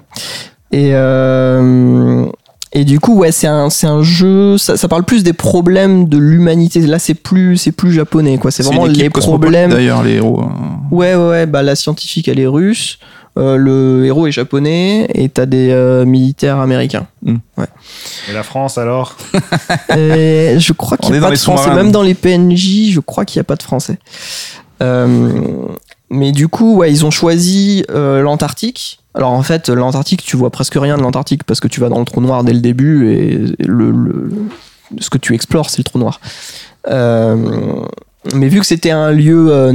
[0.71, 2.27] Et, euh,
[2.75, 6.11] et du coup, ouais, c'est un, c'est un jeu, ça, ça parle plus des problèmes
[6.11, 6.81] de l'humanité.
[6.83, 8.51] Là, c'est plus, c'est plus japonais, quoi.
[8.51, 9.71] C'est vraiment les problèmes.
[9.71, 10.43] D'ailleurs, les héros.
[10.43, 10.81] hein.
[10.91, 12.99] Ouais, ouais, ouais, bah, la scientifique, elle est russe.
[13.39, 17.07] Euh, le héros est japonais et t'as des euh, militaires américains.
[18.28, 19.16] Et la France alors?
[19.97, 21.70] Et je crois qu'il n'y a pas de français.
[21.76, 23.99] Même dans les PNJ, je crois qu'il n'y a pas de français.
[24.83, 25.31] Euh,
[26.11, 28.99] mais du coup, ouais, ils ont choisi euh, l'Antarctique.
[29.14, 31.99] Alors en fait, l'Antarctique, tu vois presque rien de l'Antarctique parce que tu vas dans
[31.99, 34.33] le trou noir dès le début et le, le-
[34.99, 36.20] ce que tu explores, c'est le trou noir.
[38.35, 39.73] Mais vu que c'était un lieu, euh,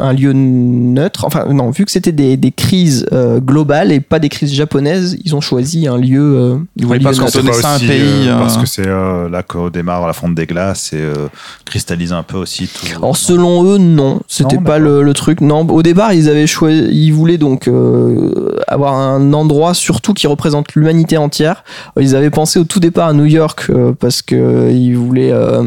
[0.00, 4.18] un lieu neutre, enfin non, vu que c'était des, des crises euh, globales et pas
[4.18, 6.20] des crises japonaises, ils ont choisi un lieu.
[6.36, 7.32] euh, Ils voulaient un pas lieu se neutre.
[7.40, 8.28] cantonner à un pays.
[8.28, 11.28] euh, euh, Parce que c'est euh, là qu'on démarre la fonte des glaces et euh,
[11.64, 12.86] cristallise un peu aussi tout.
[12.96, 15.40] Alors selon eux, non, c'était pas le, le truc.
[15.40, 20.26] Non, au départ, ils avaient choisi, ils voulaient donc euh, avoir un endroit surtout qui
[20.26, 21.62] représente l'humanité entière.
[22.00, 25.62] Ils avaient pensé au tout départ à New York euh, parce que ils voulaient euh,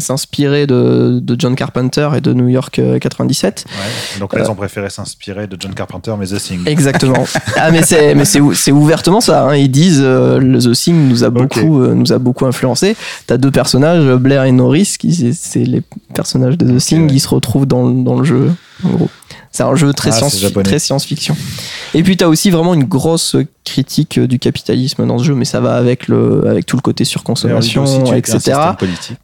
[0.00, 3.64] s'inspirer de, de John Carpenter et de New York euh, 97.
[3.68, 4.20] Ouais.
[4.20, 6.60] Donc là, ils ont préféré s'inspirer de John Carpenter, mais The Thing.
[6.66, 7.24] Exactement.
[7.56, 9.44] ah mais c'est mais c'est ou- c'est ouvertement ça.
[9.48, 9.54] hein.
[9.56, 12.96] Ils disent euh, le The Thing nous a beaucoup euh, nous a beaucoup influencé.
[13.26, 15.82] T'as deux personnages, Blair et Norris, qui c'est- les
[16.14, 17.06] personnages de The Thing ouais.
[17.08, 18.52] qui se retrouvent dans, dans le jeu.
[19.50, 21.34] C'est un jeu très Ah, science très science-fiction.
[21.94, 25.58] Et puis t'as aussi vraiment une grosse critique du capitalisme dans ce jeu, mais ça
[25.60, 28.52] va avec le avec tout le côté surconsommation, Aussi, tu etc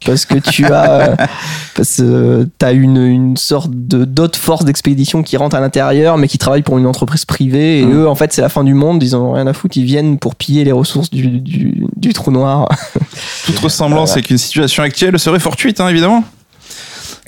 [0.05, 1.15] parce que tu as
[1.75, 6.27] parce que t'as une, une sorte de d'autres forces d'expédition qui rentrent à l'intérieur mais
[6.27, 7.93] qui travaillent pour une entreprise privée et Mhm.
[8.01, 9.85] eux en fait c'est la fin du monde ils en ont rien à foutre ils
[9.85, 12.67] viennent pour piller les ressources du, du, du trou noir
[13.45, 16.23] Toute ressemblance avec une situation actuelle serait fortuite, hein, évidemment.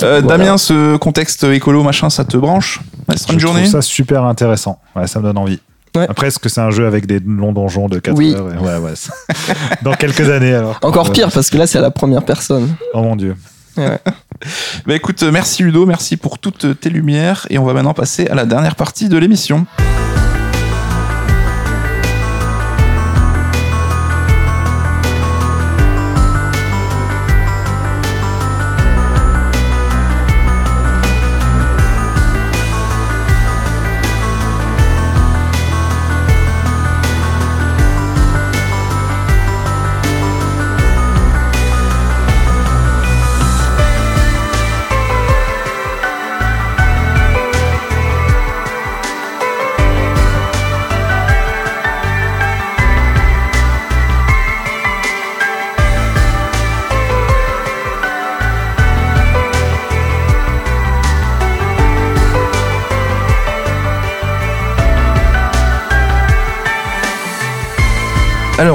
[0.03, 0.37] Euh, Voilà.
[0.37, 2.79] Damien, ce contexte écolo, machin, ça te branche
[3.09, 4.79] Je une trouve journée ça super intéressant.
[4.95, 5.59] Ouais, ça me donne envie.
[5.95, 6.05] Ouais.
[6.07, 8.33] Après, est-ce que c'est un jeu avec des longs donjons de 4 Oui.
[8.35, 8.93] heures et- Ouais, ouais.
[9.81, 10.77] Dans quelques années alors.
[10.83, 13.35] encore Euh, pire parce que là c'est à la première personne Oh mon dieu.
[14.85, 17.47] Bah écoute, euh, merci Ludo, merci pour toutes tes lumières.
[17.49, 19.65] Et on va maintenant passer à la dernière partie de l'émission.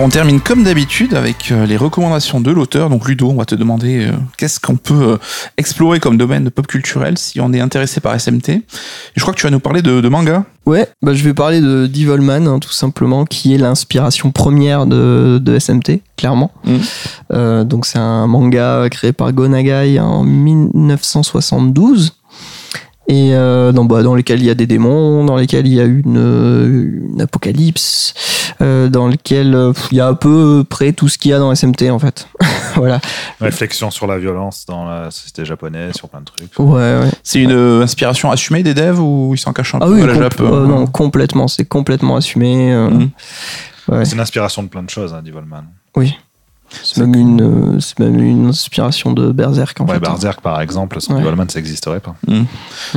[0.02, 2.90] On termine comme d'habitude avec euh, les recommandations de l'auteur.
[2.90, 5.16] Donc, Ludo, on va te demander euh, qu'est-ce qu'on peut euh,
[5.56, 8.48] explorer comme domaine de pop culturel si on est intéressé par SMT.
[8.48, 8.62] Et
[9.14, 10.44] je crois que tu vas nous parler de, de manga.
[10.66, 15.38] ouais bah je vais parler de Devilman hein, tout simplement qui est l'inspiration première de,
[15.40, 16.50] de SMT clairement.
[17.32, 22.14] Euh, donc c'est un manga créé par Gonagai en 1972
[23.08, 25.80] et euh, dans, bah, dans lesquels il y a des démons, dans lesquels il y
[25.80, 28.14] a une, euh, une apocalypse,
[28.60, 31.38] euh, dans lequel euh, il y a à peu près tout ce qu'il y a
[31.38, 32.28] dans SMT en fait.
[32.76, 33.00] voilà.
[33.40, 36.58] Réflexion sur la violence dans la société japonaise, sur plein de trucs.
[36.58, 37.10] Ouais, ouais.
[37.22, 40.06] C'est une inspiration assumée des devs ou ils s'en cachent un Ah peu oui, à
[40.06, 42.72] la Jap non, complètement, c'est complètement assumé.
[42.72, 43.10] euh, Mhm.
[43.88, 44.04] ouais.
[44.04, 45.64] C'est une inspiration de plein de choses, hein, Devilman.
[45.96, 46.14] Oui.
[46.82, 47.42] C'est même, une,
[47.76, 50.00] euh, c'est même une inspiration de Berserk en Ouais, fait.
[50.00, 51.22] Berserk par exemple, sans Ouais.
[51.22, 52.14] Devilman ça n'existerait pas.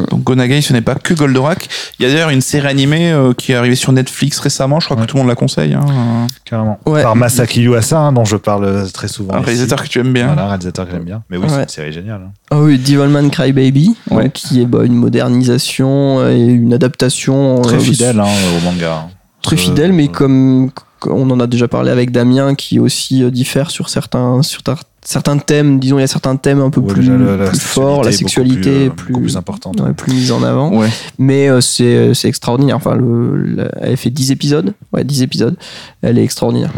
[0.10, 1.68] Donc Gonagai, ce n'est pas que Goldorak.
[2.00, 4.80] Il y a d'ailleurs une série animée euh, qui est arrivée sur Netflix récemment.
[4.80, 5.04] Je crois Ouais.
[5.04, 5.74] que tout le monde la conseille.
[5.74, 6.28] Hein.
[6.46, 6.80] Carrément.
[6.86, 7.02] Ouais.
[7.04, 9.34] Par Masaki Yuasa, hein, dont je parle très souvent.
[9.34, 9.46] Un ici.
[9.46, 10.28] réalisateur que tu aimes bien.
[10.28, 11.24] Voilà, réalisateur que j'aime bien.
[11.30, 12.22] Mais oui, c'est une série géniale.
[12.28, 12.32] hein.
[12.52, 17.80] Ah oui, Devilman Crybaby, donc, qui est bah, une modernisation et une adaptation Très euh,
[17.80, 18.26] fidèle hein,
[18.58, 19.08] au manga.
[19.42, 20.72] Très Euh, fidèle, mais euh, comme
[21.06, 24.78] on en a déjà parlé avec Damien, qui aussi euh, diffère sur certains, sur ta-
[25.04, 25.80] certains thèmes.
[25.80, 27.08] Disons, il y a certains thèmes un peu Ouais, plus,
[27.38, 29.80] la plus forts, la sexualité plus, euh, plus importante.
[29.82, 30.76] ouais, plus mise en avant.
[30.76, 30.90] Ouais.
[31.20, 32.76] Mais euh, c'est c'est extraordinaire.
[32.78, 34.74] Enfin, le, la- elle fait 10 épisodes.
[34.94, 35.56] Ouais, 10 épisodes.
[36.02, 36.72] Elle est extraordinaire.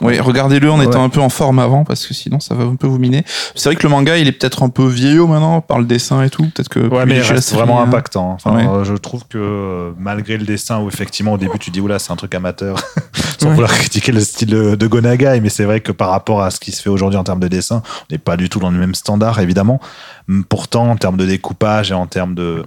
[0.00, 1.04] Oui, regardez-le en étant Ouais.
[1.04, 3.24] un peu en forme avant, parce que sinon ça va un peu vous miner.
[3.54, 6.22] C'est vrai que le manga, il est peut-être un peu vieillot maintenant par le dessin
[6.22, 6.44] et tout.
[6.44, 6.80] Peut-être que.
[6.80, 7.84] Ouais, mais série, vraiment hein.
[7.84, 8.30] impactant.
[8.32, 8.66] Enfin, Ouais.
[8.66, 11.98] euh, je trouve que euh, malgré le dessin où effectivement au début tu dis oula
[11.98, 12.78] c'est un truc amateur,
[13.38, 13.54] sans Ouais.
[13.54, 16.72] vouloir critiquer le style de, Gonagai, mais c'est vrai que par rapport à ce qui
[16.72, 18.94] se fait aujourd'hui en termes de dessin, on n'est pas du tout dans le même
[18.94, 19.80] standard évidemment.
[20.28, 22.64] Hum, Pourtant en termes de découpage et en termes de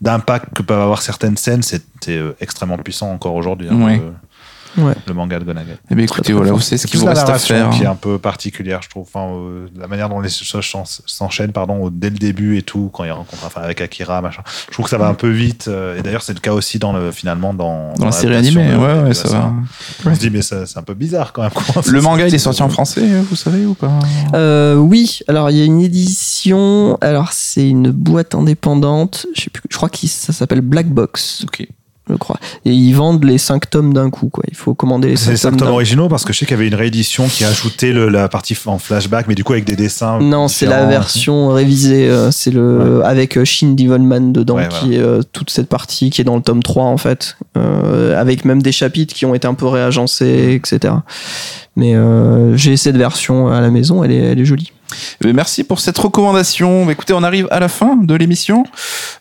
[0.00, 1.84] d'impact que peuvent avoir certaines scènes, c'était
[2.18, 3.68] euh, extrêmement puissant encore aujourd'hui.
[3.70, 4.02] hein, Ouais.
[4.76, 4.94] Ouais.
[5.06, 5.76] le manga de Gonagai.
[5.90, 7.70] Eh bien, écoutez, très voilà, vous savez ce qu'il vous reste à faire.
[7.70, 9.06] qui est un peu particulière, je trouve.
[9.12, 12.90] Enfin, euh, la manière dont les choses s'en- s'enchaînent, pardon, dès le début et tout,
[12.92, 14.42] quand il rencontre enfin, avec Akira, machin.
[14.68, 15.68] Je trouve que ça va un peu vite.
[15.68, 18.70] euh, Et d'ailleurs, c'est le cas aussi dans le finalement dans, Dans la série animée,
[18.72, 19.52] de- ouais, ouais, ça va.
[20.06, 21.50] On se dit, mais ça- c'est un peu bizarre quand même.
[21.86, 23.92] Le manga, il est sorti en français, vous savez ou pas?
[24.34, 26.98] Euh, oui, alors il y a une édition.
[27.00, 29.26] Alors c'est une boîte indépendante.
[29.34, 29.62] Je sais plus.
[29.70, 31.66] Je crois que ça s'appelle Black Box, Ok.
[32.10, 32.36] Je crois.
[32.64, 34.28] Et ils vendent les 5 tomes d'un coup.
[34.28, 34.44] Quoi.
[34.48, 35.58] Il faut commander les C'est les 5 cinq tomes.
[35.60, 37.92] tomes d'un- originaux parce que je sais qu'il y avait une réédition qui a ajouté
[37.92, 40.18] le- la partie en flashback, mais du coup avec des dessins.
[40.20, 42.08] Non, c'est la version révisée.
[42.08, 46.10] euh, C'est le avec euh, Shin Devilman dedans, Ouais, qui est euh, toute cette partie
[46.10, 49.34] qui est dans le tome 3 en fait, euh, avec même des chapitres qui ont
[49.34, 50.94] été un peu réagencés, etc.
[51.76, 54.72] Mais euh, j'ai cette version à la maison, elle est, elle est jolie.
[55.20, 56.86] Eh bien, Merci pour cette recommandation.
[56.86, 58.64] Bah, Écoutez, on arrive à la fin de l'émission.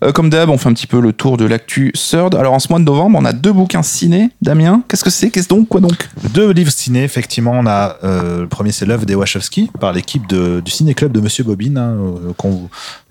[0.04, 2.36] Euh, comme d'hab, on fait un petit peu le tour de l'actu Third.
[2.36, 4.30] Alors, en ce mois de novembre, on a deux bouquins ciné.
[4.42, 5.32] Damien, qu'est-ce que c'est?
[5.32, 5.68] Qu'est-ce donc?
[5.68, 6.08] Quoi donc?
[6.34, 7.52] Deux livres ciné, effectivement.
[7.54, 11.20] On a euh, le premier, c'est l'œuvre des Wachowski par l'équipe du ciné club de
[11.20, 12.34] Monsieur Bobine, hein, euh,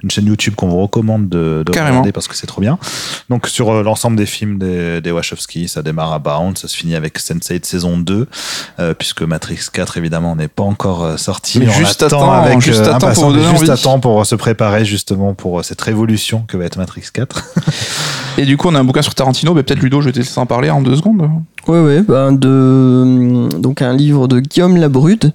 [0.03, 2.79] une chaîne YouTube qu'on vous recommande de, regarder parce que c'est trop bien.
[3.29, 6.77] Donc sur euh, l'ensemble des films des, des Wachowski, ça démarre à Bound, ça se
[6.77, 8.27] finit avec Sense8 saison 2,
[8.79, 11.59] euh, puisque Matrix 4 évidemment n'est pas encore euh, sorti.
[11.59, 14.01] Mais on juste attend à temps, avec juste euh, à temps pour juste à temps
[14.01, 17.45] pour se préparer justement pour cette révolution que va être Matrix 4.
[18.39, 19.55] Et du coup, on a un bouquin sur Tarantino.
[19.55, 21.29] Bah, Peut-être Ludo, je vais te laisser en parler en deux secondes.
[21.69, 25.33] Oui, oui, ben de donc un livre de Guillaume Labrude,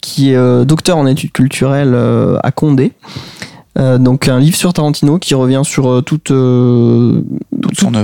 [0.00, 1.96] qui est docteur en études culturelles
[2.42, 2.92] à Condé.
[3.78, 7.22] Euh, donc un livre sur Tarantino qui revient sur euh, toute, euh,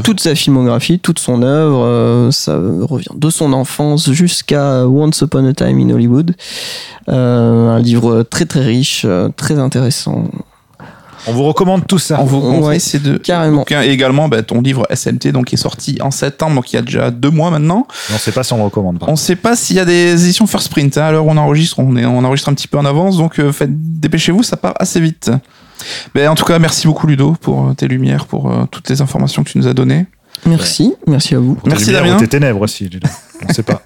[0.05, 1.83] Toute sa filmographie, toute son œuvre.
[1.85, 6.35] euh, ça revient de son enfance jusqu'à Once Upon a Time in Hollywood.
[7.09, 9.05] Euh, un livre très très riche,
[9.37, 10.25] très intéressant.
[11.27, 12.21] On vous recommande tout ça.
[12.21, 13.61] On vous conseille Ouais, ces deux carrément.
[13.61, 13.83] bouquins.
[13.83, 16.79] Et également, bah, ton livre SMT, donc, qui est sorti en septembre, donc il y
[16.79, 17.87] a déjà deux mois maintenant.
[18.11, 18.99] On ne sait pas si on le recommande.
[18.99, 20.99] par On sait pas s'il y a des éditions First Print.
[20.99, 21.03] hein.
[21.03, 23.39] À l'heure où on enregistre, on, est, on enregistre un petit peu en avance, donc
[23.39, 25.31] euh, faites, dépêchez-vous, ça part assez vite.
[26.15, 29.01] Ben, en tout cas, merci beaucoup Ludo pour euh, tes lumières, pour euh, toutes les
[29.03, 30.07] informations que tu nous as données.
[30.47, 31.59] Merci, merci à vous.
[31.65, 32.17] Merci Damien.
[32.17, 33.09] ou tes ténèbres aussi, Ludo.
[33.43, 33.83] On ne sait pas.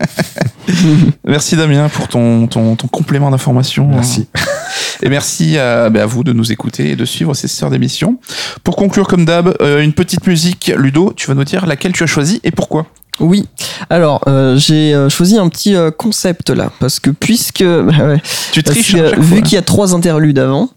[1.26, 3.86] Merci Damien pour ton, ton, ton complément d'information.
[3.86, 4.28] Merci.
[5.02, 8.18] Et merci à, ben, à vous de nous écouter et de suivre ces sœurs d'émission.
[8.64, 10.72] Pour conclure, comme d'hab, euh, une petite musique.
[10.76, 12.86] Ludo, tu vas nous dire laquelle tu as choisi et pourquoi?
[13.20, 13.46] Oui,
[13.90, 18.22] alors euh, j'ai euh, choisi un petit euh, concept là, parce que puisque bah ouais,
[18.52, 20.70] Tu parce triches que, vu qu'il y a trois interludes avant,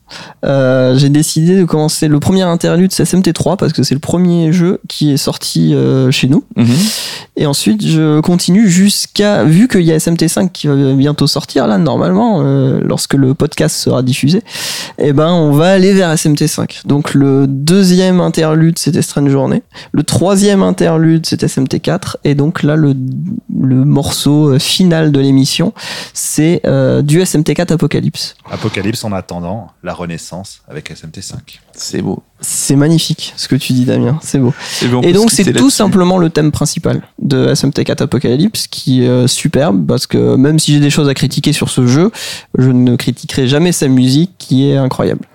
[0.44, 4.80] j'ai décidé de commencer le premier interlude, c'est SMT3 parce que c'est le premier jeu
[4.90, 5.74] qui est sorti
[6.12, 6.68] chez nous, Mhm.
[7.38, 11.78] et ensuite je continue jusqu'à vu qu'il y a SMT5 qui va bientôt sortir là
[11.78, 12.42] normalement
[12.82, 14.42] lorsque le podcast sera diffusé,
[14.98, 16.82] et ben on va aller vers SMT5.
[16.86, 19.62] Donc le deuxième interlude c'était Strange Journey,
[19.94, 22.94] le troisième interlude c'était SMT4 et donc là le,
[23.60, 25.74] le morceau euh, final de l'émission
[26.14, 28.36] c'est euh, du SMT4 Apocalypse.
[28.50, 31.34] Apocalypse en attendant la renaissance avec SMT5.
[31.74, 32.22] C'est beau.
[32.42, 34.54] C'est magnifique ce que tu dis Damien, c'est beau.
[35.04, 39.28] Et, Et donc c'est tout simplement le thème principal de SMT4 Apocalypse qui est euh,
[39.28, 42.12] superbe parce que même si j'ai des choses à critiquer sur ce jeu,
[42.58, 45.26] je ne critiquerai jamais sa musique qui est incroyable.